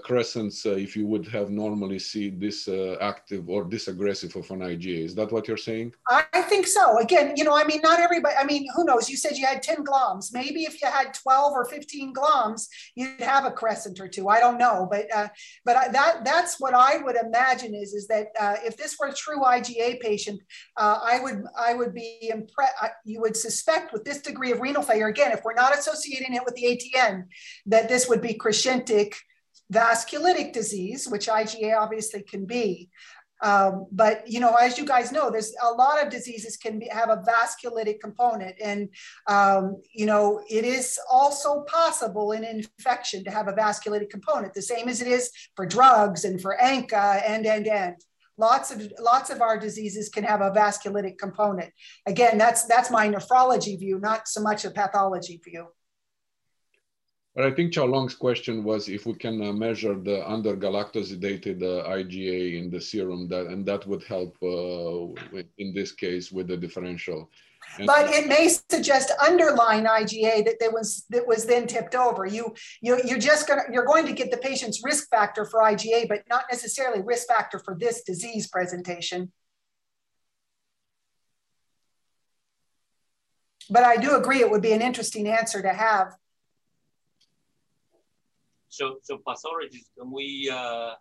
crescents 0.03 0.65
uh, 0.65 0.71
if 0.71 0.95
you 0.95 1.07
would 1.07 1.27
have 1.27 1.49
normally 1.49 1.99
see 1.99 2.29
this 2.29 2.67
uh, 2.67 2.97
active 2.99 3.49
or 3.49 3.63
this 3.63 3.87
aggressive 3.87 4.35
of 4.35 4.49
an 4.51 4.59
IgA. 4.59 5.05
Is 5.05 5.15
that 5.15 5.31
what 5.31 5.47
you're 5.47 5.57
saying? 5.57 5.93
I 6.09 6.41
think 6.41 6.67
so. 6.67 6.99
Again, 6.99 7.33
you 7.37 7.43
know, 7.43 7.55
I 7.55 7.63
mean, 7.63 7.79
not 7.81 7.99
everybody, 7.99 8.35
I 8.35 8.43
mean, 8.43 8.67
who 8.75 8.83
knows? 8.83 9.09
You 9.09 9.15
said 9.15 9.37
you 9.37 9.45
had 9.45 9.63
10 9.63 9.85
gloms. 9.85 10.33
Maybe 10.33 10.63
if 10.63 10.81
you 10.81 10.89
had 10.89 11.13
12 11.13 11.53
or 11.53 11.65
15 11.65 12.13
gloms, 12.13 12.67
you'd 12.95 13.21
have 13.21 13.45
a 13.45 13.51
crescent 13.51 13.99
or 13.99 14.07
two. 14.07 14.27
I 14.27 14.39
don't 14.39 14.57
know. 14.57 14.87
But 14.89 15.05
uh, 15.15 15.29
but 15.63 15.75
I, 15.77 15.87
that 15.89 16.25
that's 16.25 16.59
what 16.59 16.73
I 16.73 16.97
would 16.97 17.15
imagine 17.15 17.73
is, 17.73 17.93
is 17.93 18.07
that 18.07 18.27
uh, 18.39 18.55
if 18.63 18.75
this 18.75 18.97
were 18.99 19.07
a 19.07 19.13
true 19.13 19.39
IgA 19.39 19.99
patient, 20.01 20.41
uh, 20.77 20.99
I 21.01 21.19
would 21.21 21.43
I 21.57 21.73
would 21.73 21.93
be 21.93 22.29
impressed. 22.33 22.73
You 23.05 23.21
would 23.21 23.37
suspect 23.37 23.93
with 23.93 24.03
this 24.03 24.21
degree 24.21 24.51
of 24.51 24.59
renal 24.59 24.83
failure, 24.83 25.07
again, 25.07 25.31
if 25.31 25.43
we're 25.43 25.53
not 25.53 25.77
associating 25.77 26.33
it 26.33 26.43
with 26.43 26.55
the 26.55 26.63
ATN, 26.63 27.25
that 27.67 27.87
this 27.87 28.09
would 28.09 28.21
be 28.21 28.33
crescentic 28.33 29.15
vasculitic 29.71 30.53
disease, 30.53 31.07
which 31.07 31.27
IgA 31.27 31.77
obviously 31.77 32.23
can 32.23 32.45
be. 32.45 32.89
Um, 33.41 33.87
but 33.91 34.27
you 34.27 34.39
know, 34.39 34.55
as 34.55 34.77
you 34.77 34.85
guys 34.85 35.11
know, 35.11 35.31
there's 35.31 35.55
a 35.63 35.71
lot 35.71 36.03
of 36.03 36.11
diseases 36.11 36.57
can 36.57 36.79
be, 36.79 36.87
have 36.87 37.09
a 37.09 37.17
vasculitic 37.17 38.01
component, 38.01 38.55
and 38.61 38.89
um, 39.27 39.81
you 39.93 40.05
know, 40.05 40.41
it 40.49 40.65
is 40.65 40.99
also 41.09 41.61
possible 41.61 42.33
in 42.33 42.43
infection 42.43 43.23
to 43.23 43.31
have 43.31 43.47
a 43.47 43.53
vasculitic 43.53 44.09
component, 44.09 44.53
the 44.53 44.61
same 44.61 44.89
as 44.89 45.01
it 45.01 45.07
is 45.07 45.31
for 45.55 45.65
drugs 45.65 46.25
and 46.25 46.41
for 46.41 46.57
ANCA 46.61 47.23
and 47.25 47.45
and 47.45 47.67
and. 47.67 47.95
Lots 48.37 48.71
of 48.71 48.91
lots 48.99 49.29
of 49.29 49.41
our 49.41 49.57
diseases 49.57 50.07
can 50.07 50.23
have 50.23 50.41
a 50.41 50.51
vasculitic 50.51 51.17
component. 51.17 51.71
Again, 52.05 52.37
that's 52.37 52.63
that's 52.63 52.89
my 52.89 53.07
nephrology 53.07 53.77
view, 53.79 53.99
not 53.99 54.27
so 54.27 54.41
much 54.41 54.63
a 54.63 54.71
pathology 54.71 55.41
view. 55.43 55.67
But 57.39 57.47
I 57.47 57.51
think 57.51 57.71
Chao 57.71 57.85
Long's 57.85 58.15
question 58.15 58.65
was 58.65 58.89
if 58.89 59.05
we 59.05 59.13
can 59.13 59.41
uh, 59.41 59.53
measure 59.53 59.95
the 59.95 60.25
undergalactosylated 60.27 61.63
uh, 61.63 61.87
IgA 61.87 62.61
in 62.61 62.69
the 62.69 62.81
serum, 62.81 63.29
that 63.29 63.47
and 63.47 63.65
that 63.65 63.87
would 63.87 64.03
help 64.03 64.35
uh, 64.43 65.39
in 65.57 65.73
this 65.73 65.93
case 65.93 66.33
with 66.33 66.49
the 66.49 66.57
differential. 66.57 67.31
And 67.77 67.87
but 67.87 68.09
it 68.09 68.27
may 68.27 68.49
suggest 68.69 69.13
underlying 69.25 69.85
IgA 69.85 70.43
that 70.43 70.57
there 70.59 70.71
was 70.71 71.05
that 71.11 71.25
was 71.25 71.45
then 71.45 71.65
tipped 71.65 71.95
over. 71.95 72.25
You 72.25 72.53
you 72.81 72.99
you're 73.05 73.25
just 73.31 73.47
gonna 73.47 73.63
you're 73.71 73.85
going 73.85 74.05
to 74.07 74.11
get 74.11 74.31
the 74.31 74.37
patient's 74.49 74.83
risk 74.83 75.09
factor 75.09 75.45
for 75.45 75.61
IgA, 75.61 76.09
but 76.09 76.23
not 76.29 76.43
necessarily 76.51 77.01
risk 77.01 77.29
factor 77.29 77.57
for 77.57 77.73
this 77.73 78.03
disease 78.03 78.49
presentation. 78.49 79.31
But 83.69 83.85
I 83.85 83.95
do 83.95 84.17
agree 84.17 84.41
it 84.41 84.51
would 84.51 84.61
be 84.61 84.73
an 84.73 84.81
interesting 84.81 85.25
answer 85.25 85.61
to 85.61 85.69
have 85.69 86.17
so, 88.79 88.95
so 89.03 89.19
pathologists, 89.27 89.89
can 89.97 90.09
we 90.09 90.49
uh, 90.51 90.93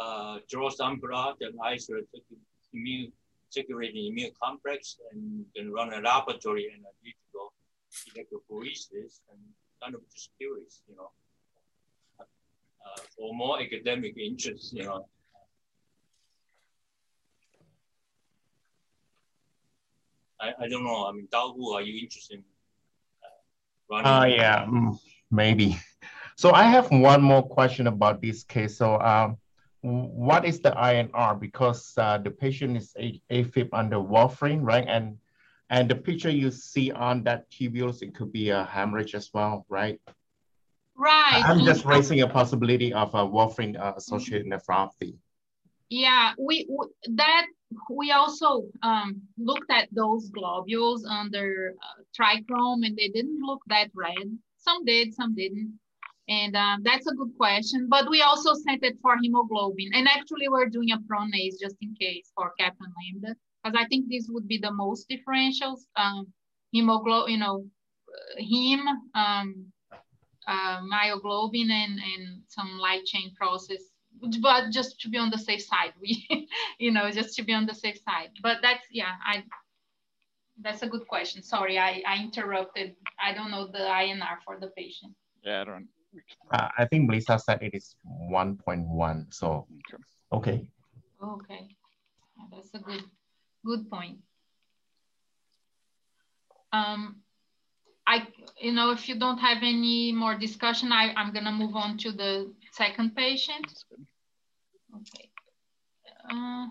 uh, 0.00 0.38
draw 0.48 0.70
some 0.70 1.00
blood 1.00 1.34
and 1.40 1.58
isolate 1.62 2.06
immune, 2.72 3.10
circulating 3.48 4.06
immune 4.06 4.30
complex 4.40 4.96
and 5.10 5.44
then 5.56 5.72
run 5.72 5.92
a 5.92 6.00
laboratory 6.00 6.66
and 6.72 6.84
analytical 6.90 7.52
electrophoresis 8.10 9.20
and 9.30 9.40
kind 9.82 9.94
of 9.96 10.02
just 10.14 10.30
curious, 10.38 10.82
you 10.88 10.94
know, 10.94 11.10
uh, 12.20 13.00
for 13.16 13.34
more 13.34 13.60
academic 13.60 14.16
interest, 14.16 14.72
you 14.72 14.84
know. 14.84 15.04
I, 20.40 20.52
I 20.60 20.68
don't 20.68 20.84
know. 20.84 21.06
I 21.06 21.12
mean, 21.12 21.26
Dao 21.32 21.74
are 21.74 21.82
you 21.82 22.00
interested 22.04 22.36
in 22.38 22.44
uh, 23.24 24.02
running? 24.04 24.32
Oh, 24.32 24.36
yeah, 24.36 24.64
mm, 24.64 24.96
maybe. 25.30 25.76
So 26.40 26.52
I 26.52 26.62
have 26.62 26.90
one 26.90 27.20
more 27.20 27.42
question 27.42 27.86
about 27.86 28.22
this 28.22 28.44
case. 28.44 28.78
So 28.78 28.98
um, 28.98 29.36
what 29.82 30.46
is 30.46 30.60
the 30.60 30.70
INR? 30.70 31.38
Because 31.38 31.92
uh, 31.98 32.16
the 32.16 32.30
patient 32.30 32.78
is 32.78 32.94
AFib 33.30 33.68
under 33.74 33.98
warfarin, 33.98 34.60
right? 34.62 34.86
And 34.88 35.18
and 35.68 35.86
the 35.86 35.96
picture 35.96 36.30
you 36.30 36.50
see 36.50 36.92
on 36.92 37.24
that 37.24 37.50
tubules, 37.50 38.00
it 38.00 38.14
could 38.14 38.32
be 38.32 38.48
a 38.48 38.64
hemorrhage 38.64 39.14
as 39.14 39.28
well, 39.34 39.66
right? 39.68 40.00
Right. 40.96 41.42
I'm 41.44 41.62
just 41.62 41.84
raising 41.84 42.22
a 42.22 42.26
possibility 42.26 42.94
of 42.94 43.12
a 43.14 43.18
warfarin 43.18 43.78
uh, 43.78 43.92
associated 43.98 44.46
nephropathy. 44.46 45.16
Yeah, 45.90 46.32
we, 46.38 46.66
we 46.70 47.16
that 47.16 47.48
we 47.90 48.12
also 48.12 48.64
um, 48.82 49.20
looked 49.36 49.70
at 49.70 49.90
those 49.92 50.30
globules 50.30 51.04
under 51.04 51.74
uh, 51.82 52.02
trichrome 52.16 52.86
and 52.86 52.96
they 52.96 53.08
didn't 53.08 53.42
look 53.42 53.60
that 53.66 53.90
red. 53.94 54.38
Some 54.56 54.86
did, 54.86 55.12
some 55.12 55.34
didn't. 55.34 55.78
And 56.28 56.56
um, 56.56 56.82
that's 56.84 57.06
a 57.06 57.14
good 57.14 57.32
question, 57.36 57.88
but 57.88 58.08
we 58.08 58.22
also 58.22 58.54
sent 58.54 58.84
it 58.84 58.96
for 59.02 59.16
hemoglobin. 59.20 59.90
And 59.94 60.06
actually 60.06 60.48
we're 60.48 60.68
doing 60.68 60.92
a 60.92 60.98
pronase 60.98 61.58
just 61.60 61.76
in 61.80 61.94
case 62.00 62.30
for 62.36 62.52
kappa 62.58 62.84
lambda, 62.84 63.34
because 63.64 63.76
I 63.76 63.86
think 63.88 64.08
this 64.08 64.26
would 64.28 64.46
be 64.46 64.58
the 64.58 64.72
most 64.72 65.08
differentials. 65.10 65.80
Um, 65.96 66.32
hemoglobin, 66.72 67.32
you 67.32 67.38
know, 67.38 67.64
heme, 68.38 68.86
um, 69.14 69.72
uh, 70.46 70.80
myoglobin 70.82 71.70
and, 71.70 71.98
and 71.98 72.42
some 72.48 72.78
light 72.78 73.04
chain 73.04 73.32
process 73.34 73.82
but 74.40 74.70
just 74.70 75.00
to 75.00 75.08
be 75.08 75.16
on 75.16 75.30
the 75.30 75.38
safe 75.38 75.62
side 75.62 75.92
we 76.00 76.26
you 76.78 76.90
know 76.90 77.10
just 77.10 77.34
to 77.36 77.42
be 77.42 77.52
on 77.52 77.66
the 77.66 77.74
safe 77.74 77.98
side 78.08 78.30
but 78.42 78.58
that's 78.62 78.84
yeah 78.90 79.14
i 79.24 79.42
that's 80.60 80.82
a 80.82 80.86
good 80.86 81.06
question 81.06 81.42
sorry 81.42 81.78
i 81.78 82.02
i 82.06 82.22
interrupted 82.22 82.94
i 83.22 83.32
don't 83.32 83.50
know 83.50 83.66
the 83.66 83.78
inr 83.78 84.36
for 84.44 84.58
the 84.60 84.68
patient 84.76 85.12
yeah 85.42 85.62
i 85.62 85.64
don't 85.64 85.86
uh, 86.52 86.68
i 86.78 86.84
think 86.84 87.08
Melissa 87.08 87.38
said 87.38 87.62
it 87.62 87.74
is 87.74 87.96
1.1 88.30 89.32
so 89.32 89.66
okay. 90.32 90.66
okay. 91.22 91.76
That's 92.50 92.72
a 92.74 92.78
good 92.78 93.04
good 93.64 93.90
point. 93.90 94.18
Um 96.72 97.22
I, 98.06 98.26
you 98.60 98.72
know, 98.72 98.90
if 98.90 99.08
you 99.08 99.16
don't 99.18 99.38
have 99.38 99.58
any 99.62 100.10
more 100.10 100.34
discussion, 100.34 100.90
I, 100.90 101.12
I'm 101.16 101.32
gonna 101.32 101.52
move 101.52 101.76
on 101.76 101.96
to 101.98 102.10
the 102.10 102.52
second 102.72 103.14
patient. 103.14 103.84
Okay. 104.96 105.30
Uh, 106.28 106.66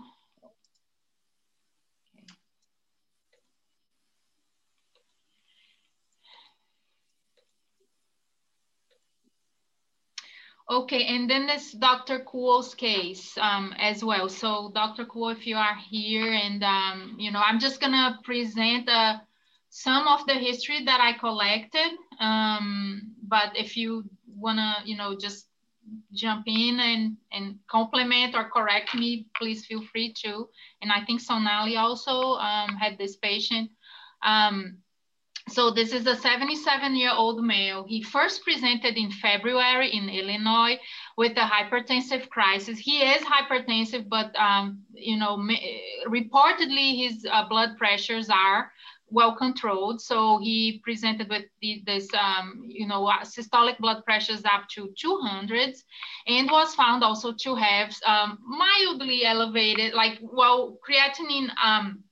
Okay, 10.69 11.05
and 11.05 11.27
then 11.27 11.47
this 11.47 11.71
Dr. 11.71 12.19
Kuo's 12.19 12.75
case 12.75 13.35
um, 13.39 13.73
as 13.79 14.03
well. 14.03 14.29
So 14.29 14.71
Dr. 14.75 15.03
Kuo, 15.03 15.31
if 15.31 15.47
you 15.47 15.55
are 15.55 15.75
here 15.89 16.31
and, 16.31 16.63
um, 16.63 17.15
you 17.17 17.31
know, 17.31 17.41
I'm 17.43 17.59
just 17.59 17.81
gonna 17.81 18.19
present 18.23 18.87
uh, 18.87 19.17
some 19.71 20.07
of 20.07 20.27
the 20.27 20.35
history 20.35 20.85
that 20.85 21.01
I 21.01 21.17
collected. 21.17 21.97
Um, 22.19 23.15
but 23.23 23.57
if 23.57 23.75
you 23.75 24.03
wanna, 24.27 24.75
you 24.85 24.95
know, 24.95 25.17
just 25.19 25.47
jump 26.13 26.43
in 26.45 26.79
and, 26.79 27.17
and 27.31 27.57
compliment 27.67 28.35
or 28.35 28.51
correct 28.51 28.93
me, 28.93 29.25
please 29.37 29.65
feel 29.65 29.81
free 29.91 30.13
to. 30.21 30.49
And 30.83 30.91
I 30.91 31.03
think 31.03 31.19
Sonali 31.19 31.77
also 31.77 32.33
um, 32.33 32.75
had 32.75 32.95
this 32.99 33.15
patient. 33.15 33.71
Um, 34.23 34.77
so 35.51 35.71
this 35.71 35.93
is 35.93 36.07
a 36.07 36.15
77 36.15 36.95
year 36.95 37.11
old 37.15 37.43
male. 37.43 37.85
He 37.87 38.03
first 38.03 38.43
presented 38.43 38.97
in 38.97 39.11
February 39.11 39.91
in 39.91 40.09
Illinois 40.09 40.77
with 41.17 41.37
a 41.37 41.41
hypertensive 41.41 42.29
crisis. 42.29 42.79
He 42.79 43.01
is 43.01 43.21
hypertensive, 43.23 44.09
but 44.09 44.35
um, 44.35 44.79
you 44.93 45.17
know, 45.17 45.37
reportedly 46.07 46.97
his 46.97 47.25
uh, 47.29 47.47
blood 47.47 47.77
pressures 47.77 48.29
are 48.29 48.71
well 49.11 49.35
controlled. 49.35 50.01
So 50.01 50.39
he 50.39 50.81
presented 50.83 51.29
with 51.29 51.45
the, 51.61 51.83
this, 51.85 52.07
um, 52.13 52.63
you 52.67 52.87
know, 52.87 53.07
uh, 53.07 53.21
systolic 53.23 53.77
blood 53.79 54.03
pressures 54.05 54.43
up 54.45 54.67
to 54.75 54.93
200s 55.03 55.83
and 56.27 56.49
was 56.49 56.75
found 56.75 57.03
also 57.03 57.33
to 57.33 57.55
have 57.55 57.95
um, 58.05 58.39
mildly 58.47 59.25
elevated, 59.25 59.93
like, 59.93 60.19
well, 60.21 60.77
creatinine 60.87 61.49
um, 61.63 62.03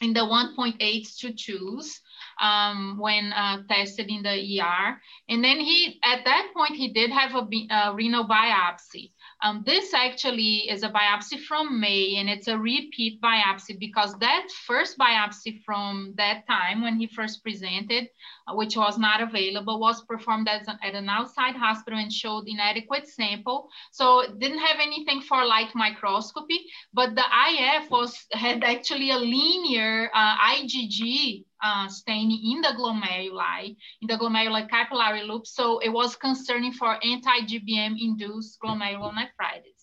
in 0.00 0.12
the 0.12 0.20
1.8 0.20 0.78
to 1.18 1.32
2s 1.32 1.98
um, 2.40 2.96
when 2.98 3.32
uh, 3.32 3.62
tested 3.68 4.08
in 4.08 4.22
the 4.22 4.60
ER. 4.60 5.00
And 5.28 5.42
then 5.42 5.58
he, 5.58 5.98
at 6.04 6.24
that 6.24 6.50
point, 6.54 6.74
he 6.74 6.92
did 6.92 7.10
have 7.10 7.34
a, 7.34 7.46
a 7.70 7.94
renal 7.94 8.24
biopsy. 8.24 9.12
Um, 9.40 9.62
this 9.64 9.94
actually 9.94 10.68
is 10.68 10.82
a 10.82 10.88
biopsy 10.88 11.38
from 11.38 11.80
May 11.80 12.16
and 12.16 12.28
it's 12.28 12.48
a 12.48 12.58
repeat 12.58 13.20
biopsy 13.20 13.78
because 13.78 14.18
that 14.18 14.48
first 14.66 14.98
biopsy 14.98 15.62
from 15.64 16.12
that 16.16 16.44
time 16.48 16.82
when 16.82 16.98
he 16.98 17.06
first 17.06 17.44
presented, 17.44 18.08
uh, 18.48 18.56
which 18.56 18.76
was 18.76 18.98
not 18.98 19.20
available, 19.20 19.78
was 19.78 20.04
performed 20.06 20.48
as 20.48 20.66
at 20.68 20.94
an 20.94 21.08
outside 21.08 21.54
hospital 21.54 22.00
and 22.00 22.12
showed 22.12 22.48
inadequate 22.48 23.06
sample. 23.06 23.68
So 23.92 24.20
it 24.20 24.40
didn't 24.40 24.58
have 24.58 24.78
anything 24.80 25.20
for 25.20 25.44
light 25.44 25.72
microscopy, 25.72 26.58
but 26.92 27.14
the 27.14 27.24
IF 27.50 27.90
was 27.90 28.26
had 28.32 28.64
actually 28.64 29.12
a 29.12 29.18
linear 29.18 30.10
uh, 30.14 30.36
IgG 30.36 31.44
uh, 31.62 31.88
staining 31.88 32.40
in 32.52 32.60
the 32.60 32.74
glomeruli, 32.78 33.76
in 34.00 34.08
the 34.08 34.14
glomerular 34.14 34.68
capillary 34.68 35.22
loop. 35.22 35.46
So 35.46 35.78
it 35.78 35.90
was 35.90 36.16
concerning 36.16 36.72
for 36.72 36.98
anti-GBM 37.04 37.96
induced 38.00 38.58
glomerulonephritis. 38.60 39.77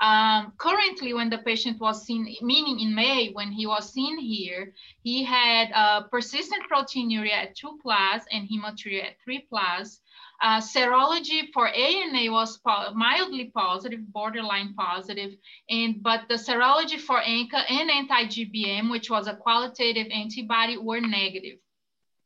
Um, 0.00 0.52
currently, 0.58 1.14
when 1.14 1.30
the 1.30 1.38
patient 1.38 1.80
was 1.80 2.04
seen, 2.04 2.34
meaning 2.42 2.80
in 2.80 2.94
May, 2.94 3.30
when 3.32 3.52
he 3.52 3.66
was 3.66 3.92
seen 3.92 4.18
here, 4.18 4.72
he 5.02 5.22
had 5.24 5.70
uh, 5.72 6.02
persistent 6.10 6.62
proteinuria 6.70 7.32
at 7.32 7.56
2 7.56 7.78
plus 7.80 8.24
and 8.32 8.48
hematuria 8.48 9.04
at 9.04 9.16
3 9.24 9.46
plus. 9.48 10.00
Uh, 10.42 10.60
serology 10.60 11.52
for 11.52 11.68
ANA 11.68 12.30
was 12.30 12.58
po 12.58 12.92
mildly 12.92 13.52
positive, 13.54 14.00
borderline 14.12 14.74
positive, 14.74 15.32
and 15.70 16.02
but 16.02 16.22
the 16.28 16.34
serology 16.34 16.98
for 16.98 17.20
ANCA 17.20 17.64
and 17.70 17.88
anti-GBM, 17.90 18.90
which 18.90 19.08
was 19.08 19.28
a 19.28 19.36
qualitative 19.36 20.08
antibody, 20.10 20.76
were 20.76 21.00
negative 21.00 21.58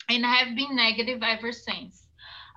and 0.08 0.24
have 0.24 0.56
been 0.56 0.74
negative 0.74 1.22
ever 1.22 1.52
since. 1.52 2.07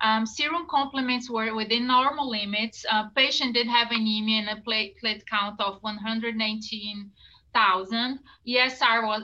Um, 0.02 0.26
serum 0.26 0.66
complements 0.68 1.30
were 1.30 1.54
within 1.54 1.86
normal 1.86 2.28
limits. 2.28 2.84
Uh, 2.90 3.08
patient 3.10 3.54
did 3.54 3.68
have 3.68 3.92
anemia 3.92 4.40
and 4.40 4.58
a 4.58 4.60
platelet 4.62 5.24
count 5.26 5.60
of 5.60 5.80
119 5.82 7.10
thousand. 7.54 8.18
ESR 8.46 9.06
was 9.06 9.22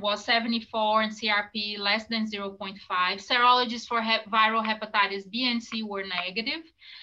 was 0.00 0.24
74 0.24 1.02
and 1.02 1.12
CRP 1.12 1.78
less 1.78 2.06
than 2.06 2.26
0.5. 2.26 2.78
Serologies 2.88 3.86
for 3.86 4.00
viral 4.00 4.64
hepatitis 4.64 5.30
B 5.30 5.50
and 5.50 5.62
C 5.62 5.82
were 5.82 6.04
negative. 6.04 6.62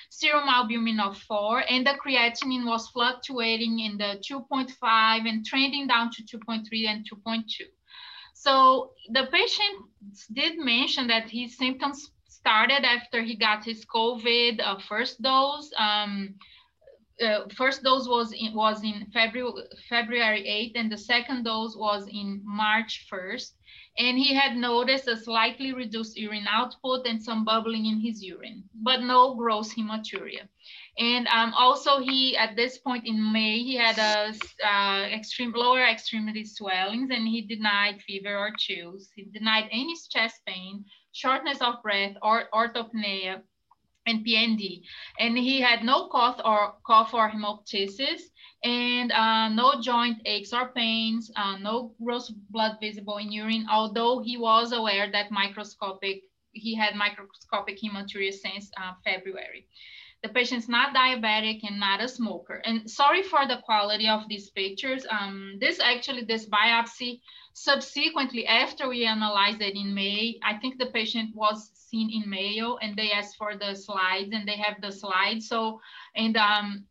Serum 0.10 0.48
albumin 0.48 1.00
of 1.00 1.18
4 1.18 1.64
and 1.70 1.86
the 1.86 1.98
creatinine 2.04 2.66
was 2.66 2.88
fluctuating 2.90 3.80
in 3.80 3.98
the 3.98 4.22
2.5 4.30 5.30
and 5.30 5.46
trending 5.46 5.88
down 5.88 6.10
to 6.12 6.24
2.3 6.24 6.88
and 6.88 7.08
2.2. 7.10 7.44
So 8.34 8.92
the 9.10 9.28
patient 9.32 9.86
did 10.34 10.58
mention 10.58 11.08
that 11.08 11.30
his 11.30 11.58
symptoms 11.58 12.12
started 12.46 12.86
after 12.86 13.24
he 13.24 13.36
got 13.36 13.66
his 13.66 13.84
COVID 13.86 14.62
uh, 14.64 14.78
first 14.88 15.20
dose. 15.20 15.72
Um, 15.80 16.36
uh, 17.20 17.48
first 17.58 17.82
dose 17.82 18.08
was 18.08 18.34
in, 18.34 18.54
was 18.54 18.84
in 18.84 19.08
February, 19.12 19.64
February 19.90 20.44
8th, 20.44 20.80
and 20.80 20.92
the 20.92 20.98
second 20.98 21.44
dose 21.44 21.76
was 21.76 22.08
in 22.08 22.42
March 22.46 23.08
1st. 23.12 23.52
And 23.98 24.18
he 24.18 24.36
had 24.36 24.58
noticed 24.58 25.08
a 25.08 25.18
slightly 25.18 25.74
reduced 25.74 26.18
urine 26.18 26.46
output 26.48 27.08
and 27.08 27.24
some 27.24 27.46
bubbling 27.46 27.86
in 27.88 28.00
his 28.00 28.22
urine, 28.22 28.64
but 28.84 29.02
no 29.02 29.34
gross 29.36 29.74
hematuria. 29.74 30.48
And 31.00 31.26
um, 31.28 31.52
also 31.54 32.00
he, 32.00 32.38
at 32.38 32.56
this 32.56 32.78
point 32.78 33.08
in 33.08 33.18
May, 33.34 33.60
he 33.60 33.76
had 33.76 33.98
a 33.98 34.34
uh, 34.68 35.04
extreme 35.18 35.54
lower 35.56 35.84
extremity 35.84 36.46
swellings 36.46 37.10
and 37.10 37.28
he 37.28 37.42
denied 37.42 38.02
fever 38.06 38.38
or 38.38 38.52
chills. 38.58 39.10
He 39.16 39.24
denied 39.24 39.70
any 39.72 39.96
chest 40.12 40.42
pain, 40.46 40.86
shortness 41.16 41.62
of 41.62 41.82
breath 41.82 42.16
or 42.22 42.50
orthopnea 42.54 43.42
and 44.06 44.26
PND. 44.26 44.84
And 45.20 45.38
he 45.38 45.62
had 45.62 45.84
no 45.84 46.10
cough 46.10 46.40
or 46.44 46.76
cough 46.86 47.14
or 47.14 47.30
hemoptysis 47.30 48.22
and 48.64 49.12
uh, 49.12 49.50
no 49.50 49.82
joint 49.82 50.22
aches 50.26 50.54
or 50.54 50.70
pains, 50.76 51.32
uh, 51.36 51.58
no 51.58 51.94
gross 52.04 52.30
blood 52.30 52.78
visible 52.82 53.18
in 53.18 53.32
urine, 53.32 53.66
although 53.72 54.20
he 54.20 54.38
was 54.38 54.74
aware 54.74 55.12
that 55.12 55.32
microscopic, 55.32 56.24
he 56.52 56.76
had 56.76 56.96
microscopic 56.96 57.80
hematuria 57.82 58.34
since 58.34 58.72
uh, 58.78 58.94
February. 59.04 59.68
the 60.24 60.30
patient's 60.30 60.68
not 60.68 60.96
diabetic 60.96 61.62
and 61.64 61.80
not 61.80 62.02
a 62.02 62.08
smoker. 62.08 62.62
And 62.66 62.90
sorry 62.90 63.22
for 63.24 63.48
the 63.48 63.58
quality 63.64 64.08
of 64.08 64.28
these 64.28 64.50
pictures. 64.50 65.06
Um, 65.10 65.58
this 65.60 65.80
actually, 65.80 66.24
this 66.24 66.48
biopsy, 66.50 67.22
subsequently 67.56 68.46
after 68.46 68.90
we 68.90 69.06
analyzed 69.06 69.62
it 69.62 69.76
in 69.76 69.94
May, 69.94 70.38
I 70.44 70.58
think 70.58 70.78
the 70.78 70.88
patient 70.88 71.34
was 71.34 71.72
seen 71.74 72.12
in 72.12 72.30
Mayo 72.30 72.76
and 72.82 72.98
they 72.98 73.12
asked 73.14 73.38
for 73.38 73.56
the 73.56 73.74
slides 73.74 74.34
and 74.34 74.46
they 74.46 74.58
have 74.58 74.82
the 74.82 74.92
slides. 74.92 75.48
So, 75.48 75.80
and 76.16 76.36
um, 76.36 76.84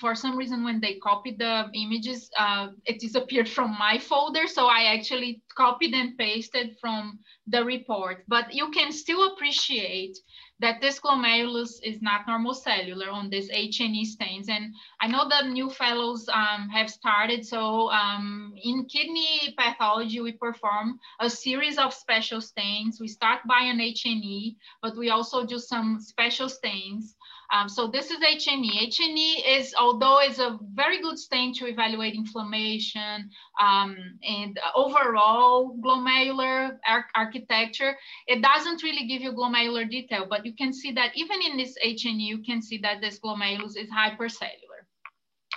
for 0.00 0.14
some 0.14 0.36
reason 0.36 0.64
when 0.64 0.80
they 0.80 0.94
copied 0.94 1.38
the 1.38 1.70
images, 1.74 2.30
uh, 2.38 2.68
it 2.84 3.00
disappeared 3.00 3.48
from 3.48 3.76
my 3.78 3.98
folder. 3.98 4.46
So 4.46 4.66
I 4.66 4.94
actually 4.94 5.42
copied 5.56 5.94
and 5.94 6.16
pasted 6.16 6.76
from 6.80 7.18
the 7.46 7.64
report. 7.64 8.24
But 8.28 8.54
you 8.54 8.70
can 8.70 8.92
still 8.92 9.32
appreciate 9.32 10.16
that 10.60 10.80
this 10.80 11.00
glomerulus 11.00 11.80
is 11.82 12.02
not 12.02 12.26
normal 12.26 12.52
cellular 12.52 13.10
on 13.10 13.30
this 13.30 13.48
H&E 13.50 14.04
stains. 14.04 14.48
And 14.48 14.74
I 15.00 15.06
know 15.06 15.26
that 15.28 15.48
new 15.48 15.70
fellows 15.70 16.28
um, 16.28 16.68
have 16.68 16.90
started. 16.90 17.46
So 17.46 17.90
um, 17.90 18.52
in 18.62 18.84
kidney 18.84 19.54
pathology, 19.58 20.20
we 20.20 20.32
perform 20.32 21.00
a 21.18 21.30
series 21.30 21.78
of 21.78 21.94
special 21.94 22.42
stains. 22.42 22.98
We 23.00 23.08
start 23.08 23.40
by 23.48 23.62
an 23.62 23.80
H&E, 23.80 24.56
but 24.82 24.96
we 24.96 25.08
also 25.08 25.46
do 25.46 25.58
some 25.58 25.98
special 26.00 26.48
stains 26.48 27.16
um, 27.52 27.68
so 27.68 27.88
this 27.88 28.10
is 28.10 28.22
H&E. 28.22 28.78
H&E 28.80 29.44
is, 29.46 29.74
although 29.78 30.20
it's 30.20 30.38
a 30.38 30.58
very 30.74 31.02
good 31.02 31.18
stain 31.18 31.52
to 31.54 31.66
evaluate 31.66 32.14
inflammation 32.14 33.28
um, 33.60 33.96
and 34.22 34.58
overall 34.76 35.76
glomerular 35.84 36.78
ar 36.86 37.06
architecture, 37.16 37.96
it 38.28 38.40
doesn't 38.40 38.82
really 38.84 39.06
give 39.06 39.20
you 39.20 39.32
glomerular 39.32 39.88
detail, 39.90 40.26
but 40.30 40.46
you 40.46 40.54
can 40.54 40.72
see 40.72 40.92
that 40.92 41.10
even 41.16 41.40
in 41.42 41.56
this 41.56 41.74
H&E, 41.82 42.10
you 42.10 42.38
can 42.38 42.62
see 42.62 42.78
that 42.78 43.00
this 43.00 43.18
glomerulus 43.18 43.76
is 43.76 43.90
hypercellular. 43.90 44.69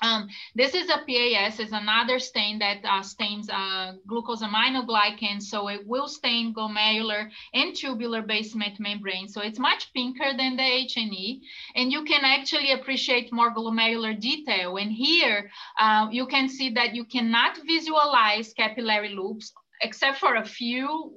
Um, 0.03 0.27
this 0.53 0.75
is 0.75 0.89
a 0.89 0.97
PAS, 1.07 1.61
is 1.61 1.71
another 1.71 2.19
stain 2.19 2.59
that 2.59 2.79
uh, 2.83 3.01
stains 3.01 3.49
uh, 3.49 3.93
glucosaminoglycan, 4.05 5.41
so 5.41 5.69
it 5.69 5.87
will 5.87 6.09
stain 6.09 6.53
glomerular 6.53 7.29
and 7.53 7.73
tubular 7.73 8.21
basement 8.21 8.81
membrane. 8.81 9.29
So 9.29 9.39
it's 9.41 9.59
much 9.59 9.93
pinker 9.93 10.33
than 10.37 10.57
the 10.57 10.63
H&E, 10.63 11.41
and 11.75 11.89
you 11.89 12.03
can 12.03 12.25
actually 12.25 12.73
appreciate 12.73 13.31
more 13.31 13.55
glomerular 13.55 14.19
detail. 14.19 14.75
And 14.75 14.91
here, 14.91 15.49
uh, 15.79 16.09
you 16.11 16.27
can 16.27 16.49
see 16.49 16.69
that 16.71 16.93
you 16.93 17.05
cannot 17.05 17.57
visualize 17.65 18.53
capillary 18.53 19.15
loops, 19.15 19.53
except 19.81 20.19
for 20.19 20.35
a 20.35 20.45
few 20.45 21.13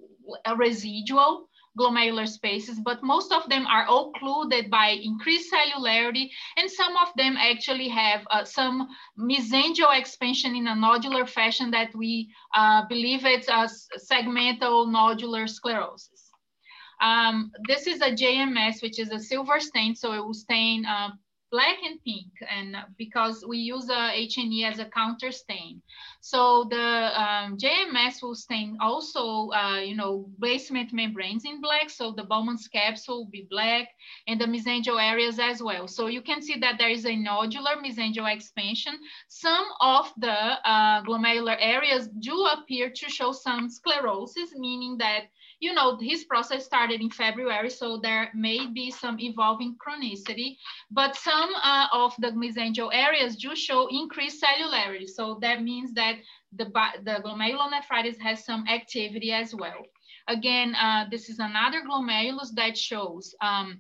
residual 0.57 1.49
glomerular 1.79 2.29
spaces, 2.29 2.81
but 2.81 3.03
most 3.03 3.33
of 3.33 3.49
them 3.49 3.67
are 3.67 3.87
occluded 3.89 4.71
by 4.71 4.89
increased 4.89 5.53
cellularity, 5.53 6.31
and 6.57 6.71
some 6.71 6.97
of 6.97 7.09
them 7.17 7.37
actually 7.37 7.89
have 7.89 8.27
uh, 8.31 8.45
some 8.45 8.89
mesangial 9.19 9.97
expansion 9.99 10.55
in 10.57 10.67
a 10.69 10.75
nodular 10.75 11.29
fashion 11.29 11.71
that 11.71 11.95
we 11.95 12.29
uh, 12.55 12.83
believe 12.89 13.25
it's 13.25 13.49
a 13.49 13.69
segmental 13.99 14.87
nodular 14.87 15.49
sclerosis. 15.49 16.31
Um, 17.01 17.53
this 17.69 17.87
is 17.87 18.01
a 18.01 18.11
JMS, 18.11 18.83
which 18.83 18.99
is 18.99 19.11
a 19.11 19.21
silver 19.21 19.61
stain, 19.61 19.95
so 19.95 20.13
it 20.13 20.25
will 20.25 20.35
stain 20.35 20.87
uh, 20.87 21.11
black 21.51 21.77
and 21.85 22.03
pink 22.05 22.33
and 22.51 22.77
because 22.99 23.45
we 23.47 23.59
use 23.59 23.89
a 23.89 24.11
H&E 24.13 24.65
as 24.65 24.79
a 24.79 24.87
counter 24.87 25.31
stain. 25.31 25.81
So 26.21 26.67
the 26.71 26.77
um, 26.77 27.57
JMS 27.57 28.23
will 28.23 28.35
stain 28.35 28.77
also, 28.81 29.51
uh, 29.51 29.79
you 29.79 29.95
know, 29.95 30.29
basement 30.41 30.93
membranes 30.93 31.45
in 31.45 31.61
black. 31.61 31.89
So 31.91 32.13
the 32.13 32.25
Bowman's 32.25 32.69
capsule 32.69 33.25
will 33.25 33.31
be 33.31 33.47
black 33.49 33.89
and 34.27 34.41
the 34.41 34.47
mesangial 34.47 35.01
areas 35.01 35.39
as 35.39 35.63
well. 35.63 35.87
So 35.87 36.09
you 36.09 36.23
can 36.23 36.43
see 36.43 36.59
that 36.61 36.79
there 36.79 36.91
is 36.91 37.05
a 37.05 37.11
nodular 37.11 37.77
mesangial 37.85 38.33
expansion. 38.33 38.99
Some 39.29 39.67
of 39.81 40.13
the 40.17 40.33
uh, 40.33 41.03
glomerular 41.05 41.57
areas 41.61 42.09
do 42.19 42.45
appear 42.47 42.91
to 42.91 43.09
show 43.09 43.33
some 43.33 43.69
sclerosis, 43.69 44.55
meaning 44.57 44.99
that 44.99 45.27
you 45.61 45.73
know, 45.73 45.97
his 46.01 46.25
process 46.25 46.65
started 46.65 47.01
in 47.01 47.11
February, 47.11 47.71
so 47.71 47.99
there 48.03 48.31
may 48.35 48.67
be 48.67 48.91
some 48.91 49.19
evolving 49.19 49.77
chronicity, 49.77 50.57
but 50.91 51.17
some 51.17 51.51
uh, 51.63 51.87
of 51.93 52.15
the 52.19 52.33
mesangial 52.33 52.91
areas 52.93 53.37
do 53.37 53.57
show 53.57 53.89
increased 53.91 54.43
cellularity. 54.43 55.09
So 55.09 55.39
that 55.41 55.63
means 55.63 55.93
that 55.95 56.17
the, 56.55 56.67
the 57.05 57.23
glomerulonephritis 57.25 58.21
has 58.21 58.45
some 58.45 58.67
activity 58.69 59.33
as 59.33 59.55
well. 59.55 59.83
Again, 60.29 60.75
uh, 60.75 61.07
this 61.11 61.29
is 61.29 61.39
another 61.39 61.83
glomerulus 61.83 62.53
that 62.55 62.77
shows 62.77 63.35
um, 63.41 63.79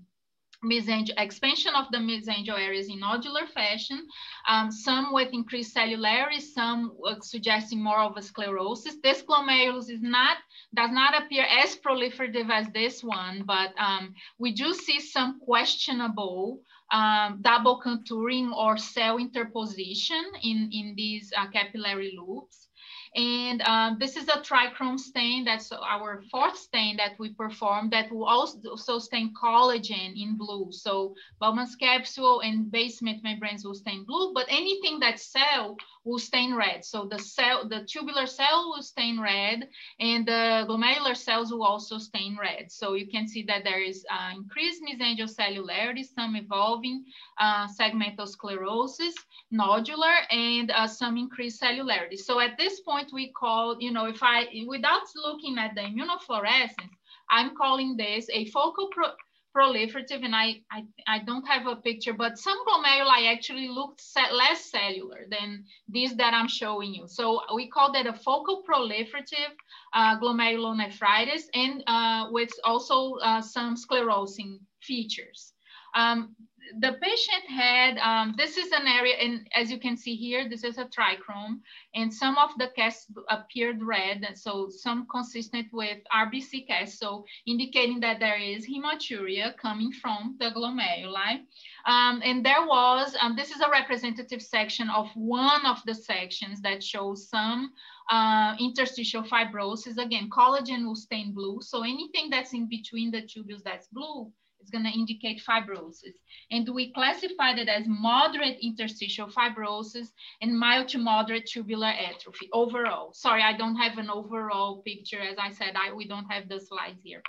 expansion 0.70 1.74
of 1.74 1.86
the 1.90 1.98
mesangial 1.98 2.58
areas 2.58 2.88
in 2.88 3.00
nodular 3.00 3.48
fashion, 3.48 4.06
um, 4.48 4.70
some 4.70 5.12
with 5.12 5.28
increased 5.32 5.74
cellularity, 5.74 6.40
some 6.40 6.92
uh, 7.06 7.14
suggesting 7.20 7.82
more 7.82 8.00
of 8.00 8.16
a 8.16 8.22
sclerosis. 8.22 8.96
This 9.02 9.22
glomerulus 9.22 9.90
is 9.90 10.02
not 10.02 10.38
does 10.74 10.90
not 10.90 11.22
appear 11.22 11.44
as 11.44 11.76
proliferative 11.76 12.50
as 12.50 12.66
this 12.74 13.02
one, 13.02 13.42
but 13.46 13.72
um, 13.78 14.14
we 14.38 14.52
do 14.52 14.74
see 14.74 15.00
some 15.00 15.40
questionable 15.40 16.60
um, 16.92 17.38
double 17.40 17.80
contouring 17.80 18.52
or 18.52 18.76
cell 18.76 19.18
interposition 19.18 20.22
in, 20.42 20.70
in 20.72 20.94
these 20.96 21.32
uh, 21.36 21.48
capillary 21.50 22.16
loops. 22.16 22.65
And 23.14 23.62
um, 23.62 23.98
this 23.98 24.16
is 24.16 24.28
a 24.28 24.40
trichrome 24.40 24.98
stain. 24.98 25.44
That's 25.44 25.72
our 25.72 26.22
fourth 26.30 26.58
stain 26.58 26.96
that 26.96 27.18
we 27.18 27.30
perform 27.30 27.90
that 27.90 28.10
will 28.10 28.24
also 28.24 28.98
stain 28.98 29.32
collagen 29.40 30.20
in 30.20 30.36
blue. 30.36 30.68
So 30.70 31.14
Bowman's 31.40 31.76
capsule 31.76 32.40
and 32.40 32.70
basement 32.70 33.22
membranes 33.22 33.64
will 33.64 33.74
stain 33.74 34.04
blue, 34.04 34.32
but 34.34 34.46
anything 34.48 34.98
that's 34.98 35.26
cell 35.26 35.76
will 36.06 36.20
stain 36.20 36.54
red. 36.54 36.84
So 36.84 37.04
the 37.04 37.18
cell, 37.18 37.68
the 37.68 37.84
tubular 37.84 38.26
cell 38.26 38.70
will 38.70 38.82
stain 38.82 39.20
red 39.20 39.68
and 39.98 40.24
the 40.24 40.64
glomerular 40.68 41.16
cells 41.16 41.50
will 41.50 41.64
also 41.64 41.98
stain 41.98 42.38
red. 42.40 42.70
So 42.70 42.94
you 42.94 43.08
can 43.08 43.26
see 43.26 43.42
that 43.48 43.64
there 43.64 43.82
is 43.82 44.06
uh, 44.10 44.30
increased 44.34 44.82
mesangial 44.82 45.28
cellularity, 45.28 46.04
some 46.04 46.36
evolving 46.36 47.04
uh, 47.40 47.66
segmental 47.66 48.28
sclerosis, 48.28 49.14
nodular, 49.52 50.16
and 50.30 50.70
uh, 50.70 50.86
some 50.86 51.16
increased 51.16 51.60
cellularity. 51.60 52.16
So 52.16 52.38
at 52.40 52.56
this 52.56 52.80
point, 52.80 53.10
we 53.12 53.32
call, 53.32 53.76
you 53.80 53.90
know, 53.90 54.06
if 54.06 54.22
I, 54.22 54.46
without 54.68 55.02
looking 55.16 55.58
at 55.58 55.74
the 55.74 55.82
immunofluorescence, 55.82 56.94
I'm 57.28 57.56
calling 57.56 57.96
this 57.96 58.28
a 58.32 58.46
focal 58.46 58.88
pro 58.92 59.08
proliferative, 59.56 60.24
and 60.24 60.34
I, 60.34 60.60
I, 60.70 60.84
I 61.06 61.18
don't 61.20 61.46
have 61.46 61.66
a 61.66 61.76
picture, 61.76 62.12
but 62.12 62.38
some 62.38 62.58
glomeruli 62.66 63.32
actually 63.32 63.68
looked 63.68 64.02
less 64.32 64.70
cellular 64.70 65.26
than 65.30 65.64
these 65.88 66.14
that 66.16 66.34
I'm 66.34 66.48
showing 66.48 66.94
you. 66.94 67.06
So 67.08 67.40
we 67.54 67.68
call 67.68 67.92
that 67.92 68.06
a 68.06 68.12
focal 68.12 68.62
proliferative 68.68 69.52
uh, 69.94 70.18
glomerulonephritis 70.20 71.44
and 71.54 71.82
uh, 71.86 72.28
with 72.30 72.50
also 72.64 73.14
uh, 73.22 73.40
some 73.40 73.76
sclerosing 73.76 74.58
features. 74.82 75.52
Um, 75.94 76.36
the 76.78 76.92
patient 77.00 77.44
had, 77.48 77.98
um, 77.98 78.34
this 78.36 78.56
is 78.56 78.72
an 78.72 78.86
area, 78.86 79.14
and 79.16 79.48
as 79.54 79.70
you 79.70 79.78
can 79.78 79.96
see 79.96 80.14
here, 80.14 80.48
this 80.48 80.64
is 80.64 80.78
a 80.78 80.84
trichrome, 80.84 81.60
and 81.94 82.12
some 82.12 82.36
of 82.38 82.50
the 82.58 82.68
casts 82.76 83.06
appeared 83.28 83.82
red, 83.82 84.24
and 84.26 84.36
so 84.36 84.68
some 84.68 85.06
consistent 85.10 85.66
with 85.72 85.98
RBC 86.14 86.66
casts, 86.66 86.98
so 86.98 87.24
indicating 87.46 88.00
that 88.00 88.20
there 88.20 88.38
is 88.38 88.66
hematuria 88.66 89.56
coming 89.56 89.92
from 89.92 90.36
the 90.38 90.50
glomeruli. 90.50 91.42
Um, 91.86 92.20
and 92.24 92.44
there 92.44 92.66
was, 92.66 93.16
um, 93.20 93.36
this 93.36 93.50
is 93.50 93.60
a 93.60 93.70
representative 93.70 94.42
section 94.42 94.90
of 94.90 95.08
one 95.14 95.64
of 95.66 95.78
the 95.86 95.94
sections 95.94 96.60
that 96.62 96.82
shows 96.82 97.28
some 97.28 97.72
uh, 98.10 98.54
interstitial 98.58 99.22
fibrosis. 99.22 99.98
Again, 99.98 100.28
collagen 100.30 100.84
will 100.86 100.96
stain 100.96 101.32
blue, 101.32 101.60
so 101.62 101.82
anything 101.82 102.30
that's 102.30 102.52
in 102.52 102.68
between 102.68 103.10
the 103.10 103.22
tubules 103.22 103.62
that's 103.62 103.88
blue 103.88 104.32
is 104.66 104.70
going 104.70 104.84
to 104.84 104.98
indicate 104.98 105.42
fibrosis. 105.48 106.16
And 106.50 106.68
we 106.74 106.92
classified 106.92 107.58
it 107.58 107.68
as 107.68 107.84
moderate 107.86 108.58
interstitial 108.60 109.28
fibrosis 109.28 110.08
and 110.42 110.58
mild 110.58 110.88
to 110.88 110.98
moderate 110.98 111.46
tubular 111.46 111.88
atrophy 111.88 112.48
overall. 112.52 113.12
Sorry, 113.12 113.42
I 113.42 113.56
don't 113.56 113.76
have 113.76 113.98
an 113.98 114.10
overall 114.10 114.82
picture. 114.82 115.20
As 115.20 115.36
I 115.38 115.52
said, 115.52 115.74
I, 115.76 115.92
we 115.92 116.06
don't 116.06 116.30
have 116.30 116.48
the 116.48 116.60
slides 116.60 117.00
here. 117.02 117.22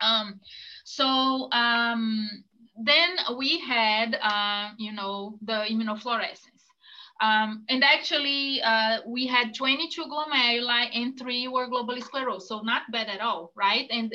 Um, 0.00 0.40
so 0.84 1.50
um, 1.52 2.28
then 2.82 3.10
we 3.36 3.60
had, 3.60 4.16
uh, 4.22 4.70
you 4.78 4.92
know, 4.92 5.38
the 5.42 5.66
immunofluorescence. 5.70 6.60
Um, 7.22 7.64
and 7.68 7.84
actually, 7.84 8.62
uh, 8.62 9.00
we 9.06 9.26
had 9.26 9.54
22 9.54 10.04
glomeruli 10.04 10.88
and 10.94 11.18
three 11.18 11.48
were 11.48 11.68
globally 11.68 12.02
sclerosed. 12.02 12.42
So 12.42 12.60
not 12.60 12.82
bad 12.90 13.08
at 13.08 13.20
all, 13.20 13.52
right? 13.54 13.86
And, 13.90 14.10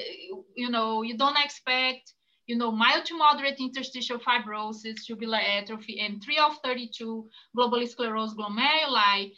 you 0.55 0.69
know, 0.71 1.03
you 1.03 1.15
don't 1.15 1.37
expect 1.37 2.14
you 2.47 2.57
know, 2.57 2.71
mild 2.71 3.05
to 3.05 3.17
moderate 3.17 3.59
interstitial 3.59 4.19
fibrosis, 4.19 5.03
tubular 5.05 5.39
atrophy, 5.39 5.99
and 5.99 6.23
three 6.23 6.37
of 6.37 6.57
32 6.63 7.27
globally 7.57 7.89
sclerosed 7.89 8.35
glomeruli. 8.35 9.31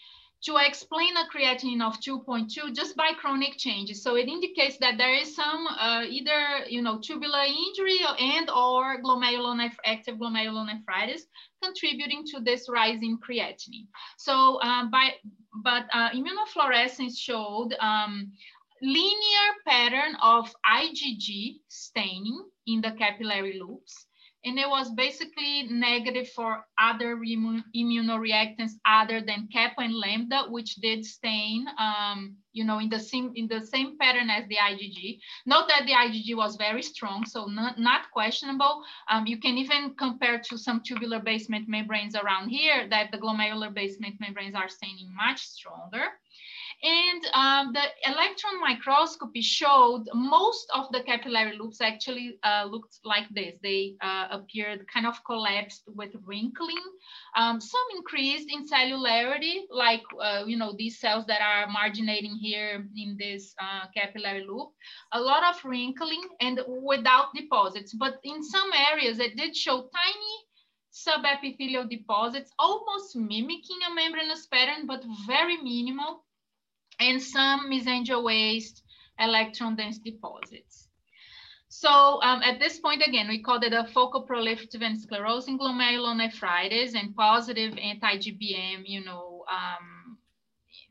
to 0.44 0.56
explain 0.58 1.18
a 1.18 1.26
creatinine 1.34 1.82
of 1.82 2.00
2.2 2.00 2.74
just 2.76 2.96
by 2.96 3.12
chronic 3.20 3.58
changes. 3.58 4.04
So 4.04 4.16
it 4.16 4.28
indicates 4.28 4.78
that 4.78 4.98
there 4.98 5.14
is 5.14 5.36
some 5.36 5.66
uh, 5.68 6.04
either 6.08 6.70
you 6.70 6.82
know 6.82 7.00
tubular 7.00 7.44
injury 7.44 8.00
and 8.20 8.50
or 8.50 9.02
active 9.86 10.16
glomerulonephritis 10.18 11.22
contributing 11.64 12.24
to 12.28 12.40
this 12.40 12.70
rise 12.70 13.02
in 13.02 13.18
creatinine. 13.18 13.88
So 14.18 14.62
um, 14.62 14.92
by 14.92 15.16
but 15.64 15.86
uh, 15.92 16.10
immunofluorescence 16.12 17.18
showed 17.18 17.74
um, 17.80 18.32
linear 18.82 19.48
pattern 19.66 20.16
of 20.22 20.54
IgG 20.66 21.62
staining 21.68 22.46
in 22.68 22.82
the 22.82 22.92
capillary 22.92 23.60
loops 23.60 24.08
and 24.48 24.58
it 24.58 24.70
was 24.70 24.92
basically 24.92 25.68
negative 25.70 26.30
for 26.30 26.64
other 26.80 27.18
immunoreactants 27.18 28.72
other 28.86 29.20
than 29.20 29.50
kappa 29.52 29.82
and 29.82 29.94
lambda, 29.94 30.44
which 30.50 30.76
did 30.76 31.06
stain, 31.06 31.66
um, 31.78 32.38
you 32.54 32.64
know, 32.64 32.80
in 32.80 32.88
the 32.88 33.00
same 33.00 33.32
in 33.36 33.48
the 33.48 33.66
same 33.66 33.98
pattern 33.98 34.30
as 34.30 34.48
the 34.48 34.56
IgG. 34.56 35.20
Note 35.46 35.68
that 35.68 35.86
the 35.86 35.92
IgG 35.92 36.36
was 36.38 36.56
very 36.56 36.82
strong, 36.82 37.26
so 37.26 37.46
not, 37.46 37.78
not 37.78 38.12
questionable. 38.14 38.84
Um, 39.10 39.26
you 39.26 39.38
can 39.40 39.58
even 39.58 39.96
compare 39.96 40.40
to 40.50 40.58
some 40.58 40.82
tubular 40.82 41.20
basement 41.20 41.68
membranes 41.68 42.16
around 42.16 42.50
here 42.50 42.88
that 42.90 43.12
the 43.12 43.18
glomerular 43.18 43.74
basement 43.74 44.16
membranes 44.20 44.56
are 44.56 44.70
staining 44.70 45.14
much 45.14 45.46
stronger. 45.46 46.06
And 46.84 47.26
um, 47.34 47.74
the 47.74 47.82
electron 48.06 48.62
microscopy 48.62 49.42
showed 49.42 50.04
most 50.14 50.68
of 50.76 50.92
the 50.92 51.02
capillary 51.02 51.58
loops 51.58 51.82
actually 51.82 52.38
uh, 52.44 52.68
looked 52.70 53.00
like 53.04 53.28
this. 53.32 53.56
They 53.64 53.96
uh, 54.02 54.28
appeared 54.30 54.86
kind 54.94 55.08
of 55.08 55.24
collapsed 55.26 55.84
with 55.88 56.12
wrinkling. 56.24 56.86
Um, 57.36 57.60
some 57.60 57.82
increased 57.96 58.50
in 58.52 58.68
cellularity, 58.68 59.62
like, 59.72 60.04
uh, 60.22 60.44
you 60.46 60.56
know, 60.56 60.76
these 60.78 61.00
cells 61.00 61.26
that 61.26 61.42
are 61.42 61.68
marginating 61.68 62.36
here 62.36 62.86
in 62.96 63.18
this 63.18 63.56
uh, 63.60 63.88
capillary 63.96 64.46
loop. 64.48 64.70
A 65.14 65.20
lot 65.20 65.44
of 65.44 65.66
wrinkling 65.66 66.22
and 66.42 66.60
without 66.84 67.34
deposits. 67.34 67.94
But 67.96 68.20
in 68.24 68.44
some 68.44 68.70
areas, 68.92 69.18
it 69.20 69.36
did 69.36 69.56
show 69.56 69.90
tiny 69.90 70.36
subepithelial 70.94 71.90
deposits, 71.90 72.52
almost 72.60 73.16
mimicking 73.16 73.80
a 73.90 73.94
membranous 73.96 74.46
pattern, 74.46 74.86
but 74.86 75.04
very 75.26 75.58
minimal 75.58 76.24
and 77.00 77.22
some 77.22 77.70
mesangial 77.70 78.24
waste 78.24 78.84
electron 79.20 79.76
dense 79.76 79.98
deposits. 79.98 80.88
So 81.70 82.22
um, 82.24 82.42
at 82.44 82.60
this 82.60 82.80
point, 82.80 83.04
again, 83.06 83.28
we 83.28 83.42
called 83.42 83.64
it 83.64 83.74
a 83.74 83.86
focal 83.94 84.26
proliferative 84.26 84.82
and 84.82 84.98
sclerosing 84.98 85.60
glomerulonephritis 85.60 86.96
and 86.96 87.16
positive 87.16 87.78
anti-GBM, 87.78 88.84
you 88.86 89.04
know, 89.04 89.44
um, 89.52 89.97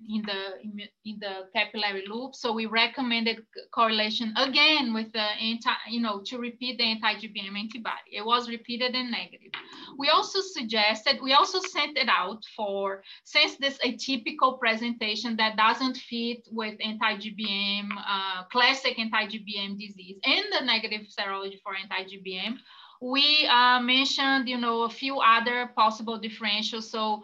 in 0.08 0.22
the 0.22 0.90
in 1.04 1.18
the 1.20 1.48
capillary 1.54 2.04
loop. 2.08 2.34
So 2.34 2.52
we 2.52 2.66
recommended 2.66 3.44
correlation 3.72 4.32
again 4.36 4.92
with 4.92 5.12
the 5.12 5.20
anti, 5.20 5.70
you 5.90 6.00
know, 6.00 6.20
to 6.26 6.38
repeat 6.38 6.78
the 6.78 6.84
anti-GBM 6.84 7.58
antibody. 7.58 8.10
It 8.12 8.24
was 8.24 8.48
repeated 8.48 8.94
and 8.94 9.10
negative. 9.10 9.52
We 9.98 10.08
also 10.10 10.40
suggested, 10.40 11.20
we 11.22 11.32
also 11.32 11.60
sent 11.60 11.96
it 11.96 12.08
out 12.08 12.42
for, 12.54 13.02
since 13.24 13.56
this 13.56 13.78
atypical 13.78 14.58
presentation 14.58 15.36
that 15.36 15.56
doesn't 15.56 15.96
fit 15.96 16.46
with 16.50 16.74
anti-GBM, 16.80 17.88
uh, 17.96 18.44
classic 18.52 18.98
anti-GBM 18.98 19.78
disease 19.78 20.18
and 20.24 20.44
the 20.52 20.64
negative 20.64 21.06
serology 21.18 21.60
for 21.62 21.74
anti-GBM, 21.74 22.58
we 23.00 23.46
uh, 23.46 23.80
mentioned, 23.80 24.48
you 24.48 24.56
know, 24.56 24.82
a 24.82 24.88
few 24.88 25.18
other 25.18 25.70
possible 25.76 26.18
differentials. 26.18 26.84
So 26.84 27.22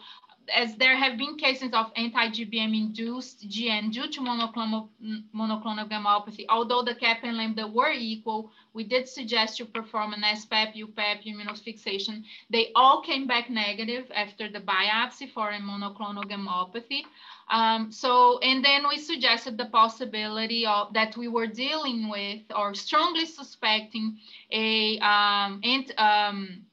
as 0.55 0.77
there 0.77 0.97
have 0.97 1.17
been 1.17 1.37
cases 1.37 1.71
of 1.73 1.93
anti-GBM 1.97 2.77
induced 2.77 3.49
GN 3.49 3.93
due 3.93 4.09
to 4.09 4.21
monoclonal, 4.21 4.89
monoclonal 5.35 5.89
gammopathy, 5.89 6.45
although 6.49 6.83
the 6.83 6.95
kappa 6.95 7.27
and 7.27 7.37
lambda 7.37 7.67
were 7.67 7.93
equal, 7.93 8.51
we 8.73 8.85
did 8.85 9.09
suggest 9.09 9.57
to 9.59 9.67
perform 9.67 10.13
an 10.15 10.23
SPEP, 10.37 10.75
UPEP, 10.75 11.25
immunofixation. 11.27 12.25
They 12.51 12.73
all 12.75 13.03
came 13.03 13.27
back 13.27 13.51
negative 13.51 14.11
after 14.15 14.49
the 14.49 14.61
biopsy 14.61 15.31
for 15.31 15.51
a 15.51 15.61
monoclonal 15.61 16.25
gammopathy. 16.25 17.03
Um, 17.51 17.93
so, 17.93 18.39
and 18.39 18.65
then 18.65 18.89
we 18.89 18.99
suggested 18.99 19.59
the 19.59 19.67
possibility 19.67 20.65
of 20.67 20.93
that 20.95 21.17
we 21.17 21.29
were 21.29 21.47
dealing 21.47 22.09
with 22.09 22.43
or 22.55 22.75
strongly 22.75 23.27
suspecting 23.27 24.19
a 24.51 24.99
um, 25.01 25.61
and, 25.63 25.93
um, 25.99 26.67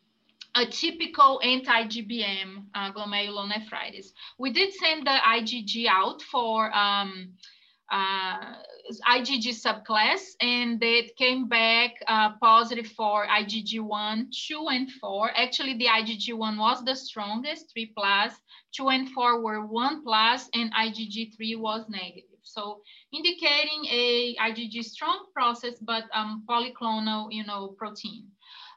a 0.56 0.66
typical 0.66 1.40
anti-GBM 1.44 2.66
uh, 2.74 2.92
glomerulonephritis. 2.92 4.08
We 4.38 4.52
did 4.52 4.74
send 4.74 5.06
the 5.06 5.18
IgG 5.26 5.86
out 5.88 6.22
for 6.22 6.76
um, 6.76 7.34
uh, 7.92 8.56
IgG 9.08 9.50
subclass, 9.50 10.22
and 10.42 10.82
it 10.84 11.16
came 11.18 11.48
back 11.48 11.92
uh, 12.08 12.34
positive 12.42 12.88
for 12.88 13.28
IgG1, 13.28 14.28
2, 14.48 14.68
and 14.70 14.92
4. 14.92 15.32
Actually, 15.36 15.76
the 15.78 15.86
IgG1 15.86 16.58
was 16.58 16.84
the 16.84 16.96
strongest, 16.96 17.72
3 17.74 17.94
plus, 17.98 18.34
2 18.76 18.90
and 18.90 19.10
4 19.10 19.42
were 19.42 19.66
1 19.66 20.04
plus, 20.04 20.50
and 20.54 20.74
IgG3 20.74 21.58
was 21.60 21.86
negative. 21.90 22.30
So 22.44 22.82
indicating 23.14 23.86
a 23.92 24.36
IgG 24.42 24.84
strong 24.84 25.26
process, 25.34 25.76
but 25.82 26.06
um, 26.14 26.44
polyclonal, 26.50 27.32
you 27.32 27.46
know, 27.46 27.76
protein. 27.78 28.28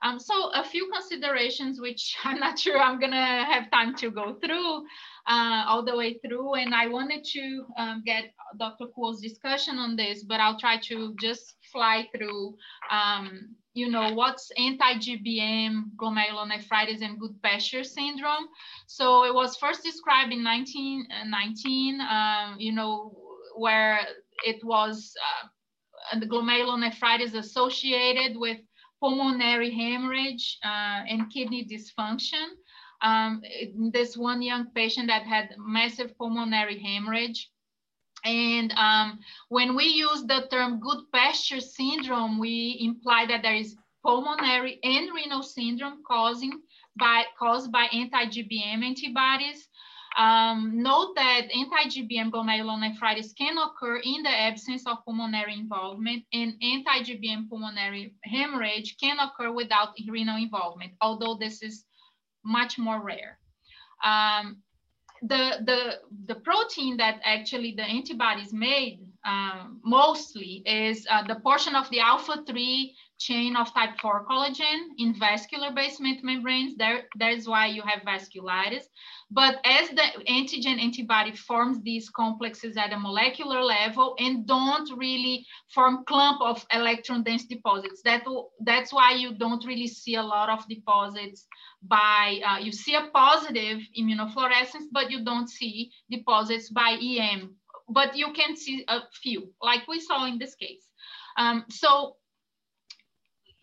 Um, 0.02 0.18
so 0.18 0.50
a 0.50 0.64
few 0.64 0.90
considerations, 0.92 1.80
which 1.80 2.16
I'm 2.24 2.40
not 2.40 2.58
sure 2.58 2.78
I'm 2.78 2.98
gonna 2.98 3.44
have 3.44 3.70
time 3.70 3.94
to 3.96 4.10
go 4.10 4.34
through 4.34 4.84
uh, 5.26 5.64
all 5.66 5.84
the 5.84 5.96
way 5.96 6.18
through. 6.18 6.54
And 6.54 6.74
I 6.74 6.88
wanted 6.88 7.24
to 7.24 7.64
um, 7.78 8.02
get 8.04 8.32
Dr. 8.58 8.86
Kuo's 8.86 9.20
discussion 9.20 9.78
on 9.78 9.96
this, 9.96 10.24
but 10.24 10.40
I'll 10.40 10.58
try 10.58 10.78
to 10.88 11.14
just 11.20 11.54
fly 11.70 12.08
through, 12.14 12.56
um, 12.90 13.54
you 13.74 13.88
know, 13.88 14.12
what's 14.14 14.50
anti-GBM 14.58 15.94
glomerulonephritis 15.96 17.02
and 17.02 17.18
Goodpasture 17.20 17.84
syndrome. 17.84 18.48
So 18.86 19.24
it 19.24 19.34
was 19.34 19.56
first 19.56 19.82
described 19.82 20.32
in 20.32 20.44
1919, 20.44 22.00
uh, 22.00 22.04
um, 22.04 22.56
you 22.58 22.72
know, 22.72 23.16
where 23.56 24.00
it 24.44 24.62
was 24.64 25.14
uh, 26.12 26.18
the 26.18 26.26
glomerulonephritis 26.26 27.34
associated 27.34 28.36
with 28.36 28.58
pulmonary 29.02 29.70
hemorrhage 29.70 30.58
uh, 30.64 31.02
and 31.08 31.30
kidney 31.32 31.66
dysfunction. 31.66 32.46
Um, 33.02 33.42
this 33.90 34.16
one 34.16 34.42
young 34.42 34.66
patient 34.76 35.08
that 35.08 35.24
had 35.24 35.56
massive 35.58 36.16
pulmonary 36.16 36.78
hemorrhage. 36.78 37.50
And 38.24 38.72
um, 38.76 39.18
when 39.48 39.74
we 39.74 39.86
use 39.86 40.22
the 40.22 40.46
term 40.48 40.78
good 40.78 40.98
Goodpasture 41.12 41.60
syndrome, 41.60 42.38
we 42.38 42.78
imply 42.80 43.26
that 43.26 43.42
there 43.42 43.56
is 43.56 43.76
pulmonary 44.04 44.78
and 44.84 45.08
renal 45.12 45.42
syndrome 45.42 46.04
causing 46.06 46.52
by, 46.96 47.24
caused 47.36 47.72
by 47.72 47.86
anti-GBM 47.92 48.84
antibodies. 48.84 49.68
Um, 50.16 50.82
note 50.82 51.14
that 51.16 51.42
anti-GBM 51.54 52.30
glomerulonephritis 52.30 53.34
can 53.36 53.56
occur 53.56 53.96
in 53.96 54.22
the 54.22 54.30
absence 54.30 54.86
of 54.86 54.98
pulmonary 55.06 55.54
involvement 55.54 56.24
and 56.32 56.54
anti-GBM 56.62 57.48
pulmonary 57.48 58.14
hemorrhage 58.24 58.96
can 59.00 59.18
occur 59.18 59.50
without 59.50 59.94
renal 60.08 60.36
involvement, 60.36 60.92
although 61.00 61.36
this 61.40 61.62
is 61.62 61.84
much 62.44 62.78
more 62.78 63.02
rare. 63.02 63.38
Um, 64.04 64.58
the, 65.22 65.62
the, 65.64 65.98
the 66.26 66.34
protein 66.40 66.96
that 66.98 67.20
actually 67.24 67.74
the 67.76 67.84
antibodies 67.84 68.52
made 68.52 69.00
um, 69.24 69.80
mostly 69.84 70.62
is 70.66 71.06
uh, 71.08 71.22
the 71.26 71.36
portion 71.36 71.74
of 71.74 71.88
the 71.90 72.00
alpha-3 72.00 72.92
chain 73.26 73.56
of 73.56 73.72
type 73.74 73.98
4 74.00 74.26
collagen 74.26 74.78
in 74.98 75.14
vascular 75.14 75.70
basement 75.72 76.24
membranes. 76.24 76.76
There, 76.76 77.04
that 77.18 77.32
is 77.32 77.48
why 77.48 77.66
you 77.66 77.82
have 77.82 78.02
vasculitis. 78.02 78.84
But 79.30 79.60
as 79.64 79.88
the 79.90 80.06
antigen 80.28 80.78
antibody 80.80 81.34
forms 81.36 81.80
these 81.82 82.10
complexes 82.10 82.76
at 82.76 82.92
a 82.92 82.98
molecular 82.98 83.62
level 83.62 84.14
and 84.18 84.46
don't 84.46 84.90
really 84.96 85.46
form 85.74 86.04
clump 86.06 86.40
of 86.42 86.66
electron 86.72 87.22
dense 87.22 87.46
deposits, 87.46 88.02
that, 88.04 88.24
that's 88.60 88.92
why 88.92 89.12
you 89.12 89.34
don't 89.34 89.64
really 89.64 89.88
see 89.88 90.16
a 90.16 90.22
lot 90.22 90.48
of 90.50 90.66
deposits 90.68 91.46
by, 91.82 92.40
uh, 92.46 92.58
you 92.58 92.72
see 92.72 92.94
a 92.94 93.08
positive 93.14 93.78
immunofluorescence, 93.98 94.86
but 94.92 95.10
you 95.10 95.24
don't 95.24 95.48
see 95.48 95.90
deposits 96.10 96.68
by 96.70 96.98
EM, 97.00 97.54
but 97.88 98.16
you 98.16 98.32
can 98.32 98.56
see 98.56 98.84
a 98.88 99.00
few, 99.22 99.52
like 99.62 99.86
we 99.88 100.00
saw 100.00 100.26
in 100.26 100.38
this 100.38 100.54
case. 100.54 100.88
Um, 101.38 101.64
so 101.70 102.16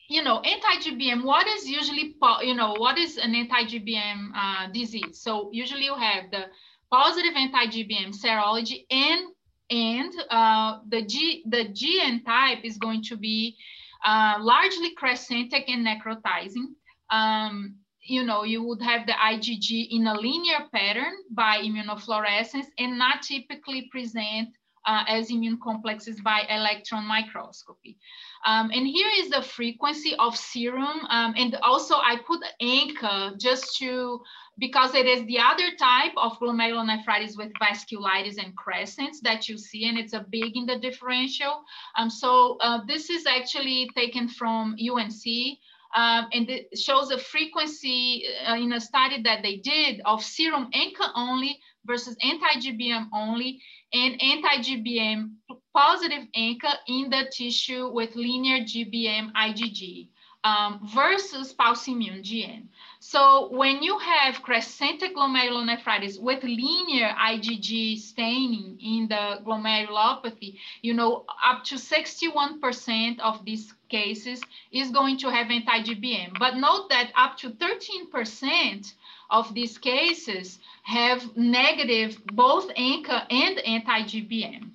you 0.10 0.24
know, 0.24 0.40
anti-GBM, 0.40 1.24
what 1.24 1.48
is 1.48 1.70
usually, 1.70 2.16
you 2.42 2.56
know, 2.56 2.74
what 2.78 2.98
is 2.98 3.18
an 3.18 3.36
anti-GBM 3.36 4.32
uh, 4.36 4.68
disease? 4.74 5.22
So 5.22 5.50
usually 5.54 5.86
you 5.86 5.96
have 5.96 6.32
the 6.32 6.46
positive 6.92 7.34
anti-GBM 7.36 8.16
serology 8.20 8.86
and 8.90 9.28
and 9.72 10.12
uh, 10.32 10.80
the 10.88 11.04
G 11.04 11.44
the 11.48 11.66
GN 11.66 12.26
type 12.26 12.60
is 12.64 12.78
going 12.80 13.04
to 13.04 13.18
be 13.18 13.56
uh, 14.04 14.38
largely 14.40 14.96
crescentic 14.96 15.70
and 15.70 15.86
necrotizing. 15.86 16.74
Um, 17.12 17.76
you 18.02 18.24
know, 18.24 18.44
you 18.44 18.64
would 18.64 18.82
have 18.82 19.06
the 19.06 19.14
IgG 19.14 19.90
in 19.92 20.08
a 20.08 20.16
linear 20.16 20.66
pattern 20.74 21.14
by 21.30 21.58
immunofluorescence 21.58 22.66
and 22.80 22.98
not 22.98 23.22
typically 23.22 23.88
present 23.92 24.50
uh, 24.90 25.04
as 25.08 25.30
immune 25.30 25.60
complexes 25.62 26.20
by 26.22 26.42
electron 26.50 27.06
microscopy. 27.06 27.96
Um, 28.44 28.72
and 28.74 28.88
here 28.88 29.10
is 29.20 29.30
the 29.30 29.44
frequency 29.44 30.16
of 30.18 30.36
serum. 30.36 31.06
Um, 31.10 31.36
and 31.38 31.56
also 31.62 31.96
I 31.96 32.18
put 32.26 32.40
ANCA 32.60 33.40
just 33.40 33.78
to, 33.78 34.20
because 34.58 34.96
it 34.96 35.06
is 35.06 35.24
the 35.28 35.38
other 35.38 35.70
type 35.78 36.14
of 36.18 36.40
glomerulonephritis 36.40 37.38
with 37.38 37.52
vasculitis 37.62 38.44
and 38.44 38.56
crescents 38.58 39.22
that 39.22 39.48
you 39.48 39.60
see, 39.60 39.88
and 39.88 39.98
it's 40.00 40.14
a 40.14 40.26
big 40.32 40.58
in 40.58 40.66
the 40.66 40.80
differential. 40.80 41.64
Um, 41.96 42.10
so 42.10 42.58
uh, 42.62 42.80
this 42.88 43.12
is 43.12 43.28
actually 43.28 43.90
taken 43.96 44.28
from 44.28 44.76
UNC. 44.82 45.58
Um, 45.96 46.28
and 46.34 46.48
it 46.50 46.78
shows 46.78 47.10
a 47.10 47.18
frequency 47.18 48.24
uh, 48.48 48.54
in 48.54 48.74
a 48.74 48.80
study 48.80 49.24
that 49.24 49.42
they 49.42 49.58
did 49.58 50.02
of 50.06 50.24
serum 50.24 50.70
ANCA 50.72 51.10
only 51.16 51.60
versus 51.86 52.16
anti-GBM 52.22 53.08
only 53.12 53.60
and 53.94 54.22
anti-GBM 54.22 55.32
positive 55.76 56.28
ANCA 56.36 56.76
in 56.88 57.10
the 57.10 57.32
tissue 57.32 57.90
with 57.92 58.16
linear 58.16 58.60
GBM 58.60 59.32
IgG 59.34 60.10
um, 60.44 60.80
versus 60.94 61.54
immune 61.88 62.22
GN. 62.22 62.64
So 63.00 63.50
when 63.52 63.82
you 63.82 63.98
have 63.98 64.42
crescentic 64.42 65.16
glomerulonephritis 65.16 66.20
with 66.20 66.44
linear 66.44 67.10
IgG 67.10 67.98
staining 67.98 68.78
in 68.82 69.08
the 69.08 69.40
glomerulopathy, 69.46 70.58
you 70.82 70.94
know, 70.94 71.26
up 71.46 71.64
to 71.66 71.76
61% 71.76 73.20
of 73.20 73.44
these 73.46 73.74
cases 73.90 74.42
is 74.72 74.92
going 74.92 75.18
to 75.20 75.30
have 75.30 75.50
anti-GBM. 75.50 76.38
But 76.40 76.58
note 76.58 76.90
that 76.90 77.12
up 77.18 77.38
to 77.38 77.52
13% 77.52 78.94
of 79.30 79.54
these 79.54 79.78
cases 79.78 80.60
have 80.84 81.38
negative 81.38 82.18
both 82.34 82.68
ANCA 82.76 83.26
and 83.30 83.60
anti-GBM. 83.60 84.72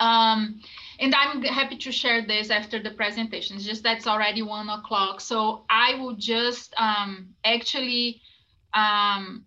Um, 0.00 0.60
and 1.00 1.14
I'm 1.14 1.42
happy 1.42 1.76
to 1.78 1.92
share 1.92 2.26
this 2.26 2.50
after 2.50 2.82
the 2.82 2.90
presentation. 2.90 3.56
It's 3.56 3.64
just 3.64 3.82
that's 3.82 4.06
already 4.06 4.42
one 4.42 4.68
o'clock. 4.68 5.20
So 5.20 5.64
I 5.68 5.94
will 5.94 6.14
just 6.16 6.74
um, 6.76 7.34
actually, 7.44 8.20
um, 8.72 9.44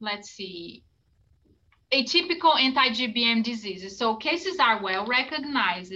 let's 0.00 0.30
see, 0.30 0.84
atypical 1.92 2.58
anti-GBM 2.60 3.42
diseases. 3.42 3.96
So 3.96 4.16
cases 4.16 4.58
are 4.60 4.82
well 4.82 5.06
recognized. 5.06 5.94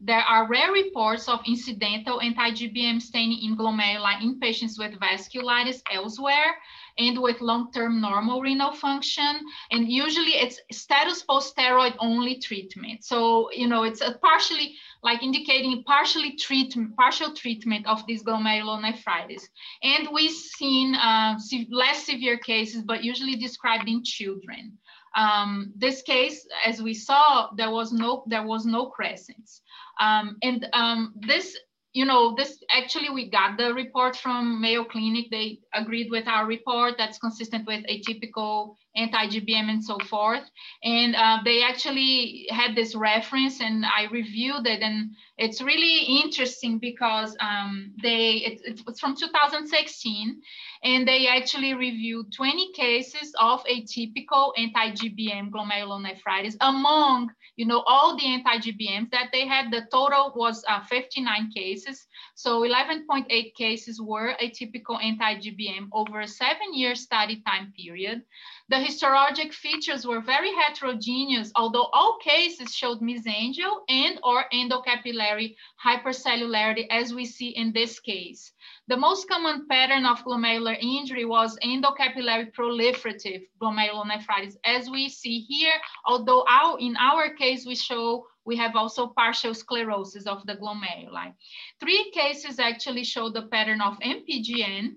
There 0.00 0.20
are 0.20 0.48
rare 0.48 0.72
reports 0.72 1.28
of 1.28 1.40
incidental 1.46 2.20
anti-GBM 2.20 3.00
staining 3.00 3.42
in 3.42 3.56
glomeruli 3.56 4.22
in 4.22 4.38
patients 4.38 4.78
with 4.78 4.98
vasculitis 4.98 5.82
elsewhere 5.90 6.56
and 6.98 7.20
with 7.20 7.40
long-term 7.40 8.00
normal 8.00 8.40
renal 8.40 8.72
function. 8.72 9.40
And 9.70 9.90
usually 9.90 10.32
it's 10.32 10.60
status 10.72 11.22
post-steroid 11.22 11.94
only 11.98 12.38
treatment. 12.38 13.04
So, 13.04 13.50
you 13.52 13.66
know, 13.66 13.84
it's 13.84 14.00
a 14.00 14.18
partially 14.22 14.76
like 15.02 15.22
indicating 15.22 15.82
partially 15.84 16.36
treatment, 16.36 16.96
partial 16.96 17.34
treatment 17.34 17.86
of 17.86 18.06
this 18.06 18.22
glomerulonephritis. 18.22 19.42
And 19.82 20.08
we've 20.12 20.30
seen 20.30 20.94
uh, 20.94 21.38
less 21.70 22.04
severe 22.04 22.38
cases, 22.38 22.82
but 22.82 23.02
usually 23.02 23.36
described 23.36 23.88
in 23.88 24.04
children. 24.04 24.78
Um, 25.16 25.72
this 25.76 26.02
case, 26.02 26.46
as 26.64 26.80
we 26.80 26.94
saw, 26.94 27.50
there 27.56 27.70
was 27.70 27.92
no 27.92 28.22
there 28.28 28.46
was 28.46 28.64
no 28.64 28.86
crescents, 28.86 29.60
um, 30.00 30.36
and 30.42 30.68
um, 30.72 31.14
this 31.16 31.56
you 31.92 32.04
know, 32.04 32.34
this 32.36 32.62
actually 32.70 33.10
we 33.10 33.28
got 33.30 33.58
the 33.58 33.74
report 33.74 34.16
from 34.16 34.60
Mayo 34.60 34.84
Clinic. 34.84 35.26
They 35.30 35.58
agreed 35.74 36.08
with 36.10 36.28
our 36.28 36.46
report 36.46 36.94
that's 36.98 37.18
consistent 37.18 37.66
with 37.66 37.84
atypical 37.86 38.76
anti-GBM 38.96 39.68
and 39.70 39.82
so 39.82 39.98
forth. 39.98 40.42
And 40.82 41.14
uh, 41.14 41.38
they 41.44 41.62
actually 41.62 42.46
had 42.50 42.74
this 42.74 42.94
reference 42.94 43.60
and 43.60 43.84
I 43.84 44.06
reviewed 44.10 44.66
it 44.66 44.80
and 44.82 45.10
it's 45.38 45.62
really 45.62 46.20
interesting 46.22 46.78
because 46.78 47.36
um, 47.40 47.92
they, 48.02 48.32
it, 48.36 48.80
it's 48.86 49.00
from 49.00 49.16
2016 49.16 50.40
and 50.82 51.06
they 51.06 51.28
actually 51.28 51.74
reviewed 51.74 52.32
20 52.34 52.72
cases 52.72 53.32
of 53.40 53.64
atypical 53.64 54.52
anti-GBM 54.56 55.50
glomerulonephritis 55.50 56.56
among 56.60 57.30
you 57.60 57.66
know, 57.66 57.84
all 57.86 58.16
the 58.16 58.24
anti-GBMs 58.24 59.10
that 59.10 59.28
they 59.34 59.46
had, 59.46 59.70
the 59.70 59.82
total 59.92 60.32
was 60.34 60.64
uh, 60.66 60.82
59 60.84 61.50
cases. 61.54 62.06
So 62.34 62.62
11.8 62.62 63.54
cases 63.54 64.00
were 64.00 64.32
atypical 64.42 64.96
anti-GBM 65.02 65.88
over 65.92 66.20
a 66.20 66.26
seven 66.26 66.72
year 66.72 66.94
study 66.94 67.42
time 67.46 67.74
period. 67.76 68.22
The 68.70 68.76
histologic 68.76 69.52
features 69.52 70.06
were 70.06 70.20
very 70.20 70.54
heterogeneous, 70.54 71.50
although 71.56 71.88
all 71.92 72.18
cases 72.18 72.72
showed 72.72 73.00
mesangial 73.00 73.80
and 73.88 74.20
or 74.22 74.44
endocapillary 74.52 75.56
hypercellularity 75.84 76.86
as 76.88 77.12
we 77.12 77.24
see 77.24 77.48
in 77.48 77.72
this 77.72 77.98
case. 77.98 78.52
The 78.86 78.96
most 78.96 79.28
common 79.28 79.66
pattern 79.66 80.06
of 80.06 80.22
glomerular 80.22 80.78
injury 80.80 81.24
was 81.24 81.58
endocapillary 81.64 82.52
proliferative 82.54 83.42
glomerulonephritis, 83.60 84.54
as 84.64 84.88
we 84.88 85.08
see 85.08 85.40
here, 85.40 85.74
although 86.06 86.44
our, 86.48 86.78
in 86.78 86.96
our 86.96 87.34
case, 87.34 87.66
we 87.66 87.74
show 87.74 88.24
we 88.44 88.54
have 88.56 88.76
also 88.76 89.08
partial 89.08 89.52
sclerosis 89.52 90.28
of 90.28 90.46
the 90.46 90.54
glomeruli. 90.54 91.34
Three 91.80 92.12
cases 92.12 92.60
actually 92.60 93.02
show 93.02 93.30
the 93.30 93.48
pattern 93.48 93.80
of 93.80 93.98
MPGN, 93.98 94.94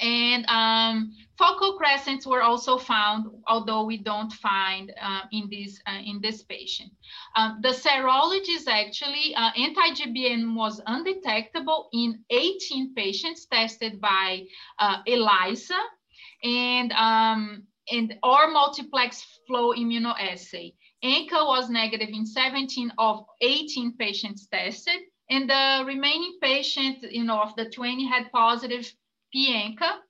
and 0.00 0.44
um, 0.46 1.12
focal 1.38 1.74
crescents 1.76 2.26
were 2.26 2.42
also 2.42 2.78
found, 2.78 3.26
although 3.46 3.84
we 3.84 3.98
don't 3.98 4.32
find 4.32 4.92
uh, 5.00 5.22
in, 5.32 5.48
this, 5.50 5.80
uh, 5.86 6.00
in 6.04 6.20
this 6.20 6.42
patient. 6.42 6.92
Um, 7.36 7.58
the 7.62 7.70
serology 7.70 8.50
is 8.50 8.68
actually, 8.68 9.34
uh, 9.34 9.50
anti-GBM 9.56 10.54
was 10.54 10.80
undetectable 10.86 11.88
in 11.92 12.20
18 12.30 12.94
patients 12.94 13.46
tested 13.46 14.00
by 14.00 14.44
uh, 14.78 14.98
ELISA 15.06 15.78
and, 16.42 16.92
um, 16.92 17.64
and 17.90 18.14
or 18.22 18.50
multiplex 18.50 19.40
flow 19.46 19.72
immunoassay. 19.72 20.74
ANCA 21.04 21.46
was 21.46 21.68
negative 21.68 22.08
in 22.10 22.24
17 22.24 22.90
of 22.96 23.26
18 23.42 23.96
patients 23.98 24.46
tested, 24.46 25.00
and 25.28 25.48
the 25.48 25.84
remaining 25.86 26.38
patient, 26.40 27.02
you 27.02 27.24
know, 27.24 27.40
of 27.40 27.54
the 27.56 27.68
20 27.68 28.06
had 28.06 28.32
positive 28.32 28.90
PANCA 29.34 30.00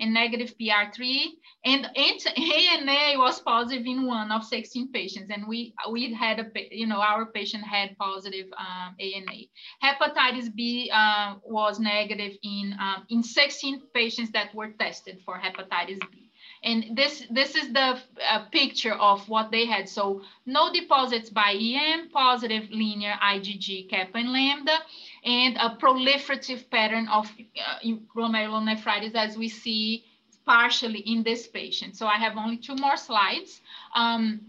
and 0.00 0.12
negative 0.12 0.54
PR3, 0.60 1.26
and 1.64 1.86
ANA 1.96 3.18
was 3.18 3.40
positive 3.40 3.86
in 3.86 4.06
one 4.06 4.32
of 4.32 4.44
16 4.44 4.90
patients, 4.90 5.30
and 5.30 5.46
we 5.46 5.74
we 5.90 6.12
had 6.12 6.40
a 6.40 6.46
you 6.70 6.86
know 6.86 7.00
our 7.00 7.26
patient 7.26 7.64
had 7.64 7.96
positive 7.98 8.46
um, 8.58 8.96
ANA. 8.98 9.38
Hepatitis 9.82 10.54
B 10.54 10.90
uh, 10.92 11.36
was 11.44 11.78
negative 11.78 12.36
in 12.42 12.74
um, 12.80 13.04
in 13.10 13.22
16 13.22 13.82
patients 13.94 14.32
that 14.32 14.54
were 14.54 14.72
tested 14.72 15.20
for 15.24 15.38
hepatitis 15.38 16.00
B. 16.10 16.32
And 16.64 16.96
this, 16.96 17.24
this 17.28 17.56
is 17.56 17.72
the 17.72 17.98
uh, 18.24 18.44
picture 18.52 18.94
of 18.94 19.28
what 19.28 19.50
they 19.50 19.66
had. 19.66 19.88
So 19.88 20.22
no 20.46 20.72
deposits 20.72 21.28
by 21.28 21.56
EM, 21.58 22.10
positive 22.10 22.70
linear 22.70 23.14
IgG, 23.20 23.90
kappa 23.90 24.18
and 24.18 24.32
lambda, 24.32 24.78
and 25.24 25.56
a 25.56 25.76
proliferative 25.80 26.68
pattern 26.70 27.08
of 27.08 27.26
uh, 27.26 27.86
glomerulonephritis 28.14 29.14
as 29.14 29.36
we 29.36 29.48
see 29.48 30.04
partially 30.44 31.00
in 31.00 31.22
this 31.22 31.46
patient. 31.46 31.96
So 31.96 32.06
I 32.06 32.16
have 32.16 32.36
only 32.36 32.56
two 32.56 32.74
more 32.76 32.96
slides. 32.96 33.60
Um, 33.94 34.40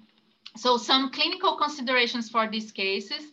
so 0.57 0.77
some 0.77 1.11
clinical 1.11 1.57
considerations 1.57 2.29
for 2.29 2.47
these 2.49 2.71
cases. 2.71 3.23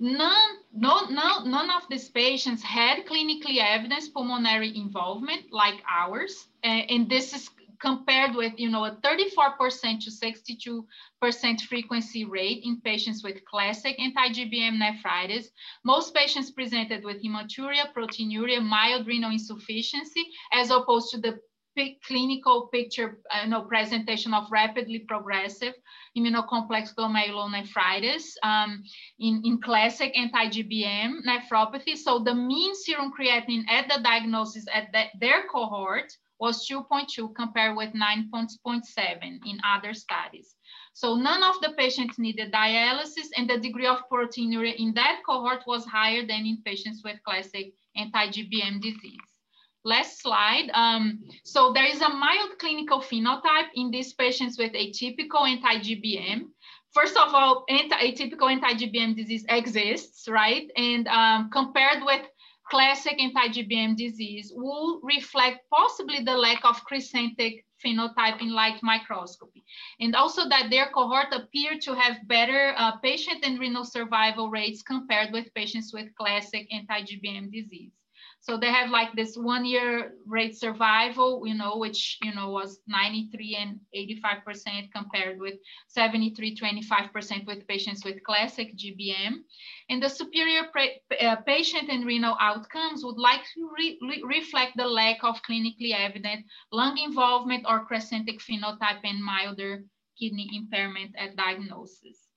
None, 0.00 0.56
no, 0.72 1.06
no, 1.10 1.44
none 1.44 1.70
of 1.70 1.82
these 1.90 2.08
patients 2.08 2.62
had 2.62 3.06
clinically 3.06 3.58
evidenced 3.58 4.14
pulmonary 4.14 4.74
involvement 4.76 5.52
like 5.52 5.82
ours. 5.88 6.48
Uh, 6.64 6.68
and 6.68 7.08
this 7.08 7.34
is 7.34 7.50
compared 7.80 8.34
with, 8.34 8.52
you 8.58 8.70
know, 8.70 8.84
a 8.84 8.96
34% 8.96 10.00
to 10.00 10.10
62% 10.10 11.60
frequency 11.62 12.24
rate 12.24 12.62
in 12.64 12.80
patients 12.82 13.22
with 13.24 13.44
classic 13.44 13.98
anti-GBM 13.98 14.78
nephritis. 14.78 15.50
Most 15.84 16.14
patients 16.14 16.50
presented 16.50 17.04
with 17.04 17.22
hematuria, 17.22 17.92
proteinuria, 17.96 18.62
mild 18.62 19.06
renal 19.06 19.30
insufficiency, 19.30 20.26
as 20.52 20.70
opposed 20.70 21.10
to 21.10 21.20
the 21.20 21.38
clinical 22.06 22.68
picture, 22.72 23.18
uh, 23.32 23.44
you 23.44 23.50
know, 23.50 23.62
presentation 23.62 24.34
of 24.34 24.50
rapidly 24.50 24.98
progressive 25.00 25.74
immunocomplex 26.16 26.94
glomerulonephritis 26.94 28.24
um, 28.42 28.82
in, 29.18 29.40
in 29.44 29.60
classic 29.60 30.12
anti-GBM 30.16 31.20
nephropathy. 31.26 31.96
So 31.96 32.18
the 32.18 32.34
mean 32.34 32.74
serum 32.74 33.12
creatinine 33.18 33.68
at 33.68 33.88
the 33.88 34.02
diagnosis 34.02 34.66
at 34.74 34.90
the, 34.92 35.04
their 35.20 35.44
cohort 35.46 36.12
was 36.40 36.66
2.2 36.66 37.34
compared 37.34 37.76
with 37.76 37.90
9.7 37.92 38.50
in 39.22 39.60
other 39.64 39.92
studies. 39.92 40.56
So 40.94 41.14
none 41.14 41.42
of 41.42 41.60
the 41.60 41.74
patients 41.76 42.18
needed 42.18 42.52
dialysis 42.52 43.28
and 43.36 43.48
the 43.48 43.58
degree 43.58 43.86
of 43.86 44.08
proteinuria 44.10 44.74
in 44.76 44.94
that 44.94 45.20
cohort 45.24 45.62
was 45.66 45.84
higher 45.84 46.26
than 46.26 46.46
in 46.46 46.62
patients 46.64 47.02
with 47.04 47.22
classic 47.24 47.74
anti-GBM 47.96 48.80
disease. 48.80 49.20
last 49.82 50.20
slide. 50.20 50.68
Um, 50.74 51.24
so 51.42 51.72
there 51.72 51.86
is 51.86 52.02
a 52.02 52.08
mild 52.08 52.58
clinical 52.58 53.00
phenotype 53.00 53.70
in 53.74 53.90
these 53.90 54.12
patients 54.12 54.58
with 54.58 54.72
atypical 54.72 55.48
anti-GBM. 55.48 56.42
First 56.92 57.16
of 57.16 57.32
all, 57.34 57.64
anti 57.68 57.96
atypical 57.96 58.50
anti-GBM 58.50 59.16
disease 59.16 59.44
exists, 59.48 60.28
right? 60.28 60.68
And 60.76 61.08
um, 61.08 61.50
compared 61.50 62.04
with 62.04 62.26
classic 62.70 63.20
anti-GBM 63.20 63.96
disease 63.96 64.52
will 64.54 65.00
reflect 65.02 65.68
possibly 65.70 66.22
the 66.22 66.36
lack 66.36 66.64
of 66.64 66.82
crescentic 66.84 67.64
phenotype 67.84 68.40
in 68.40 68.52
light 68.52 68.80
microscopy. 68.82 69.64
And 70.00 70.14
also 70.14 70.48
that 70.48 70.70
their 70.70 70.90
cohort 70.90 71.32
appear 71.32 71.78
to 71.82 71.94
have 71.94 72.26
better 72.28 72.74
uh, 72.76 72.96
patient 72.98 73.44
and 73.44 73.58
renal 73.58 73.84
survival 73.84 74.50
rates 74.50 74.82
compared 74.82 75.32
with 75.32 75.52
patients 75.54 75.92
with 75.92 76.14
classic 76.14 76.66
anti-GBM 76.72 77.52
disease. 77.52 77.92
So 78.42 78.56
they 78.56 78.72
have 78.72 78.88
like 78.88 79.12
this 79.14 79.36
one 79.36 79.66
year 79.66 80.14
rate 80.26 80.56
survival, 80.56 81.42
you 81.44 81.54
know, 81.54 81.76
which, 81.76 82.16
you 82.22 82.34
know, 82.34 82.48
was 82.48 82.80
93 82.88 83.56
and 83.60 83.80
85% 83.94 84.90
compared 84.94 85.38
with 85.38 85.54
73, 85.88 86.56
25% 86.56 87.46
with 87.46 87.68
patients 87.68 88.02
with 88.02 88.24
classic 88.24 88.74
GBM. 88.76 89.44
And 89.90 90.02
the 90.02 90.08
superior 90.08 90.62
uh, 91.20 91.36
patient 91.46 91.90
and 91.90 92.06
renal 92.06 92.36
outcomes 92.40 93.04
would 93.04 93.18
like 93.18 93.42
to 93.54 93.70
re 93.76 93.98
reflect 94.24 94.72
the 94.74 94.86
lack 94.86 95.22
of 95.22 95.42
clinically 95.42 95.92
evident 95.94 96.46
lung 96.72 96.96
involvement 96.96 97.66
or 97.68 97.84
crescentic 97.84 98.40
phenotype 98.40 99.04
and 99.04 99.22
milder 99.22 99.84
kidney 100.18 100.48
impairment 100.54 101.14
at 101.18 101.36
diagnosis. 101.36 102.28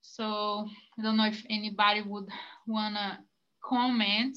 So 0.00 0.66
I 0.98 1.02
don't 1.02 1.18
know 1.18 1.26
if 1.26 1.44
anybody 1.50 2.00
would 2.02 2.28
wanna 2.66 3.20
comment. 3.62 4.36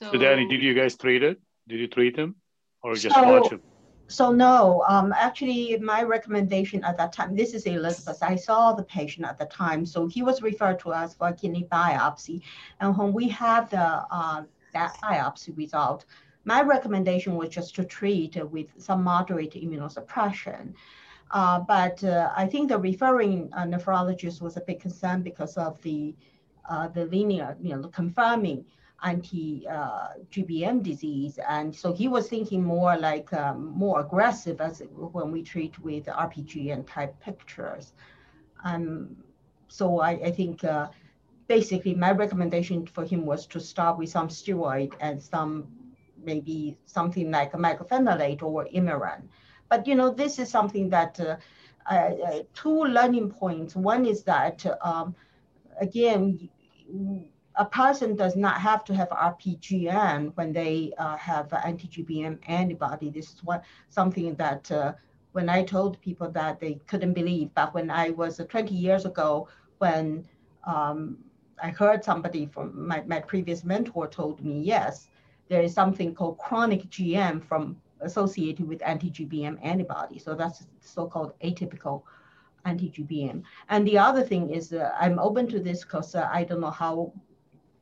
So, 0.00 0.12
so 0.12 0.18
Danny, 0.18 0.46
did 0.46 0.62
you 0.62 0.72
guys 0.72 0.96
treat 0.96 1.22
it? 1.22 1.38
Did 1.68 1.78
you 1.78 1.86
treat 1.86 2.16
him 2.16 2.36
or 2.82 2.94
just 2.94 3.14
so, 3.14 3.22
watch 3.22 3.52
him? 3.52 3.60
So 4.08 4.32
no, 4.32 4.82
um, 4.88 5.12
actually 5.12 5.76
my 5.76 6.02
recommendation 6.02 6.82
at 6.84 6.96
that 6.96 7.12
time, 7.12 7.36
this 7.36 7.52
is 7.52 7.66
Elizabeth, 7.66 8.22
I 8.22 8.36
saw 8.36 8.72
the 8.72 8.82
patient 8.82 9.26
at 9.26 9.36
the 9.36 9.44
time. 9.44 9.84
So 9.84 10.06
he 10.06 10.22
was 10.22 10.40
referred 10.40 10.78
to 10.80 10.92
us 10.92 11.12
for 11.14 11.30
kidney 11.32 11.68
biopsy. 11.70 12.40
And 12.80 12.96
when 12.96 13.12
we 13.12 13.28
had 13.28 13.68
the, 13.68 14.06
uh, 14.10 14.44
that 14.72 14.96
biopsy 15.02 15.54
result, 15.54 16.06
my 16.44 16.62
recommendation 16.62 17.36
was 17.36 17.50
just 17.50 17.74
to 17.74 17.84
treat 17.84 18.42
with 18.50 18.68
some 18.78 19.04
moderate 19.04 19.52
immunosuppression. 19.52 20.72
Uh, 21.30 21.60
but 21.60 22.02
uh, 22.02 22.32
I 22.34 22.46
think 22.46 22.70
the 22.70 22.78
referring 22.78 23.50
uh, 23.52 23.64
nephrologist 23.64 24.40
was 24.40 24.56
a 24.56 24.62
big 24.62 24.80
concern 24.80 25.20
because 25.20 25.58
of 25.58 25.80
the 25.82 26.16
uh, 26.68 26.88
the 26.88 27.06
linear, 27.06 27.56
you 27.60 27.76
know, 27.76 27.88
confirming 27.88 28.64
anti-GBM 29.02 30.82
disease. 30.82 31.38
And 31.48 31.74
so 31.74 31.92
he 31.92 32.08
was 32.08 32.28
thinking 32.28 32.62
more 32.62 32.96
like 32.96 33.32
um, 33.32 33.72
more 33.76 34.00
aggressive 34.00 34.60
as 34.60 34.82
when 34.94 35.32
we 35.32 35.42
treat 35.42 35.78
with 35.78 36.06
RPGN 36.06 36.86
type 36.86 37.18
pictures. 37.20 37.92
Um, 38.64 39.16
so 39.68 40.00
I, 40.00 40.10
I 40.10 40.30
think 40.30 40.64
uh, 40.64 40.88
basically 41.48 41.94
my 41.94 42.12
recommendation 42.12 42.86
for 42.86 43.04
him 43.04 43.24
was 43.24 43.46
to 43.46 43.60
start 43.60 43.98
with 43.98 44.10
some 44.10 44.28
steroid 44.28 44.92
and 45.00 45.22
some 45.22 45.68
maybe 46.22 46.76
something 46.86 47.30
like 47.30 47.54
a 47.54 47.56
mycophenolate 47.56 48.42
or 48.42 48.66
Imuran. 48.74 49.22
But 49.68 49.86
you 49.86 49.94
know, 49.94 50.10
this 50.10 50.38
is 50.38 50.50
something 50.50 50.90
that 50.90 51.18
uh, 51.20 51.36
uh, 51.90 52.40
two 52.54 52.84
learning 52.84 53.30
points. 53.30 53.74
One 53.74 54.04
is 54.04 54.22
that 54.24 54.64
um, 54.82 55.14
again, 55.80 56.48
a 57.60 57.64
person 57.66 58.16
does 58.16 58.36
not 58.36 58.58
have 58.58 58.84
to 58.84 58.94
have 58.94 59.10
RPGN 59.10 60.34
when 60.34 60.50
they 60.50 60.94
uh, 60.96 61.18
have 61.18 61.52
anti-GBM 61.52 62.38
antibody. 62.48 63.10
This 63.10 63.34
is 63.34 63.44
what 63.44 63.62
something 63.90 64.34
that 64.36 64.72
uh, 64.72 64.94
when 65.32 65.50
I 65.50 65.62
told 65.62 66.00
people 66.00 66.30
that 66.30 66.58
they 66.58 66.80
couldn't 66.86 67.12
believe, 67.12 67.50
but 67.54 67.74
when 67.74 67.90
I 67.90 68.10
was 68.10 68.40
uh, 68.40 68.44
20 68.44 68.74
years 68.74 69.04
ago, 69.04 69.46
when 69.76 70.26
um, 70.66 71.18
I 71.62 71.68
heard 71.68 72.02
somebody 72.02 72.46
from 72.46 72.88
my, 72.88 73.02
my 73.06 73.20
previous 73.20 73.62
mentor 73.62 74.08
told 74.08 74.42
me, 74.42 74.62
yes, 74.62 75.08
there 75.50 75.60
is 75.60 75.74
something 75.74 76.14
called 76.14 76.38
chronic 76.38 76.88
GM 76.88 77.44
from 77.44 77.76
associated 78.00 78.66
with 78.66 78.80
anti-GBM 78.80 79.58
antibody. 79.62 80.18
So 80.18 80.34
that's 80.34 80.66
so-called 80.80 81.34
atypical 81.44 82.04
anti-GBM. 82.64 83.42
And 83.68 83.86
the 83.86 83.98
other 83.98 84.22
thing 84.22 84.48
is 84.48 84.72
uh, 84.72 84.92
I'm 84.98 85.18
open 85.18 85.46
to 85.48 85.60
this 85.60 85.84
because 85.84 86.14
uh, 86.14 86.26
I 86.32 86.44
don't 86.44 86.62
know 86.62 86.70
how 86.70 87.12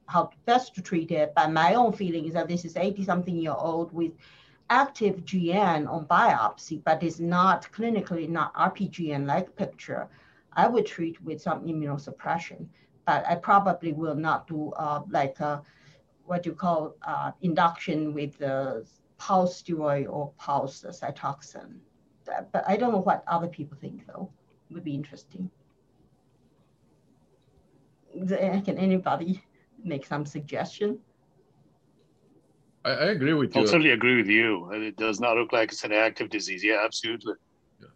how 0.08 0.30
best 0.46 0.74
to 0.74 0.82
treat 0.82 1.10
it. 1.10 1.32
But 1.36 1.52
my 1.52 1.74
own 1.74 1.92
feeling 1.92 2.24
is 2.26 2.32
that 2.32 2.48
this 2.48 2.64
is 2.64 2.76
80 2.76 3.04
something 3.04 3.36
year 3.36 3.54
old 3.56 3.92
with 3.92 4.12
active 4.70 5.24
GN 5.24 5.88
on 5.88 6.06
biopsy, 6.06 6.82
but 6.82 7.02
is 7.02 7.20
not 7.20 7.68
clinically 7.72 8.28
not 8.28 8.52
RPGN 8.54 9.26
like 9.26 9.54
picture. 9.54 10.08
I 10.54 10.66
would 10.66 10.86
treat 10.86 11.22
with 11.22 11.40
some 11.40 11.64
immunosuppression, 11.66 12.66
but 13.06 13.24
I 13.28 13.36
probably 13.36 13.92
will 13.92 14.14
not 14.14 14.46
do 14.46 14.72
uh, 14.72 15.02
like 15.10 15.40
uh, 15.40 15.60
what 16.24 16.44
you 16.44 16.54
call 16.54 16.96
uh, 17.06 17.32
induction 17.42 18.12
with 18.12 18.36
the 18.38 18.86
pulse 19.18 19.62
steroid 19.62 20.08
or 20.08 20.32
pulse 20.38 20.84
cytoxan. 20.88 21.78
But 22.24 22.64
I 22.66 22.76
don't 22.76 22.92
know 22.92 23.00
what 23.00 23.24
other 23.26 23.48
people 23.48 23.76
think 23.80 24.06
though. 24.06 24.30
It 24.70 24.74
would 24.74 24.84
be 24.84 24.94
interesting. 24.94 25.50
Can 28.14 28.78
anybody 28.78 29.42
make 29.84 30.06
some 30.06 30.24
suggestion? 30.26 30.98
I, 32.84 32.90
I 32.90 33.04
agree 33.06 33.34
with 33.34 33.54
you. 33.54 33.62
I 33.62 33.64
totally 33.64 33.90
agree 33.90 34.16
with 34.16 34.28
you. 34.28 34.70
It 34.72 34.96
does 34.96 35.20
not 35.20 35.36
look 35.36 35.52
like 35.52 35.72
it's 35.72 35.84
an 35.84 35.92
active 35.92 36.30
disease. 36.30 36.62
Yeah, 36.64 36.80
absolutely. 36.84 37.34
Yeah. 37.80 37.88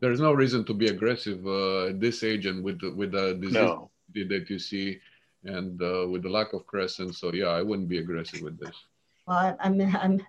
There's 0.00 0.20
no 0.20 0.32
reason 0.32 0.64
to 0.66 0.74
be 0.74 0.88
aggressive 0.88 1.46
uh, 1.46 1.86
at 1.86 2.00
this 2.00 2.22
age 2.22 2.46
and 2.46 2.62
with 2.62 2.80
the, 2.80 2.92
with 2.94 3.12
the 3.12 3.34
disease 3.34 3.54
no. 3.54 3.90
that 4.14 4.46
you 4.48 4.58
see 4.58 4.98
and 5.44 5.80
uh, 5.82 6.06
with 6.08 6.22
the 6.22 6.28
lack 6.28 6.52
of 6.52 6.66
crescent. 6.66 7.14
So 7.14 7.32
yeah, 7.32 7.48
I 7.48 7.62
wouldn't 7.62 7.88
be 7.88 7.98
aggressive 7.98 8.42
with 8.42 8.58
this. 8.58 8.76
Well, 9.26 9.56
I'm, 9.60 9.80
I'm, 9.80 10.20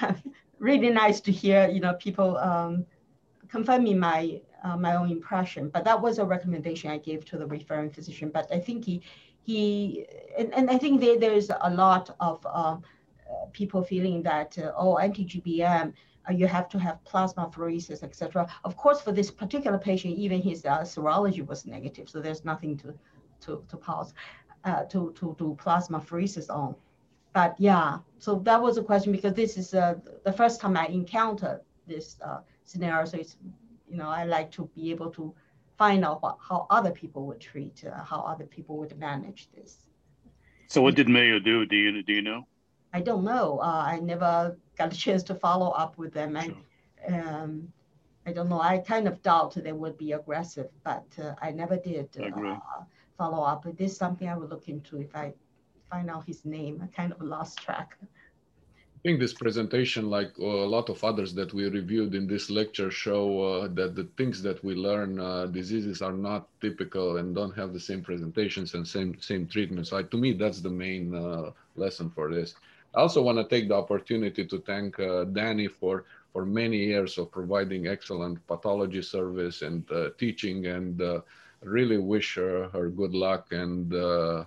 I'm 0.00 0.22
really 0.58 0.90
nice 0.90 1.20
to 1.22 1.32
hear, 1.32 1.68
you 1.68 1.80
know, 1.80 1.94
people 1.94 2.36
um, 2.38 2.86
confirming 3.48 3.98
my 3.98 4.40
uh, 4.64 4.76
my 4.76 4.96
own 4.96 5.10
impression. 5.10 5.68
But 5.68 5.84
that 5.84 6.00
was 6.00 6.18
a 6.18 6.24
recommendation 6.24 6.90
I 6.90 6.98
gave 6.98 7.24
to 7.26 7.36
the 7.36 7.46
referring 7.46 7.90
physician. 7.90 8.30
But 8.32 8.50
I 8.50 8.58
think 8.58 8.84
he 8.84 9.02
he 9.44 10.06
and, 10.38 10.52
and 10.54 10.70
I 10.70 10.78
think 10.78 11.00
there, 11.00 11.18
there's 11.18 11.50
a 11.50 11.70
lot 11.70 12.14
of 12.18 12.44
um, 12.46 12.82
uh, 13.30 13.46
people 13.52 13.82
feeling 13.82 14.22
that 14.22 14.58
uh, 14.58 14.72
oh 14.76 14.98
anti-GBM 14.98 15.92
uh, 16.28 16.32
you 16.32 16.46
have 16.46 16.68
to 16.70 16.78
have 16.78 17.04
plasma 17.04 17.50
plasmapheresis 17.54 18.02
etc. 18.02 18.48
Of 18.64 18.76
course, 18.76 19.02
for 19.02 19.12
this 19.12 19.30
particular 19.30 19.78
patient, 19.78 20.18
even 20.18 20.40
his 20.40 20.64
uh, 20.64 20.80
serology 20.80 21.46
was 21.46 21.66
negative, 21.66 22.08
so 22.08 22.20
there's 22.20 22.44
nothing 22.44 22.76
to 22.78 22.94
to 23.42 23.62
to 23.68 23.76
pause 23.76 24.14
uh, 24.64 24.84
to 24.84 25.12
to 25.12 25.36
do 25.38 25.56
plasmapheresis 25.62 26.48
on. 26.48 26.74
But 27.34 27.54
yeah, 27.58 27.98
so 28.18 28.36
that 28.44 28.62
was 28.62 28.78
a 28.78 28.82
question 28.82 29.12
because 29.12 29.34
this 29.34 29.58
is 29.58 29.74
uh, 29.74 29.94
the 30.24 30.32
first 30.32 30.60
time 30.60 30.76
I 30.76 30.86
encountered 30.86 31.60
this 31.86 32.16
scenario. 32.64 33.04
So 33.04 33.18
it's 33.18 33.36
you 33.90 33.96
know 33.96 34.08
I 34.08 34.24
like 34.24 34.50
to 34.52 34.70
be 34.74 34.90
able 34.90 35.10
to 35.10 35.34
find 35.76 36.04
out 36.04 36.22
what, 36.22 36.38
how 36.40 36.66
other 36.70 36.90
people 36.90 37.26
would 37.26 37.40
treat, 37.40 37.84
uh, 37.84 38.02
how 38.04 38.20
other 38.20 38.44
people 38.44 38.76
would 38.78 38.96
manage 38.98 39.48
this. 39.54 39.78
So 40.68 40.82
what 40.82 40.94
did 40.94 41.08
Mayo 41.08 41.38
do? 41.38 41.66
Do 41.66 41.76
you 41.76 42.02
do 42.02 42.12
you 42.12 42.22
know? 42.22 42.46
I 42.92 43.00
don't 43.00 43.24
know. 43.24 43.58
Uh, 43.58 43.84
I 43.86 44.00
never 44.00 44.56
got 44.78 44.92
a 44.92 44.96
chance 44.96 45.22
to 45.24 45.34
follow 45.34 45.70
up 45.70 45.98
with 45.98 46.12
them. 46.14 46.36
I, 46.36 46.54
um, 47.12 47.72
I 48.26 48.32
don't 48.32 48.48
know. 48.48 48.60
I 48.60 48.78
kind 48.78 49.08
of 49.08 49.20
doubt 49.22 49.54
they 49.54 49.72
would 49.72 49.98
be 49.98 50.12
aggressive, 50.12 50.68
but 50.84 51.04
uh, 51.22 51.34
I 51.42 51.50
never 51.50 51.76
did 51.76 52.08
uh, 52.18 52.58
follow 53.18 53.42
up. 53.42 53.64
But 53.64 53.76
This 53.76 53.92
is 53.92 53.98
something 53.98 54.28
I 54.28 54.36
would 54.36 54.48
look 54.48 54.68
into 54.68 55.00
if 55.00 55.14
I 55.14 55.34
find 55.90 56.08
out 56.08 56.24
his 56.24 56.44
name. 56.44 56.80
I 56.82 56.86
kind 56.96 57.12
of 57.12 57.20
lost 57.20 57.58
track 57.58 57.98
think 59.04 59.20
this 59.20 59.34
presentation, 59.34 60.08
like 60.08 60.32
uh, 60.40 60.46
a 60.46 60.70
lot 60.76 60.88
of 60.88 61.04
others 61.04 61.34
that 61.34 61.52
we 61.52 61.68
reviewed 61.68 62.14
in 62.14 62.26
this 62.26 62.48
lecture, 62.48 62.90
show 62.90 63.42
uh, 63.42 63.68
that 63.74 63.94
the 63.94 64.04
things 64.16 64.40
that 64.40 64.64
we 64.64 64.74
learn, 64.74 65.20
uh, 65.20 65.44
diseases 65.44 66.00
are 66.00 66.14
not 66.14 66.48
typical 66.62 67.18
and 67.18 67.34
don't 67.34 67.54
have 67.54 67.74
the 67.74 67.80
same 67.80 68.02
presentations 68.02 68.72
and 68.72 68.88
same 68.88 69.20
same 69.20 69.46
treatments. 69.46 69.92
I, 69.92 70.04
to 70.04 70.16
me, 70.16 70.32
that's 70.32 70.62
the 70.62 70.70
main 70.70 71.14
uh, 71.14 71.50
lesson 71.76 72.08
for 72.08 72.32
this. 72.32 72.54
I 72.94 73.00
also 73.00 73.20
want 73.20 73.36
to 73.36 73.44
take 73.44 73.68
the 73.68 73.74
opportunity 73.74 74.46
to 74.46 74.58
thank 74.60 74.98
uh, 74.98 75.24
Danny 75.24 75.68
for 75.68 76.04
for 76.32 76.46
many 76.46 76.78
years 76.78 77.18
of 77.18 77.30
providing 77.30 77.86
excellent 77.86 78.44
pathology 78.46 79.02
service 79.02 79.60
and 79.60 79.84
uh, 79.92 80.10
teaching 80.16 80.66
and 80.66 81.02
really 81.62 81.98
wish 81.98 82.34
her, 82.36 82.68
her 82.70 82.88
good 82.88 83.14
luck 83.14 83.52
and 83.52 83.92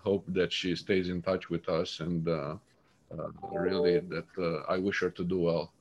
hope 0.03 0.25
that 0.27 0.51
she 0.51 0.75
stays 0.75 1.09
in 1.09 1.21
touch 1.21 1.49
with 1.49 1.69
us 1.69 1.99
and 1.99 2.27
uh, 3.11 3.29
really 3.51 3.99
that 3.99 4.27
uh, 4.37 4.71
I 4.71 4.77
wish 4.77 4.99
her 5.01 5.09
to 5.11 5.23
do 5.23 5.39
well. 5.39 5.73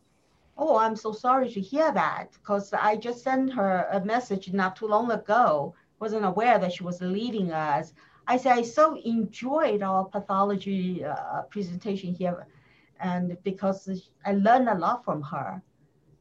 Oh, 0.59 0.79
I'm 0.79 0.97
so 0.97 1.12
sorry 1.12 1.51
to 1.51 1.61
hear 1.61 1.93
that 1.93 2.33
because 2.33 2.72
I 2.72 2.97
just 2.97 3.22
sent 3.22 3.53
her 3.53 3.89
a 3.93 4.05
message 4.05 4.53
not 4.53 4.77
too 4.77 4.87
long 4.87 5.11
ago. 5.11 5.74
Wasn't 5.99 6.24
aware 6.24 6.59
that 6.59 6.72
she 6.72 6.85
was 6.85 7.01
leaving 7.01 7.53
us. 7.53 7.93
I 8.27 8.37
said 8.37 8.59
I 8.59 8.62
so 8.62 8.97
enjoyed 9.05 9.83
our 9.83 10.05
pathology 10.05 11.05
uh, 11.05 11.43
presentation 11.43 12.14
here, 12.14 12.47
and 13.01 13.37
because 13.45 14.11
I 14.24 14.33
learned 14.33 14.68
a 14.68 14.79
lot 14.79 15.05
from 15.05 15.22
her. 15.22 15.62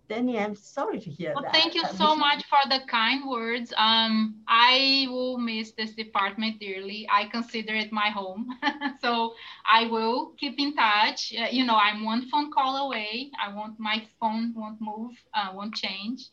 Danny, 0.08 0.38
I'm 0.38 0.56
sorry 0.56 1.00
to 1.00 1.10
hear 1.10 1.34
well, 1.34 1.44
that. 1.44 1.54
Thank 1.54 1.74
you 1.74 1.84
so 1.96 2.16
much 2.16 2.44
for 2.46 2.60
the 2.70 2.80
kind 2.88 3.28
words. 3.28 3.74
Um, 3.76 4.36
I 4.48 5.08
will 5.10 5.38
miss 5.38 5.72
this 5.72 5.94
department 5.96 6.60
dearly. 6.60 7.08
I 7.12 7.26
consider 7.26 7.74
it 7.74 7.92
my 7.92 8.10
home. 8.10 8.50
so 9.02 9.34
I 9.70 9.88
will 9.88 10.34
keep 10.38 10.60
in 10.60 10.76
touch. 10.76 11.34
Uh, 11.38 11.48
you 11.50 11.66
know, 11.66 11.76
I'm 11.76 12.04
one 12.04 12.30
phone 12.30 12.52
call 12.52 12.88
away. 12.88 13.32
I 13.44 13.54
want 13.54 13.80
my 13.80 14.06
phone 14.20 14.54
won't 14.56 14.80
move, 14.80 15.14
uh, 15.34 15.52
won't 15.54 15.76
change. 15.76 16.30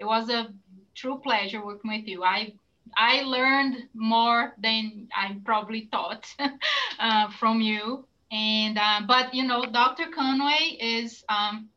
It 0.00 0.04
was 0.04 0.28
a 0.28 0.52
true 0.94 1.20
pleasure 1.22 1.64
working 1.64 1.90
with 1.92 2.06
you. 2.08 2.24
I 2.24 2.54
I 2.96 3.22
learned 3.22 3.88
more 3.94 4.52
than 4.58 5.08
I 5.14 5.36
probably 5.44 5.88
thought 5.92 6.26
uh, 6.98 7.30
from 7.38 7.60
you. 7.60 8.04
And 8.32 8.78
uh, 8.78 9.02
but 9.06 9.34
you 9.34 9.46
know, 9.46 9.64
Dr. 9.66 10.06
Conway 10.14 10.78
is 10.80 11.22
um, 11.28 11.68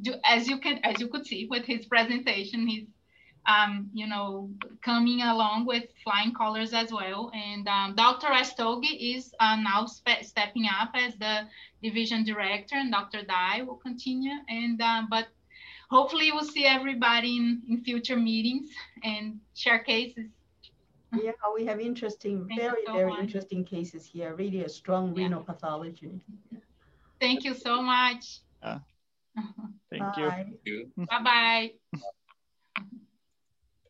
do, 0.00 0.14
as 0.24 0.48
you 0.48 0.58
can 0.58 0.78
as 0.84 1.00
you 1.00 1.08
could 1.08 1.26
see 1.26 1.46
with 1.50 1.64
his 1.64 1.86
presentation, 1.86 2.66
he's 2.66 2.86
um, 3.46 3.90
you 3.92 4.06
know 4.06 4.50
coming 4.84 5.22
along 5.22 5.66
with 5.66 5.84
flying 6.04 6.32
colors 6.34 6.72
as 6.72 6.92
well. 6.92 7.30
And 7.34 7.66
um, 7.68 7.94
Dr. 7.94 8.28
Astogi 8.28 9.16
is 9.16 9.34
uh, 9.40 9.56
now 9.56 9.86
stepping 9.86 10.66
up 10.66 10.90
as 10.94 11.14
the 11.16 11.42
division 11.82 12.24
director, 12.24 12.76
and 12.76 12.92
Dr. 12.92 13.22
Dai 13.22 13.62
will 13.62 13.76
continue. 13.76 14.34
And 14.48 14.80
um, 14.80 15.08
but 15.10 15.28
hopefully 15.90 16.30
we'll 16.32 16.44
see 16.44 16.66
everybody 16.66 17.36
in, 17.36 17.62
in 17.68 17.82
future 17.82 18.16
meetings 18.16 18.70
and 19.02 19.40
share 19.54 19.78
cases. 19.80 20.26
Yeah, 21.12 21.32
we 21.54 21.64
have 21.64 21.80
interesting, 21.80 22.46
Thank 22.46 22.60
very, 22.60 22.82
so 22.86 22.92
very 22.92 23.10
much. 23.10 23.20
interesting 23.20 23.64
cases 23.64 24.04
here. 24.04 24.34
Really 24.34 24.64
a 24.64 24.68
strong 24.68 25.16
yeah. 25.16 25.24
renal 25.24 25.42
pathology. 25.42 26.20
Thank 27.18 27.44
you 27.44 27.54
so 27.54 27.80
much. 27.80 28.40
Uh, 28.62 28.78
thank 29.90 30.02
Bye. 30.16 30.46
you. 30.64 30.90
Bye-bye. 30.96 31.70